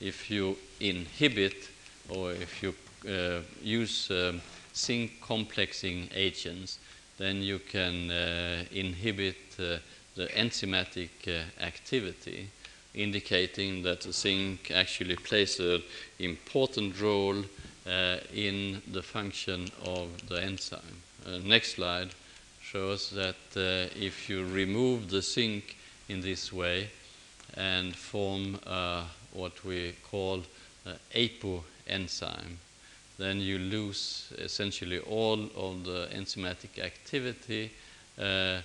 if 0.00 0.30
you 0.30 0.56
inhibit 0.80 1.68
or 2.08 2.32
if 2.32 2.62
you 2.62 2.74
uh, 3.08 3.42
use 3.62 4.10
um, 4.10 4.40
zinc 4.74 5.20
complexing 5.20 6.08
agents, 6.14 6.78
then 7.16 7.42
you 7.42 7.58
can 7.58 8.10
uh, 8.10 8.64
inhibit 8.72 9.36
uh, 9.58 9.78
the 10.16 10.26
enzymatic 10.34 11.10
uh, 11.28 11.62
activity, 11.62 12.50
indicating 12.98 13.82
that 13.82 14.00
the 14.02 14.12
zinc 14.12 14.70
actually 14.70 15.16
plays 15.16 15.60
an 15.60 15.82
important 16.18 17.00
role 17.00 17.44
in 18.34 18.82
the 18.92 19.02
function 19.02 19.70
of 19.84 20.08
the 20.28 20.42
enzyme. 20.42 21.02
next 21.44 21.76
slide 21.76 22.10
shows 22.60 23.10
that 23.10 23.36
uh, 23.56 23.88
if 23.98 24.28
you 24.28 24.44
remove 24.44 25.08
the 25.08 25.22
zinc 25.22 25.76
in 26.08 26.20
this 26.20 26.52
way 26.52 26.90
and 27.54 27.96
form 27.96 28.58
uh, 28.66 29.04
what 29.32 29.64
we 29.64 29.94
call 30.10 30.42
uh, 30.86 30.92
APO 31.14 31.64
enzyme, 31.86 32.58
then 33.16 33.40
you 33.40 33.58
lose 33.58 34.32
essentially 34.38 34.98
all 34.98 35.40
of 35.56 35.84
the 35.84 36.08
enzymatic 36.12 36.78
activity 36.78 37.70
uh, 38.18 38.58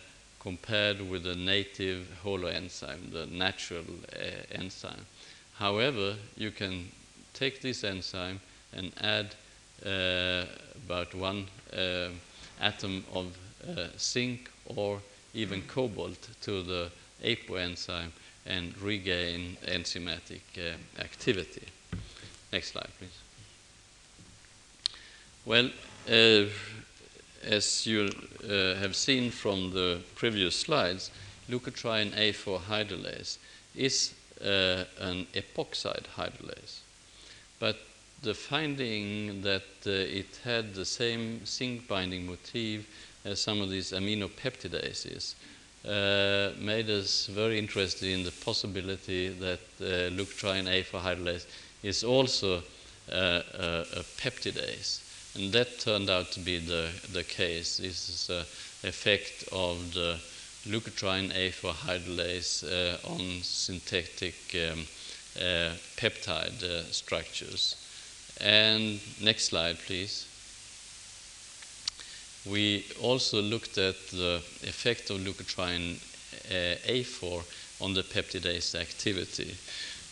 compared 0.44 1.10
with 1.10 1.24
the 1.24 1.36
native 1.36 2.06
holoenzyme, 2.24 3.12
the 3.12 3.26
natural 3.26 3.86
uh, 4.14 4.26
enzyme. 4.52 5.06
However, 5.54 6.16
you 6.36 6.52
can 6.52 6.92
take 7.34 7.62
this 7.62 7.84
enzyme 7.84 8.42
and 8.74 8.92
add 9.00 9.36
uh, 9.86 10.46
about 10.86 11.16
one 11.16 11.48
uh, 11.76 12.10
atom 12.60 13.06
of 13.14 13.38
zinc 13.98 14.52
or 14.66 15.00
even 15.34 15.62
cobalt 15.64 16.28
to 16.42 16.62
the 16.62 16.92
APO 17.24 17.56
enzyme 17.56 18.12
and 18.46 18.78
regain 18.82 19.58
enzymatic 19.66 20.42
activity. 21.00 21.68
Next 22.52 22.74
slide, 22.74 22.90
please. 23.00 23.18
Well, 25.46 25.70
as 27.46 27.86
you 27.86 28.10
uh, 28.44 28.76
have 28.76 28.96
seen 28.96 29.32
from 29.32 29.72
the 29.72 30.00
previous 30.16 30.56
slides, 30.56 31.12
leukotriene 31.50 32.12
A4 32.12 32.60
hydrolase 32.62 33.38
is 33.76 34.14
uh, 34.42 34.84
an 35.00 35.28
epoxide 35.34 36.06
hydrolase. 36.16 36.80
But 37.60 37.78
the 38.22 38.34
finding 38.34 39.42
that 39.42 39.64
uh, 39.86 39.92
it 39.92 40.40
had 40.44 40.74
the 40.74 40.86
same 40.86 41.46
zinc 41.46 41.88
binding 41.88 42.26
motif 42.26 42.88
as 43.26 43.42
some 43.42 43.62
of 43.62 43.70
these 43.70 43.92
aminopeptidases 43.92 45.36
uh, 45.86 46.52
made 46.60 46.90
us 46.90 47.28
very 47.28 47.60
interested 47.60 48.08
in 48.08 48.24
the 48.24 48.32
possibility 48.32 49.30
that 49.30 49.60
uh, 49.82 50.10
leukotriene 50.16 50.68
A4 50.68 51.02
hydrolase 51.02 51.46
is 51.84 52.04
also 52.04 52.64
uh, 53.12 53.42
a, 53.60 53.86
a, 53.98 54.04
peptidase. 54.18 55.02
And 55.36 55.52
that 55.54 55.80
turned 55.80 56.10
out 56.10 56.32
to 56.34 56.40
be 56.40 56.60
the, 56.60 56.90
the 57.12 57.24
case. 57.24 57.78
This 57.78 58.10
is 58.10 58.30
an 58.30 58.46
effect 58.88 59.46
of 59.52 59.94
the 59.94 60.20
leukotriene 60.66 61.32
A4 61.34 61.74
hydrolase 61.74 62.64
uh, 62.64 62.98
on 63.08 63.42
synthetic 63.42 64.36
um, 64.56 64.86
uh, 65.36 65.74
peptide 65.98 66.64
uh, 66.64 66.84
structures. 66.92 67.76
And 68.40 69.00
next 69.22 69.46
slide, 69.46 69.78
please 69.80 70.28
we 72.46 72.86
also 73.02 73.42
looked 73.42 73.78
at 73.78 73.96
the 74.10 74.42
effect 74.64 75.10
of 75.10 75.18
leukotriene 75.20 75.96
uh, 76.50 76.76
A4 76.88 77.44
on 77.82 77.94
the 77.94 78.04
peptidase 78.04 78.76
activity. 78.76 79.56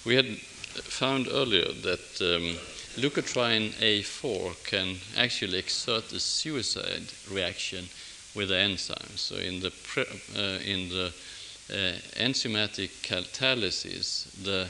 We 0.05 0.15
had 0.15 0.37
found 0.37 1.27
earlier 1.29 1.65
that 1.65 2.21
um, 2.21 2.57
leukotriene 2.97 3.71
A4 3.79 4.63
can 4.63 4.97
actually 5.17 5.59
exert 5.59 6.11
a 6.13 6.19
suicide 6.19 7.07
reaction 7.31 7.85
with 8.35 8.49
the 8.49 8.57
enzyme. 8.57 9.15
So 9.15 9.35
in 9.35 9.59
the, 9.59 9.71
uh, 9.97 10.59
in 10.63 10.89
the 10.89 11.13
uh, 11.69 12.23
enzymatic 12.23 12.89
catalysis, 13.03 14.27
the, 14.43 14.67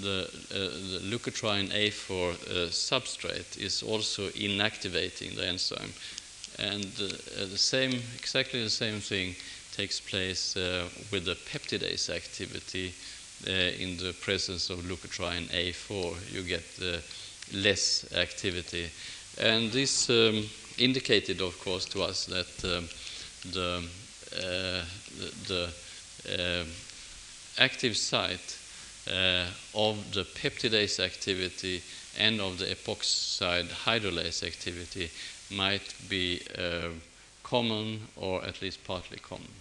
the, 0.00 0.28
uh, 0.50 0.58
the 0.92 1.00
leukotriene 1.04 1.70
A4 1.70 2.32
uh, 2.32 2.68
substrate 2.70 3.58
is 3.58 3.82
also 3.82 4.28
inactivating 4.30 5.36
the 5.36 5.46
enzyme 5.46 5.92
and 6.58 6.84
uh, 7.00 7.46
the 7.50 7.58
same, 7.58 7.92
exactly 8.18 8.62
the 8.62 8.70
same 8.70 9.00
thing 9.00 9.34
takes 9.72 10.00
place 10.00 10.56
uh, 10.56 10.88
with 11.10 11.24
the 11.24 11.34
peptidase 11.34 12.08
activity 12.08 12.94
uh, 13.46 13.50
in 13.50 13.96
the 13.96 14.14
presence 14.20 14.70
of 14.70 14.78
leukotriene 14.80 15.48
A4. 15.48 16.32
You 16.32 16.42
get 16.42 16.64
less 17.52 18.12
activity. 18.14 18.90
And 19.38 19.72
this 19.72 20.08
um, 20.10 20.44
indicated, 20.78 21.40
of 21.40 21.58
course, 21.60 21.84
to 21.86 22.02
us 22.02 22.26
that 22.26 22.64
um, 22.64 22.88
the, 23.52 23.84
uh, 24.36 24.84
the, 25.18 25.72
the 26.26 26.62
uh, 26.62 26.64
active 27.58 27.96
site 27.96 28.58
uh, 29.10 29.46
of 29.74 30.12
the 30.14 30.24
peptidase 30.24 30.98
activity 30.98 31.82
and 32.18 32.40
of 32.40 32.58
the 32.58 32.66
epoxide 32.66 33.68
hydrolase 33.84 34.46
activity 34.46 35.10
might 35.50 35.94
be 36.08 36.40
uh, 36.58 36.88
common 37.42 38.00
or 38.16 38.42
at 38.44 38.62
least 38.62 38.82
partly 38.84 39.18
common. 39.18 39.52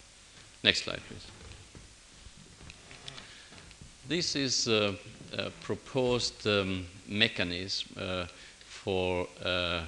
Next 0.63 0.83
slide, 0.83 1.01
please. 1.07 1.42
This 4.05 4.35
is 4.35 4.67
a, 4.67 4.95
a 5.31 5.49
proposed 5.61 6.45
um, 6.45 6.85
mechanism 7.07 7.87
uh, 7.97 8.25
for 8.65 9.27
uh, 9.41 9.83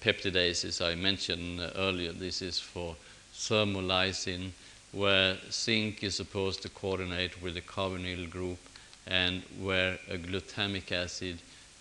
peptidases 0.00 0.82
I 0.82 0.94
mentioned 0.94 1.60
earlier. 1.76 2.12
This 2.12 2.40
is 2.40 2.58
for 2.58 2.96
thermolysin, 3.34 4.52
where 4.92 5.36
zinc 5.50 6.02
is 6.02 6.16
supposed 6.16 6.62
to 6.62 6.70
coordinate 6.70 7.42
with 7.42 7.52
the 7.52 7.60
carbonyl 7.60 8.30
group 8.30 8.58
and 9.06 9.42
where 9.60 9.98
a 10.08 10.16
glutamic 10.16 10.90
acid 10.90 11.36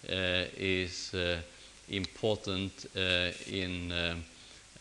uh, 0.09 0.51
is 0.57 1.13
uh, 1.13 1.37
important 1.87 2.87
uh, 2.97 3.31
in 3.49 3.93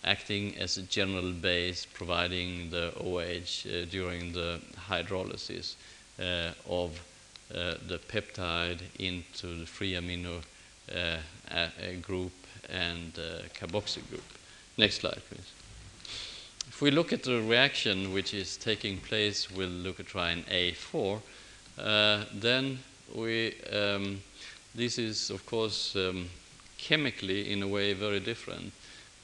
acting 0.02 0.56
as 0.58 0.78
a 0.78 0.82
general 0.82 1.30
base, 1.30 1.86
providing 1.86 2.70
the 2.70 2.92
OH 2.98 3.68
uh, 3.68 3.84
during 3.88 4.32
the 4.32 4.60
hydrolysis 4.88 5.76
of 6.18 7.00
the 7.48 8.00
peptide 8.08 8.80
into 8.98 9.60
the 9.60 9.66
free 9.66 9.92
amino 9.92 10.42
group 12.02 12.32
and 12.68 13.12
carboxyl 13.54 14.08
group. 14.08 14.24
Next 14.76 14.96
slide, 14.96 15.22
please. 15.28 15.52
If 16.68 16.82
we 16.82 16.90
look 16.90 17.12
at 17.12 17.22
the 17.22 17.40
reaction 17.40 18.12
which 18.12 18.34
is 18.34 18.56
taking 18.56 18.98
place 18.98 19.50
with 19.50 19.70
leukotriene 19.70 20.44
A4, 20.44 21.22
uh, 21.78 22.24
then 22.34 22.80
we, 23.14 23.54
um, 23.72 24.20
this 24.74 24.98
is 24.98 25.30
of 25.30 25.46
course 25.46 25.96
um, 25.96 26.28
chemically 26.76 27.52
in 27.52 27.62
a 27.62 27.68
way 27.68 27.94
very 27.94 28.20
different, 28.20 28.72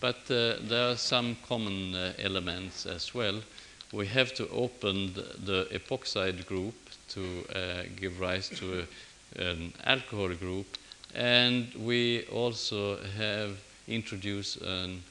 but 0.01 0.31
uh, 0.31 0.55
there 0.63 0.93
are 0.93 0.97
some 0.97 1.37
common 1.47 1.95
uh, 1.95 2.13
elements 2.19 2.87
as 2.87 3.15
well. 3.15 3.41
We 3.93 4.07
have 4.07 4.33
to 4.35 4.49
open 4.49 5.13
the, 5.13 5.35
the 5.45 5.69
epoxide 5.73 6.47
group 6.47 6.75
to 7.15 7.45
uh, 7.55 7.83
give 7.97 8.21
rise 8.21 8.49
to 8.49 8.87
a, 9.37 9.43
an 9.43 9.73
alcohol 9.85 10.35
group, 10.35 10.67
and 11.15 11.73
we 11.75 12.25
also 12.33 12.99
have 13.19 13.59
introduced 13.89 14.61
an 14.63 15.03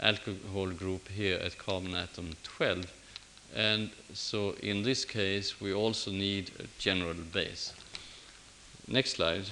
alcohol 0.00 0.68
group 0.70 1.08
here 1.08 1.38
at 1.42 1.58
carbon 1.58 1.94
atom 1.94 2.30
12 2.42 2.86
and 3.54 3.90
so 4.12 4.54
in 4.62 4.82
this 4.82 5.04
case, 5.04 5.60
we 5.60 5.72
also 5.72 6.10
need 6.10 6.50
a 6.58 6.64
general 6.78 7.14
base. 7.32 7.72
Next 8.86 9.16
slide. 9.16 9.44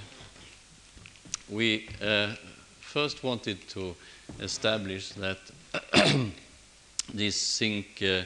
We 1.49 1.89
uh, 2.01 2.35
first 2.79 3.23
wanted 3.23 3.67
to 3.69 3.95
establish 4.39 5.09
that 5.13 5.37
this 7.13 7.57
zinc, 7.57 8.01
uh, 8.01 8.21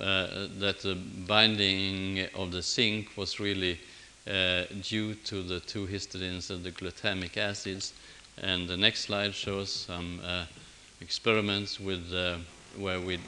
that 0.00 0.80
the 0.82 0.96
binding 1.26 2.26
of 2.34 2.52
the 2.52 2.62
zinc 2.62 3.16
was 3.16 3.38
really 3.38 3.78
uh, 4.26 4.64
due 4.82 5.14
to 5.14 5.42
the 5.42 5.60
two 5.60 5.86
histidines 5.86 6.50
and 6.50 6.64
the 6.64 6.70
glutamic 6.70 7.36
acids. 7.36 7.92
And 8.42 8.68
the 8.68 8.76
next 8.76 9.02
slide 9.02 9.34
shows 9.34 9.72
some 9.72 10.20
uh, 10.24 10.44
experiments 11.00 11.80
with 11.80 12.12
uh, 12.12 12.36
where 12.76 13.00
we 13.00 13.18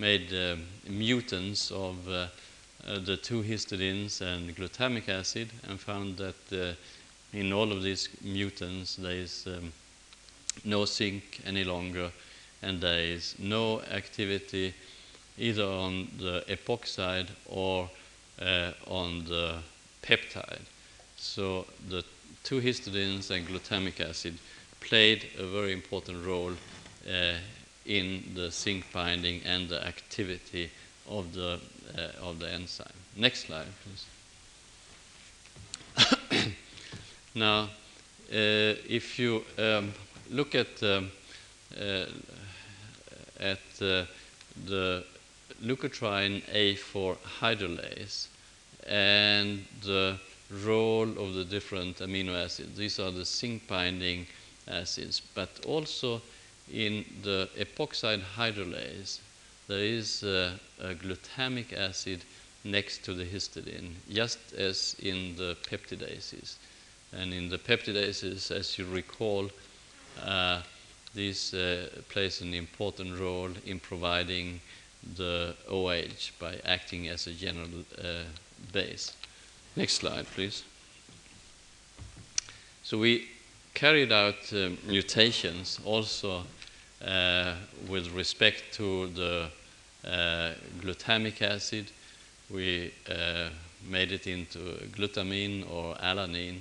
made 0.00 0.32
uh, 0.32 0.56
mutants 0.88 1.70
of 1.70 2.08
uh, 2.08 2.26
uh, 2.86 2.98
the 3.04 3.16
two 3.16 3.42
histidines 3.42 4.22
and 4.22 4.56
glutamic 4.56 5.08
acid 5.08 5.50
and 5.68 5.78
found 5.78 6.16
that 6.16 6.76
in 7.32 7.52
all 7.52 7.70
of 7.70 7.82
these 7.82 8.08
mutants 8.22 8.96
there 8.96 9.12
is 9.12 9.46
um, 9.46 9.72
no 10.64 10.86
zinc 10.86 11.40
any 11.44 11.64
longer 11.64 12.10
and 12.62 12.80
there 12.80 13.00
is 13.00 13.34
no 13.38 13.82
activity 13.82 14.74
either 15.40 15.64
on 15.64 16.08
the 16.18 16.44
epoxide 16.48 17.28
or 17.46 17.88
uh, 18.40 18.72
on 18.86 19.24
the 19.24 19.56
peptide. 20.02 20.66
So 21.16 21.66
the 21.88 22.04
two 22.44 22.60
histidines 22.60 23.30
and 23.30 23.46
glutamic 23.48 24.00
acid 24.00 24.38
played 24.80 25.26
a 25.38 25.46
very 25.46 25.72
important 25.72 26.24
role 26.24 26.52
uh, 27.08 27.34
in 27.86 28.22
the 28.34 28.50
zinc 28.50 28.84
binding 28.92 29.40
and 29.44 29.68
the 29.68 29.84
activity 29.86 30.70
of 31.08 31.32
the, 31.34 31.58
uh, 31.96 32.26
of 32.28 32.38
the 32.38 32.50
enzyme. 32.52 32.86
Next 33.16 33.46
slide, 33.46 33.66
please. 33.84 34.06
now, 37.34 37.62
uh, 37.62 37.68
if 38.88 39.18
you 39.18 39.42
um, 39.58 39.92
look 40.30 40.54
at, 40.54 40.82
um, 40.82 41.10
uh, 41.78 42.04
at 43.40 43.58
uh, 43.82 44.04
the 44.66 45.04
leukotriene 45.62 46.42
A4 46.52 47.16
hydrolase 47.40 48.28
and 48.86 49.64
the 49.82 50.18
role 50.64 51.08
of 51.18 51.34
the 51.34 51.44
different 51.44 51.98
amino 51.98 52.34
acids, 52.34 52.76
these 52.76 52.98
are 52.98 53.10
the 53.10 53.24
zinc 53.24 53.66
binding 53.68 54.26
acids, 54.66 55.22
but 55.34 55.48
also 55.66 56.20
in 56.72 57.04
the 57.22 57.48
epoxide 57.58 58.22
hydrolase, 58.36 59.18
there 59.68 59.84
is 59.84 60.22
a, 60.22 60.58
a 60.80 60.94
glutamic 60.94 61.72
acid 61.72 62.20
next 62.64 63.04
to 63.04 63.14
the 63.14 63.24
histidine, 63.24 63.92
just 64.10 64.38
as 64.54 64.96
in 65.00 65.36
the 65.36 65.56
peptidases. 65.70 66.56
And 67.12 67.32
in 67.32 67.48
the 67.48 67.58
peptidases, 67.58 68.50
as 68.50 68.78
you 68.78 68.86
recall, 68.86 69.50
uh, 70.24 70.62
this 71.14 71.54
uh, 71.54 71.88
plays 72.08 72.40
an 72.40 72.54
important 72.54 73.18
role 73.18 73.50
in 73.66 73.80
providing 73.80 74.60
the 75.16 75.54
OH 75.68 76.32
by 76.38 76.60
acting 76.64 77.08
as 77.08 77.26
a 77.26 77.32
general 77.32 77.68
uh, 77.98 78.24
base. 78.72 79.12
Next 79.76 79.94
slide, 79.94 80.26
please. 80.34 80.64
So 82.82 82.98
we 82.98 83.28
carried 83.74 84.12
out 84.12 84.52
uh, 84.52 84.70
mutations 84.86 85.80
also 85.84 86.42
uh, 87.04 87.54
with 87.88 88.10
respect 88.10 88.74
to 88.74 89.06
the 89.08 89.48
uh, 90.04 90.52
glutamic 90.80 91.40
acid, 91.40 91.90
we 92.50 92.92
uh, 93.08 93.48
made 93.88 94.12
it 94.12 94.26
into 94.26 94.58
glutamine 94.92 95.70
or 95.70 95.94
alanine, 95.96 96.60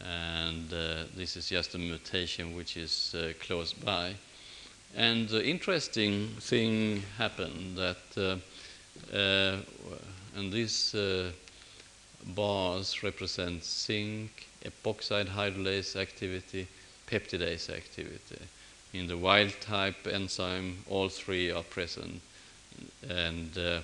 and 0.00 0.68
this 1.16 1.36
is 1.36 1.48
just 1.48 1.74
a 1.74 1.78
mutation 1.78 2.56
which 2.56 2.76
is 2.76 3.14
close 3.40 3.72
by. 3.72 4.14
And 4.96 5.28
the 5.28 5.44
interesting 5.44 6.28
thing 6.40 7.02
happened 7.16 7.76
that, 7.76 8.40
and 9.12 10.52
these 10.52 10.94
bars 12.34 13.02
represent 13.02 13.64
zinc, 13.64 14.46
epoxide 14.64 15.28
hydrolase 15.28 15.96
activity, 15.96 16.66
peptidase 17.06 17.70
activity 17.70 18.40
in 18.92 19.06
the 19.06 19.16
wild 19.16 19.52
type 19.60 20.06
enzyme, 20.06 20.78
all 20.88 21.08
three 21.08 21.50
are 21.50 21.62
present. 21.62 22.20
And, 23.08 23.56
uh, 23.56 23.80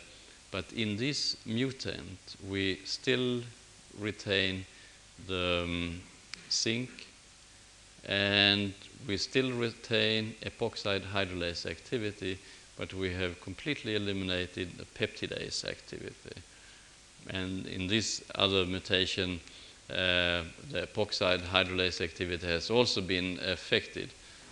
but 0.50 0.64
in 0.72 0.96
this 0.96 1.36
mutant, 1.46 2.18
we 2.48 2.80
still 2.84 3.42
retain 3.98 4.66
the 5.26 5.62
um, 5.64 6.00
zinc 6.50 6.90
and 8.04 8.72
we 9.06 9.16
still 9.16 9.52
retain 9.52 10.34
epoxide 10.42 11.02
hydrolase 11.02 11.66
activity, 11.66 12.38
but 12.76 12.92
we 12.94 13.12
have 13.14 13.40
completely 13.40 13.96
eliminated 13.96 14.78
the 14.78 14.84
peptidase 14.84 15.64
activity. 15.64 16.42
And 17.28 17.66
in 17.66 17.86
this 17.86 18.22
other 18.34 18.64
mutation, 18.64 19.40
uh, 19.90 20.42
the 20.70 20.86
epoxide 20.86 21.40
hydrolase 21.40 22.00
activity 22.00 22.46
has 22.46 22.70
also 22.70 23.00
been 23.00 23.38
affected 23.42 24.10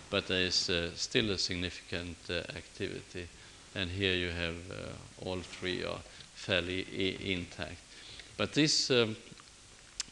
but 0.09 0.27
there 0.27 0.41
is 0.41 0.69
uh, 0.69 0.91
still 0.95 1.31
a 1.31 1.37
significant 1.37 2.17
uh, 2.29 2.35
activity. 2.55 3.27
And 3.75 3.89
here 3.89 4.13
you 4.13 4.29
have 4.29 4.55
uh, 4.71 5.25
all 5.25 5.39
three 5.39 5.83
are 5.83 5.99
fairly 6.35 6.85
intact. 7.33 7.77
But 8.37 8.53
this 8.53 8.89
um, 8.91 9.15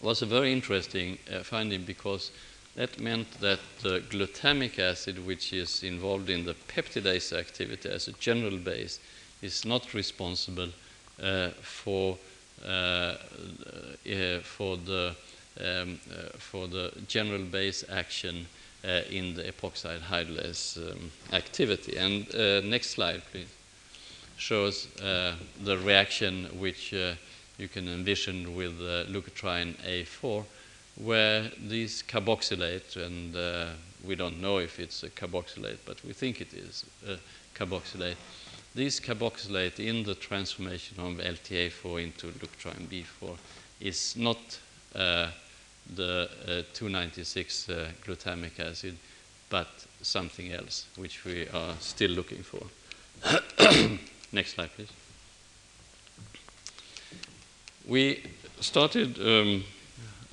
was 0.01 0.21
a 0.21 0.25
very 0.25 0.51
interesting 0.51 1.17
finding 1.43 1.83
because 1.83 2.31
that 2.75 2.99
meant 2.99 3.31
that 3.39 3.59
the 3.81 4.01
glutamic 4.09 4.79
acid, 4.79 5.25
which 5.25 5.53
is 5.53 5.83
involved 5.83 6.29
in 6.29 6.45
the 6.45 6.55
peptidase 6.67 7.37
activity 7.37 7.89
as 7.89 8.07
a 8.07 8.13
general 8.13 8.57
base, 8.57 8.99
is 9.41 9.65
not 9.65 9.93
responsible 9.93 10.69
uh, 11.21 11.49
for, 11.61 12.17
uh, 12.65 12.69
uh, 12.69 13.15
for, 14.41 14.77
the, 14.77 15.15
um, 15.63 15.99
for 16.37 16.67
the 16.67 16.91
general 17.07 17.43
base 17.43 17.83
action 17.91 18.47
uh, 18.85 19.01
in 19.09 19.35
the 19.35 19.43
epoxide 19.43 19.99
hydrolase 19.99 20.77
um, 20.77 21.11
activity. 21.31 21.95
And 21.97 22.33
uh, 22.33 22.61
next 22.61 22.91
slide, 22.91 23.21
please, 23.31 23.47
shows 24.37 24.87
uh, 24.99 25.35
the 25.63 25.77
reaction 25.77 26.45
which 26.59 26.91
you 26.91 27.67
can 27.67 27.87
envision 27.87 28.55
with 28.55 28.79
leukotriene 28.79 29.75
A4, 29.85 30.43
where 30.95 31.49
these 31.67 32.03
carboxylate, 32.03 32.95
and 32.95 33.35
we 34.03 34.15
don't 34.15 34.41
know 34.41 34.57
if 34.57 34.79
it's 34.79 35.03
a 35.03 35.09
carboxylate, 35.09 35.79
but 35.85 36.03
we 36.03 36.13
think 36.13 36.41
it 36.41 36.53
is 36.53 36.85
a 37.07 37.17
carboxylate. 37.57 38.17
These 38.75 38.99
carboxylate 38.99 39.79
in 39.79 40.03
the 40.03 40.15
transformation 40.15 40.99
of 40.99 41.17
LTA4 41.17 42.03
into 42.03 42.27
leukotriene 42.27 42.87
B4 42.87 43.37
is 43.79 44.15
not 44.17 44.59
uh, 44.95 45.29
the 45.95 46.29
uh, 46.47 46.61
296 46.73 47.69
uh, 47.69 47.89
glutamic 48.03 48.59
acid, 48.59 48.97
but 49.49 49.67
something 50.01 50.51
else, 50.51 50.87
which 50.95 51.23
we 51.23 51.47
are 51.49 51.75
still 51.79 52.11
looking 52.11 52.41
for. 52.43 52.63
Next 54.31 54.55
slide, 54.55 54.69
please. 54.75 54.91
We 57.87 58.23
started 58.59 59.19
um, 59.19 59.63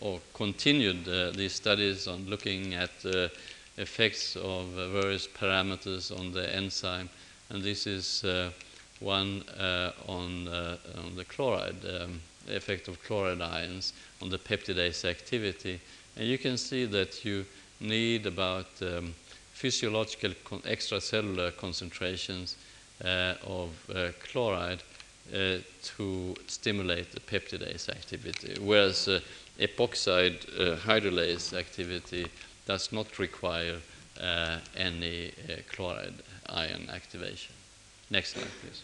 or 0.00 0.20
continued 0.34 1.06
uh, 1.08 1.30
these 1.30 1.52
studies 1.52 2.08
on 2.08 2.26
looking 2.26 2.74
at 2.74 2.90
uh, 3.04 3.28
effects 3.76 4.36
of 4.36 4.76
uh, 4.76 4.88
various 4.88 5.26
parameters 5.28 6.16
on 6.18 6.32
the 6.32 6.54
enzyme, 6.54 7.08
and 7.50 7.62
this 7.62 7.86
is 7.86 8.24
one 9.00 9.42
on, 10.06 10.48
on, 10.96 11.16
the 11.16 11.24
chloride 11.24 11.84
um, 11.84 12.20
effect 12.48 12.88
of 12.88 13.02
chloride 13.02 13.40
ions 13.40 13.92
on 14.20 14.28
the 14.28 14.38
peptidase 14.38 15.04
activity. 15.04 15.80
And 16.16 16.26
you 16.26 16.38
can 16.38 16.56
see 16.56 16.84
that 16.86 17.24
you 17.24 17.46
need 17.80 18.26
about 18.26 18.66
um, 18.82 19.14
physiological 19.52 20.32
con 20.44 20.60
extracellular 20.60 21.56
concentrations 21.56 22.56
uh, 23.04 23.34
of 23.46 23.70
uh, 23.94 24.08
chloride 24.20 24.82
uh, 25.32 25.56
to 25.82 26.34
stimulate 26.46 27.12
the 27.12 27.20
peptidase 27.20 27.88
activity, 27.88 28.56
whereas 28.60 29.08
epoxide 29.60 30.46
uh, 30.58 30.76
hydrolase 30.76 31.56
activity 31.56 32.26
does 32.66 32.92
not 32.92 33.18
require 33.18 33.76
uh, 34.20 34.58
any 34.76 35.32
uh, 35.48 35.54
chloride 35.70 36.22
ion 36.48 36.88
activation. 36.92 37.54
Next 38.10 38.32
slide, 38.32 38.46
please. 38.60 38.82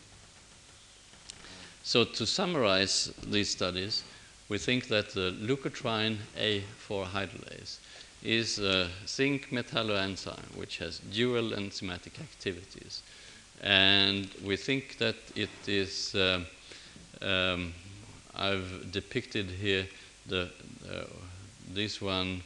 So 1.82 2.04
to 2.04 2.26
summarize 2.26 3.12
these 3.26 3.50
studies, 3.50 4.04
we 4.48 4.58
think 4.58 4.88
that 4.88 5.10
the 5.10 5.34
leukotriene 5.40 6.18
A4 6.38 7.06
hydrolase 7.06 7.78
is 8.22 8.58
a 8.58 8.88
zinc 9.06 9.50
metalloenzyme 9.50 10.56
which 10.56 10.78
has 10.78 10.98
dual 10.98 11.50
enzymatic 11.50 12.20
activities. 12.20 13.02
And 13.62 14.28
we 14.44 14.56
think 14.56 14.98
that 14.98 15.16
it 15.34 15.48
is, 15.66 16.14
uh, 16.14 16.40
um, 17.22 17.72
I've 18.34 18.90
depicted 18.92 19.50
here 19.50 19.86
the, 20.28 20.50
uh, 20.90 21.04
this 21.72 22.00
one 22.00 22.42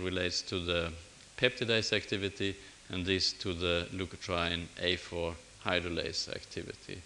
relates 0.00 0.42
to 0.42 0.58
the 0.58 0.92
peptidase 1.36 1.92
activity 1.92 2.56
and 2.90 3.04
this 3.04 3.32
to 3.32 3.52
the 3.52 3.86
leukotriene 3.92 4.66
A4 4.82 5.34
hydrolase 5.64 6.28
activity. 6.34 7.00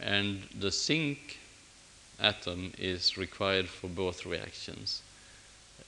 And 0.00 0.42
the 0.58 0.70
zinc 0.70 1.38
atom 2.20 2.72
is 2.78 3.16
required 3.16 3.68
for 3.68 3.88
both 3.88 4.26
reactions. 4.26 5.02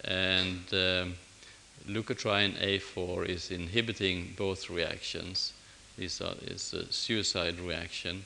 And 0.04 0.62
um, 0.72 1.14
leukotriene 1.88 2.56
A4 2.58 3.26
is 3.26 3.50
inhibiting 3.50 4.34
both 4.36 4.70
reactions. 4.70 5.52
This 5.96 6.20
is 6.20 6.74
a 6.74 6.92
suicide 6.92 7.58
reaction, 7.60 8.24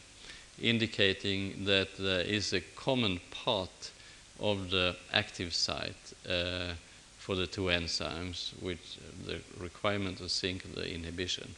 indicating 0.61 1.65
that 1.65 1.97
there 1.99 2.23
is 2.23 2.53
a 2.53 2.61
common 2.61 3.21
part 3.31 3.91
of 4.41 4.71
the 4.71 4.97
active 5.13 5.55
site 5.55 6.15
uh, 6.29 6.73
for 7.19 7.35
the 7.37 7.47
two 7.47 7.65
enzymes, 7.65 8.53
which 8.61 8.99
the 9.27 9.41
requirement 9.59 10.21
of 10.21 10.31
zinc, 10.31 10.75
the 10.75 10.93
inhibition. 10.93 11.55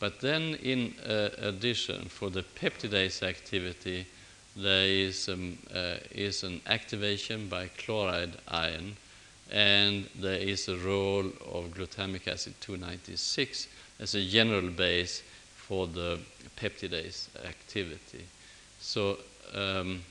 But 0.00 0.20
then, 0.20 0.54
in 0.56 0.94
uh, 1.06 1.30
addition, 1.38 2.06
for 2.08 2.30
the 2.30 2.42
peptidase 2.42 3.22
activity, 3.22 4.06
there 4.56 4.86
is, 4.86 5.28
um, 5.28 5.58
uh, 5.74 5.96
is 6.10 6.42
an 6.42 6.60
activation 6.66 7.48
by 7.48 7.68
chloride 7.78 8.36
ion, 8.48 8.96
and 9.50 10.08
there 10.14 10.38
is 10.38 10.68
a 10.68 10.76
role 10.78 11.26
of 11.52 11.74
glutamic 11.74 12.28
acid 12.28 12.54
296 12.60 13.68
as 14.00 14.14
a 14.14 14.24
general 14.24 14.68
base 14.70 15.22
for 15.56 15.86
the 15.86 16.18
peptidase 16.56 17.28
activity. 17.44 18.24
So 18.80 19.18
um, 19.54 20.02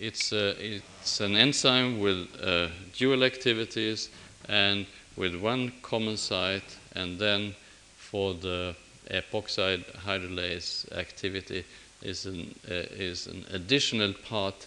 it's, 0.00 0.32
uh, 0.32 0.54
it's 0.58 1.20
an 1.20 1.36
enzyme 1.36 2.00
with 2.00 2.28
uh, 2.42 2.68
dual 2.96 3.22
activities 3.22 4.08
and 4.48 4.86
with 5.16 5.36
one 5.36 5.72
common 5.82 6.16
site, 6.16 6.76
and 6.94 7.18
then 7.18 7.54
for 7.96 8.34
the 8.34 8.74
epoxide 9.10 9.84
hydrolase 10.06 10.90
activity 10.96 11.64
is 12.02 12.26
an, 12.26 12.54
uh, 12.70 12.74
is 12.98 13.26
an 13.26 13.44
additional 13.52 14.14
part 14.28 14.66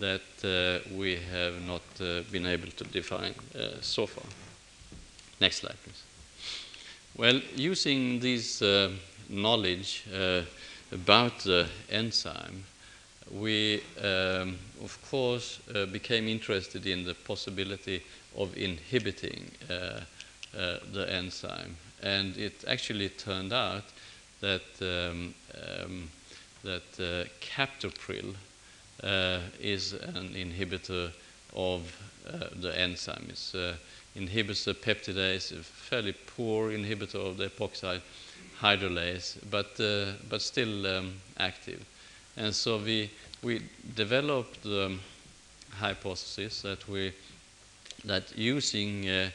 that 0.00 0.22
uh, 0.42 0.80
we 0.96 1.16
have 1.30 1.54
not 1.66 1.82
uh, 2.00 2.22
been 2.32 2.46
able 2.46 2.70
to 2.72 2.84
define 2.84 3.34
uh, 3.54 3.80
so 3.80 4.06
far. 4.06 4.24
Next 5.40 5.58
slide, 5.58 5.76
please. 5.84 6.02
Well, 7.16 7.40
using 7.54 8.20
this 8.20 8.62
knowledge 9.28 10.04
about 10.90 11.40
the 11.40 11.68
enzyme, 11.90 12.64
we, 13.32 13.82
um, 14.02 14.58
of 14.82 14.98
course, 15.10 15.58
became 15.90 16.28
interested 16.28 16.86
in 16.86 17.04
the 17.04 17.14
possibility 17.14 18.02
of 18.36 18.56
inhibiting 18.56 19.50
the 19.68 21.06
enzyme. 21.08 21.76
And 22.02 22.36
it 22.36 22.64
actually 22.66 23.08
turned 23.10 23.52
out 23.52 23.84
that, 24.40 24.62
um, 24.80 25.34
um, 25.54 26.10
that 26.64 26.82
uh, 26.98 27.28
captopril 27.40 28.34
uh, 29.02 29.38
is 29.60 29.92
an 29.92 30.34
inhibitor 30.34 31.12
of 31.54 31.96
uh, 32.26 32.48
the 32.60 32.76
enzyme. 32.78 33.28
It 33.30 33.52
uh, 33.54 33.72
inhibits 34.14 34.64
the 34.64 34.74
peptidase, 34.74 35.52
a 35.52 35.62
fairly 35.62 36.14
poor 36.36 36.70
inhibitor 36.70 37.26
of 37.26 37.36
the 37.36 37.48
epoxide 37.48 38.00
hydrolase, 38.60 39.38
but, 39.50 39.80
uh, 39.80 40.12
but 40.28 40.42
still 40.42 40.86
um, 40.86 41.14
active. 41.38 41.84
And 42.36 42.54
so 42.54 42.78
we, 42.78 43.10
we 43.42 43.62
developed 43.94 44.62
the 44.62 44.96
hypothesis 45.70 46.62
that, 46.62 46.88
we, 46.88 47.12
that 48.04 48.36
using 48.36 49.08
uh, 49.08 49.30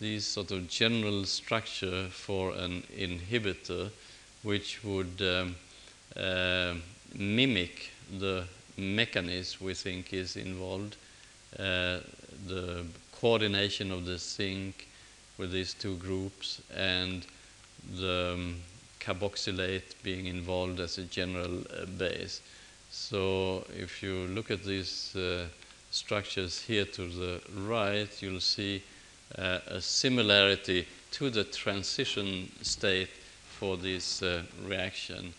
this 0.00 0.26
sort 0.26 0.50
of 0.50 0.68
general 0.68 1.24
structure 1.24 2.06
for 2.10 2.52
an 2.52 2.82
inhibitor 2.96 3.90
which 4.42 4.82
would 4.82 5.20
um, 5.20 5.54
uh, 6.16 6.74
mimic 7.14 7.90
the 8.18 8.44
mechanism 8.76 9.66
we 9.66 9.74
think 9.74 10.12
is 10.12 10.36
involved, 10.36 10.96
uh, 11.58 11.98
the 12.46 12.84
coordination 13.12 13.92
of 13.92 14.06
the 14.06 14.18
zinc 14.18 14.88
with 15.38 15.52
these 15.52 15.74
two 15.74 15.96
groups 15.96 16.62
and 16.74 17.26
the 17.98 18.32
um, 18.34 18.56
carboxylate 19.00 19.94
being 20.02 20.26
involved 20.26 20.80
as 20.80 20.98
a 20.98 21.04
general 21.04 21.60
uh, 21.60 21.86
base. 21.98 22.40
So 22.90 23.64
if 23.76 24.02
you 24.02 24.26
look 24.28 24.50
at 24.50 24.64
these 24.64 25.14
uh, 25.16 25.46
structures 25.90 26.60
here 26.60 26.84
to 26.84 27.08
the 27.08 27.40
right, 27.56 28.10
you'll 28.22 28.40
see 28.40 28.82
uh, 29.38 29.58
a 29.66 29.80
similarity 29.80 30.86
to 31.12 31.30
the 31.30 31.44
transition 31.44 32.50
state 32.62 33.08
for 33.58 33.76
this 33.76 34.22
reaction. 34.64 35.34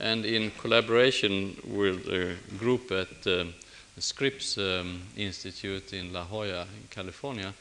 And 0.00 0.24
in 0.24 0.50
collaboration 0.58 1.56
with 1.66 2.08
a 2.08 2.36
group 2.58 2.90
at 2.90 3.22
the 3.22 3.52
Scripps 3.98 4.58
um, 4.58 5.02
Institute 5.16 5.92
in 5.92 6.12
La 6.12 6.24
Jolla, 6.24 6.62
in 6.62 6.88
California, 6.90 7.54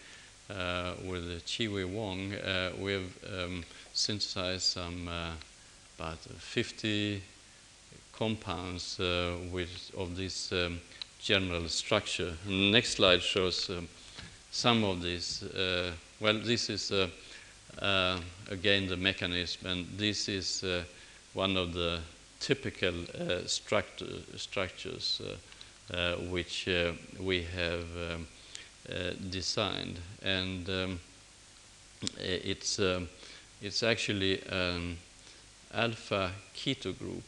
uh, 0.49 0.93
with 1.06 1.43
Chi-Wei 1.45 1.84
Wong, 1.84 2.34
uh, 2.34 2.72
we 2.80 2.93
have 2.93 3.18
um, 3.32 3.64
synthesized 3.94 4.64
some 4.64 5.08
uh, 5.08 5.32
about 5.98 6.18
50 6.18 7.22
compounds 8.12 8.98
with, 9.00 9.91
of 9.98 10.18
this 10.18 10.52
um, 10.52 10.80
general 11.20 11.68
structure. 11.70 12.34
Next 12.48 12.96
slide 12.96 13.22
shows 13.22 13.70
um, 13.70 13.88
some 14.52 14.84
of 14.84 15.02
these. 15.02 15.44
Uh, 15.44 15.91
well, 16.20 16.39
this 16.39 16.70
is 16.70 16.91
uh, 16.91 17.08
uh, 17.80 18.20
again 18.50 18.88
the 18.88 18.98
mechanism, 18.98 19.68
and 19.68 19.88
this 19.98 20.28
is 20.28 20.64
one 21.34 21.56
of 21.56 21.74
the 21.74 22.00
typical 22.39 22.94
structure, 23.46 24.06
structures 24.36 25.22
which 26.30 26.68
we 27.20 27.44
have 27.44 27.86
um, 28.12 28.28
designed. 29.30 30.00
And 30.22 30.70
um, 30.70 31.00
it's, 32.20 32.80
um, 32.80 33.08
it's 33.64 33.82
actually 33.82 34.41
an 34.49 34.97
alpha 35.74 36.32
keto 36.53 36.97
group, 36.99 37.24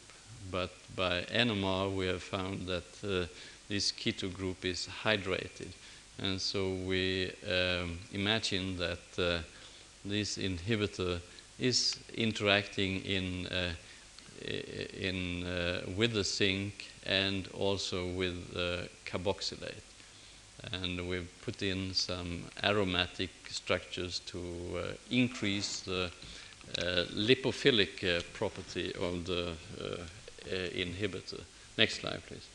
but 0.52 0.70
by 0.94 1.22
NMR 1.22 1.96
we 1.96 2.08
have 2.08 2.22
found 2.22 2.68
that 2.68 2.84
uh, 3.04 3.26
this 3.70 3.94
keto 3.94 4.32
group 4.32 4.66
is 4.66 4.90
hydrated. 5.04 5.70
And 6.20 6.40
so 6.42 6.74
we 6.74 7.32
um, 7.50 8.00
imagine 8.12 8.78
that 8.78 9.00
uh, 9.18 9.40
this 10.04 10.38
inhibitor 10.38 11.22
is 11.58 11.98
interacting 12.14 13.00
in, 13.06 13.48
uh, 13.48 13.72
in, 14.46 15.46
uh, 15.46 15.82
with 15.96 16.14
the 16.14 16.24
zinc 16.24 16.86
and 17.06 17.48
also 17.54 18.08
with 18.08 18.54
the 18.54 18.90
carboxylate. 19.06 19.95
And 20.72 21.08
we've 21.08 21.30
put 21.44 21.62
in 21.62 21.94
some 21.94 22.46
aromatic 22.64 23.30
structures 23.50 24.20
to 24.28 24.40
uh, 24.78 24.82
increase 25.12 25.82
the 25.82 26.12
uh, 26.78 27.06
lipophilic 27.14 28.04
uh, 28.04 28.22
property 28.34 28.94
of 28.96 29.26
the 29.26 29.54
inhibitor. 30.76 31.42
Next 31.78 32.02
slide, 32.02 32.22
please. 32.28 32.48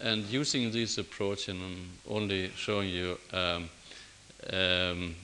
And 0.00 0.24
using 0.26 0.70
this 0.72 0.98
approach, 0.98 1.48
and 1.48 1.62
I'm 1.62 1.88
only 2.08 2.50
showing 2.54 2.90
you 2.90 3.18
um, 3.32 3.70
um, 4.52 5.14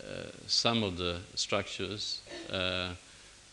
uh, 0.00 0.30
some 0.46 0.82
of 0.82 0.96
the 0.96 1.18
structures, 1.34 2.22
uh, 2.50 2.88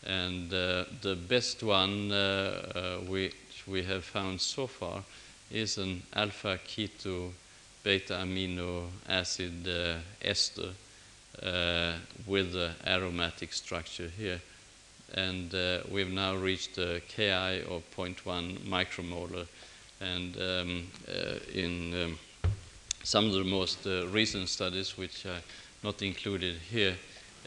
and 0.04 0.52
uh, 0.52 0.84
the 1.02 1.14
best 1.14 1.62
one 1.62 2.10
uh, 2.10 2.72
uh, 2.74 3.04
which 3.04 3.64
we 3.66 3.82
have 3.82 4.04
found 4.04 4.40
so 4.40 4.66
far 4.66 5.04
is 5.50 5.78
an 5.78 6.02
alpha 6.14 6.58
keto 6.66 7.30
beta 7.82 8.14
amino 8.14 8.88
acid 9.08 9.66
uh, 9.68 9.96
ester 10.22 10.72
with 12.26 12.52
the 12.52 12.72
aromatic 12.86 13.52
structure 13.52 14.10
here. 14.18 14.40
And 15.14 15.52
we've 15.90 16.10
now 16.12 16.36
reached 16.36 16.78
a 16.78 17.00
Ki 17.08 17.30
of 17.30 17.82
0.1 17.96 18.58
micromolar 18.60 19.46
And 20.00 20.34
um, 20.38 20.86
uh, 21.08 21.34
in 21.52 21.94
um, 22.02 22.18
some 23.02 23.26
of 23.26 23.32
the 23.32 23.44
most 23.44 23.86
uh, 23.86 24.06
recent 24.08 24.48
studies, 24.48 24.96
which 24.96 25.26
are 25.26 25.42
not 25.84 26.00
included 26.00 26.56
here, 26.70 26.96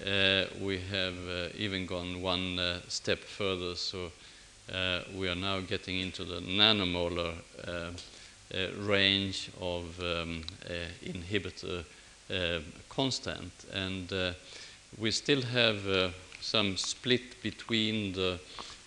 uh, 0.06 0.46
we 0.62 0.80
have 0.80 1.16
uh, 1.28 1.48
even 1.58 1.88
gone 1.88 2.22
one 2.22 2.60
uh, 2.60 2.80
step 2.88 3.20
further. 3.20 3.74
So 3.74 4.12
uh, 4.72 5.02
we 5.16 5.28
are 5.30 5.36
now 5.36 5.62
getting 5.62 6.00
into 6.00 6.24
the 6.24 6.42
nanomolar 6.42 7.34
range 8.80 9.50
of 9.60 10.00
um, 10.00 10.44
inhibitor 11.04 11.84
constant. 12.90 13.52
And 13.74 14.36
we 14.98 15.12
still 15.12 15.42
have 15.42 16.14
some 16.42 16.78
split 16.78 17.42
between 17.42 18.14
the 18.14 18.40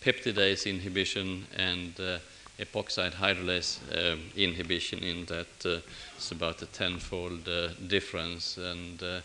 peptidase 0.02 0.66
inhibition 0.66 1.46
and 1.56 1.98
uh, 1.98 2.18
epoxide 2.60 3.12
hydrolase 3.14 3.78
uh, 3.92 4.16
inhibition 4.36 5.00
in 5.00 5.24
that 5.26 5.66
uh, 5.66 5.80
it's 6.16 6.30
about 6.30 6.62
a 6.62 6.66
tenfold 6.66 7.48
uh, 7.48 7.68
difference. 7.88 8.56
And, 8.56 9.02
uh, 9.02 9.20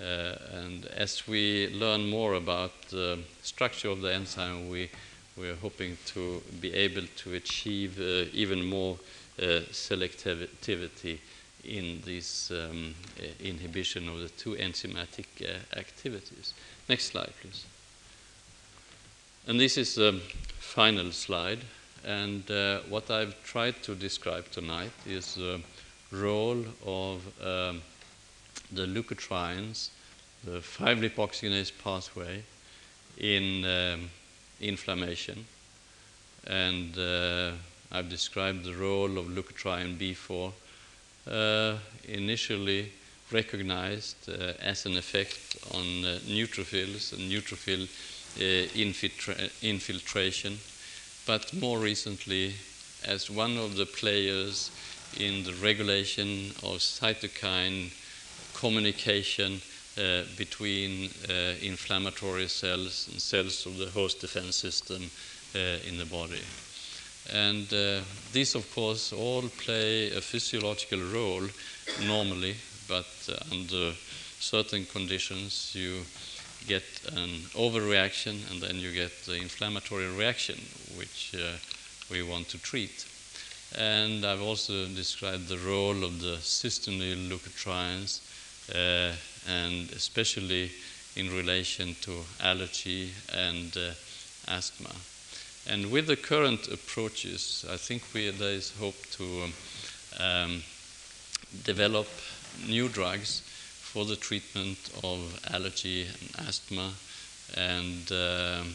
uh, 0.00 0.36
and 0.52 0.86
as 0.86 1.26
we 1.28 1.68
learn 1.74 2.08
more 2.08 2.34
about 2.34 2.72
the 2.90 3.18
structure 3.42 3.88
of 3.88 4.00
the 4.00 4.14
enzyme, 4.14 4.68
we, 4.68 4.90
we're 5.36 5.56
hoping 5.56 5.98
to 6.06 6.42
be 6.60 6.72
able 6.72 7.06
to 7.16 7.34
achieve 7.34 8.00
even 8.32 8.64
more 8.64 8.98
selectivity 9.70 11.18
in 11.64 12.00
this 12.04 12.50
um, 12.50 12.94
inhibition 13.40 14.08
of 14.08 14.18
the 14.18 14.28
two 14.28 14.54
enzymatic 14.56 15.26
activities. 15.76 16.54
Next 16.88 17.06
slide, 17.06 17.32
please. 17.40 17.64
And 19.46 19.58
this 19.58 19.76
is 19.76 19.96
the 19.96 20.20
final 20.58 21.10
slide. 21.12 21.60
And 22.04 22.48
uh, 22.50 22.80
what 22.88 23.10
I've 23.10 23.42
tried 23.44 23.82
to 23.84 23.94
describe 23.94 24.50
tonight 24.50 24.92
is 25.06 25.34
the 25.34 25.60
role 26.10 26.64
of 26.84 27.22
um, 27.44 27.82
the 28.72 28.86
leukotrienes, 28.86 29.90
the 30.44 30.58
5-lipoxygenase 30.58 31.72
pathway, 31.82 32.42
in 33.18 33.64
um, 33.64 34.10
inflammation. 34.60 35.44
And 36.46 36.96
uh, 36.98 37.52
I've 37.94 38.08
described 38.08 38.64
the 38.64 38.74
role 38.74 39.18
of 39.18 39.26
leukotriene 39.26 39.98
B4, 39.98 40.52
uh, 41.30 41.78
initially 42.08 42.90
recognized 43.30 44.30
uh, 44.30 44.54
as 44.62 44.86
an 44.86 44.96
effect 44.96 45.58
on 45.74 46.04
uh, 46.04 46.18
neutrophils 46.26 47.12
and 47.12 47.30
neutrophil 47.30 47.82
uh, 47.84 48.68
infiltra 48.74 49.50
infiltration, 49.62 50.58
but 51.26 51.52
more 51.52 51.78
recently 51.78 52.54
as 53.04 53.30
one 53.30 53.58
of 53.58 53.76
the 53.76 53.84
players 53.84 54.70
in 55.18 55.44
the 55.44 55.52
regulation 55.62 56.50
of 56.62 56.78
cytokine 56.78 57.92
communication 58.54 59.60
uh, 59.98 60.22
between 60.38 61.10
uh, 61.28 61.52
inflammatory 61.60 62.48
cells 62.48 63.08
and 63.12 63.20
cells 63.20 63.66
of 63.66 63.76
the 63.76 63.90
host 63.90 64.22
defense 64.22 64.56
system 64.56 65.10
uh, 65.54 65.58
in 65.86 65.98
the 65.98 66.06
body. 66.06 66.40
And 67.30 67.72
uh, 67.72 68.00
these, 68.32 68.54
of 68.54 68.72
course, 68.74 69.12
all 69.12 69.42
play 69.64 70.10
a 70.10 70.20
physiological 70.20 71.00
role 71.00 71.48
normally, 72.06 72.56
but 72.88 73.06
uh, 73.28 73.36
under 73.50 73.92
certain 74.40 74.84
conditions, 74.86 75.72
you 75.74 76.02
get 76.66 76.82
an 77.12 77.30
overreaction 77.54 78.50
and 78.50 78.60
then 78.60 78.76
you 78.76 78.92
get 78.92 79.12
the 79.24 79.36
inflammatory 79.36 80.06
reaction, 80.06 80.58
which 80.96 81.34
uh, 81.36 81.56
we 82.10 82.22
want 82.22 82.48
to 82.48 82.58
treat. 82.58 83.06
And 83.78 84.24
I've 84.24 84.42
also 84.42 84.86
described 84.86 85.48
the 85.48 85.58
role 85.58 86.04
of 86.04 86.20
the 86.20 86.36
cysteinyl 86.40 87.28
leukotrienes, 87.28 88.20
uh, 88.74 89.14
and 89.48 89.90
especially 89.92 90.70
in 91.16 91.30
relation 91.34 91.94
to 92.02 92.12
allergy 92.40 93.12
and 93.32 93.76
uh, 93.76 93.94
asthma. 94.48 94.90
And 95.68 95.90
with 95.90 96.06
the 96.06 96.16
current 96.16 96.68
approaches, 96.68 97.64
I 97.70 97.76
think 97.76 98.02
we, 98.12 98.30
there 98.30 98.50
is 98.50 98.72
hope 98.78 99.00
to 99.12 99.48
um, 100.18 100.62
develop 101.64 102.08
new 102.66 102.88
drugs 102.88 103.42
for 103.80 104.04
the 104.04 104.16
treatment 104.16 104.78
of 105.04 105.40
allergy 105.52 106.02
and 106.02 106.48
asthma 106.48 106.90
and 107.56 108.10
um, 108.10 108.74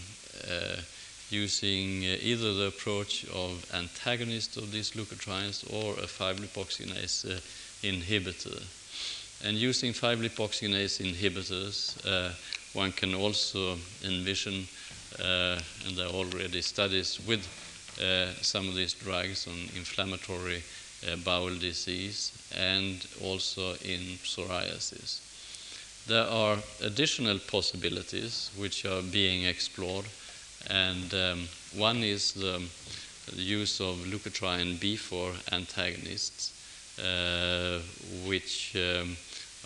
uh, 0.50 0.82
using 1.30 2.04
uh, 2.04 2.16
either 2.22 2.54
the 2.54 2.68
approach 2.68 3.26
of 3.34 3.70
antagonist 3.74 4.56
of 4.58 4.72
these 4.72 4.92
leukotrienes 4.92 5.66
or 5.74 5.94
a 5.94 6.08
5-lipoxygenase 6.08 7.26
uh, 7.26 7.40
inhibitor. 7.84 8.64
And 9.44 9.58
using 9.58 9.94
5-lipoxygenase 9.94 11.02
inhibitors, 11.02 11.98
uh, 12.06 12.34
one 12.74 12.92
can 12.92 13.14
also 13.14 13.78
envision, 14.06 14.54
uh, 14.54 14.66
and 15.20 15.96
there 15.96 16.08
are 16.08 16.14
already 16.14 16.62
studies 16.62 17.20
with 17.28 17.46
uh, 18.02 18.32
some 18.42 18.68
of 18.68 18.76
these 18.76 18.94
drugs 18.94 19.48
on 19.48 19.56
inflammatory 19.76 20.62
uh, 21.06 21.16
bowel 21.18 21.56
disease 21.56 22.32
and 22.56 23.06
also 23.24 23.72
in 23.84 24.18
psoriasis. 24.24 25.22
There 26.08 26.26
are 26.26 26.58
additional 26.82 27.40
possibilities 27.40 28.52
which 28.56 28.86
are 28.86 29.02
being 29.02 29.44
explored, 29.44 30.06
and 30.70 31.14
um, 31.14 31.50
one 31.76 31.98
is 31.98 32.32
the, 32.34 32.62
the, 33.36 33.42
use 33.42 33.82
of 33.82 33.98
leukotriene 34.06 34.78
B4 34.78 35.52
antagonists, 35.52 36.54
uh, 37.00 37.80
which 38.26 38.76
um, 38.76 39.18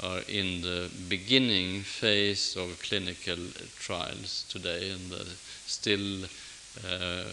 are 0.03 0.21
in 0.27 0.61
the 0.61 0.89
beginning 1.09 1.81
phase 1.81 2.55
of 2.55 2.81
clinical 2.81 3.37
trials 3.79 4.45
today, 4.49 4.91
and 4.91 5.11
still 5.65 6.25
uh, 6.85 7.23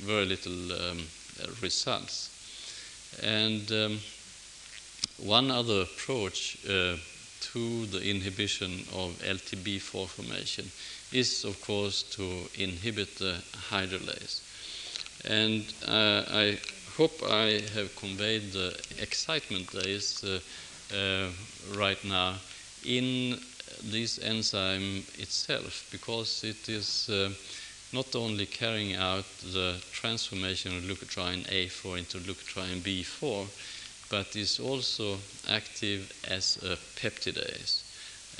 very 0.00 0.24
little 0.24 0.72
um, 0.72 1.02
results. 1.60 2.30
And 3.22 3.70
um, 3.72 3.98
one 5.18 5.50
other 5.50 5.82
approach 5.82 6.58
uh, 6.68 6.96
to 7.52 7.86
the 7.86 8.02
inhibition 8.02 8.84
of 8.94 9.18
LTB4 9.22 10.08
formation 10.08 10.70
is, 11.12 11.44
of 11.44 11.60
course, 11.62 12.02
to 12.02 12.48
inhibit 12.58 13.16
the 13.16 13.36
hydrolase. 13.70 14.42
And 15.24 15.64
uh, 15.86 16.24
I 16.30 16.58
hope 16.96 17.22
I 17.28 17.60
have 17.74 17.94
conveyed 17.96 18.52
the 18.52 18.78
excitement 19.00 19.70
there 19.70 19.86
is 19.86 20.24
uh 20.24 20.40
right 21.76 22.02
now 22.04 22.34
in 22.84 23.38
this 23.82 24.18
enzyme 24.22 25.02
itself, 25.18 25.88
because 25.90 26.44
it 26.44 26.68
is 26.68 27.08
uh, 27.08 27.30
not 27.92 28.14
only 28.14 28.46
carrying 28.46 28.94
out 28.94 29.24
the 29.52 29.76
transformation 29.92 30.76
of 30.76 30.84
leukotriene 30.84 31.44
A4 31.46 31.98
into 31.98 32.18
leukotriene 32.18 32.80
B4, 32.80 33.46
but 34.10 34.36
is 34.36 34.60
also 34.60 35.18
active 35.48 36.12
as 36.28 36.58
a 36.62 36.76
peptidase. 37.00 37.82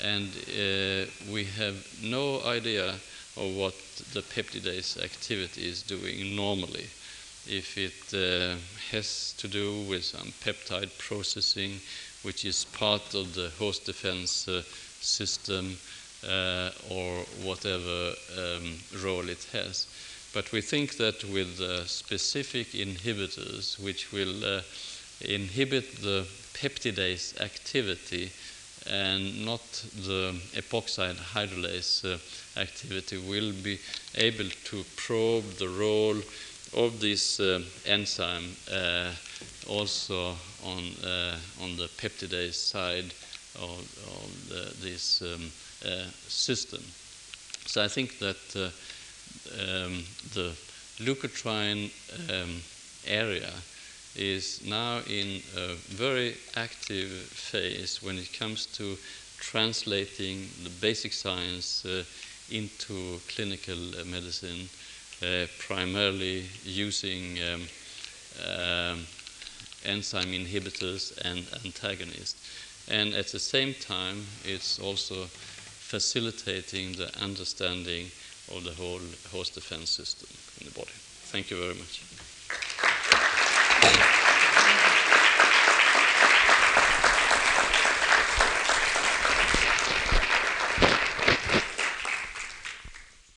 And 0.01 0.27
uh, 0.27 1.09
we 1.31 1.45
have 1.57 1.75
no 2.03 2.41
idea 2.43 2.89
of 3.35 3.55
what 3.55 3.75
the 4.13 4.21
peptidase 4.21 5.03
activity 5.03 5.67
is 5.67 5.81
doing 5.81 6.35
normally. 6.35 6.87
If 7.47 7.77
it 7.77 8.13
uh, 8.13 8.57
has 8.91 9.33
to 9.37 9.47
do 9.47 9.81
with 9.83 10.03
some 10.03 10.33
peptide 10.43 10.97
processing, 10.97 11.79
which 12.27 12.43
is 12.43 12.65
part 12.65 13.15
of 13.15 13.33
the 13.35 13.49
host 13.57 13.85
defense 13.85 14.49
uh, 14.49 14.61
system, 14.99 15.77
uh, 16.27 16.69
or 16.89 17.23
whatever 17.41 18.11
um, 18.37 18.75
role 19.01 19.29
it 19.29 19.47
has. 19.53 19.87
But 20.33 20.51
we 20.51 20.59
think 20.59 20.97
that 20.97 21.23
with 21.23 21.61
uh, 21.61 21.85
specific 21.85 22.73
inhibitors, 22.73 23.79
which 23.79 24.11
will 24.11 24.61
inhibit 25.21 26.01
the 26.01 26.27
peptidase 26.53 27.39
activity 27.39 28.29
and 28.89 29.45
not 29.45 29.63
the 29.95 30.35
epoxide 30.53 31.15
hydrolase 31.33 32.03
uh, 32.03 32.59
activity, 32.59 33.17
we'll 33.17 33.53
be 33.53 33.79
able 34.15 34.49
to 34.65 34.83
probe 34.97 35.45
the 35.59 35.69
role 35.69 36.17
of 36.75 36.99
this 36.99 37.39
uh, 37.39 37.61
enzyme 37.85 38.49
uh, 38.69 39.11
also 39.69 40.35
on, 40.63 40.83
on 41.61 41.77
the 41.77 41.89
peptidase 41.97 42.55
side 42.55 43.13
of, 43.55 43.79
of 44.07 44.49
the, 44.49 44.85
this 44.85 45.21
um, 45.21 45.51
uh, 45.85 46.09
system. 46.27 46.83
So 47.65 47.83
I 47.83 47.87
think 47.87 48.19
that 48.19 48.55
uh, 48.55 48.69
um, 49.61 50.03
the 50.33 50.55
leukotriene 50.99 51.91
um, 52.29 52.61
area 53.05 53.51
is 54.15 54.65
now 54.65 54.99
in 55.07 55.41
a 55.55 55.73
very 55.89 56.35
active 56.55 57.09
phase 57.09 58.01
when 58.01 58.17
it 58.17 58.33
comes 58.33 58.65
to 58.77 58.97
translating 59.39 60.49
the 60.63 60.69
basic 60.81 61.13
science 61.13 61.85
uh, 61.85 62.03
into 62.49 63.19
clinical 63.27 63.77
medicine, 64.05 64.69
uh, 65.21 65.45
primarily 65.59 66.45
using 66.63 67.37
um, 67.43 67.61
um, 68.43 69.05
enzyme 69.87 70.33
inhibitors 70.33 71.17
and 71.23 71.45
antagonists. 71.65 72.35
And 72.89 73.13
at 73.13 73.27
the 73.27 73.39
same 73.39 73.73
time, 73.73 74.25
it's 74.45 74.79
also 74.79 75.25
facilitating 75.25 76.93
the 76.93 77.11
understanding 77.21 78.11
of 78.53 78.63
the 78.63 78.73
whole 78.73 79.01
host 79.31 79.55
defense 79.55 79.89
system 79.89 80.29
in 80.61 80.67
the 80.67 80.73
body. 80.77 80.91
Thank 81.31 81.51
you 81.51 81.57
very 81.57 81.75
much. 81.75 82.06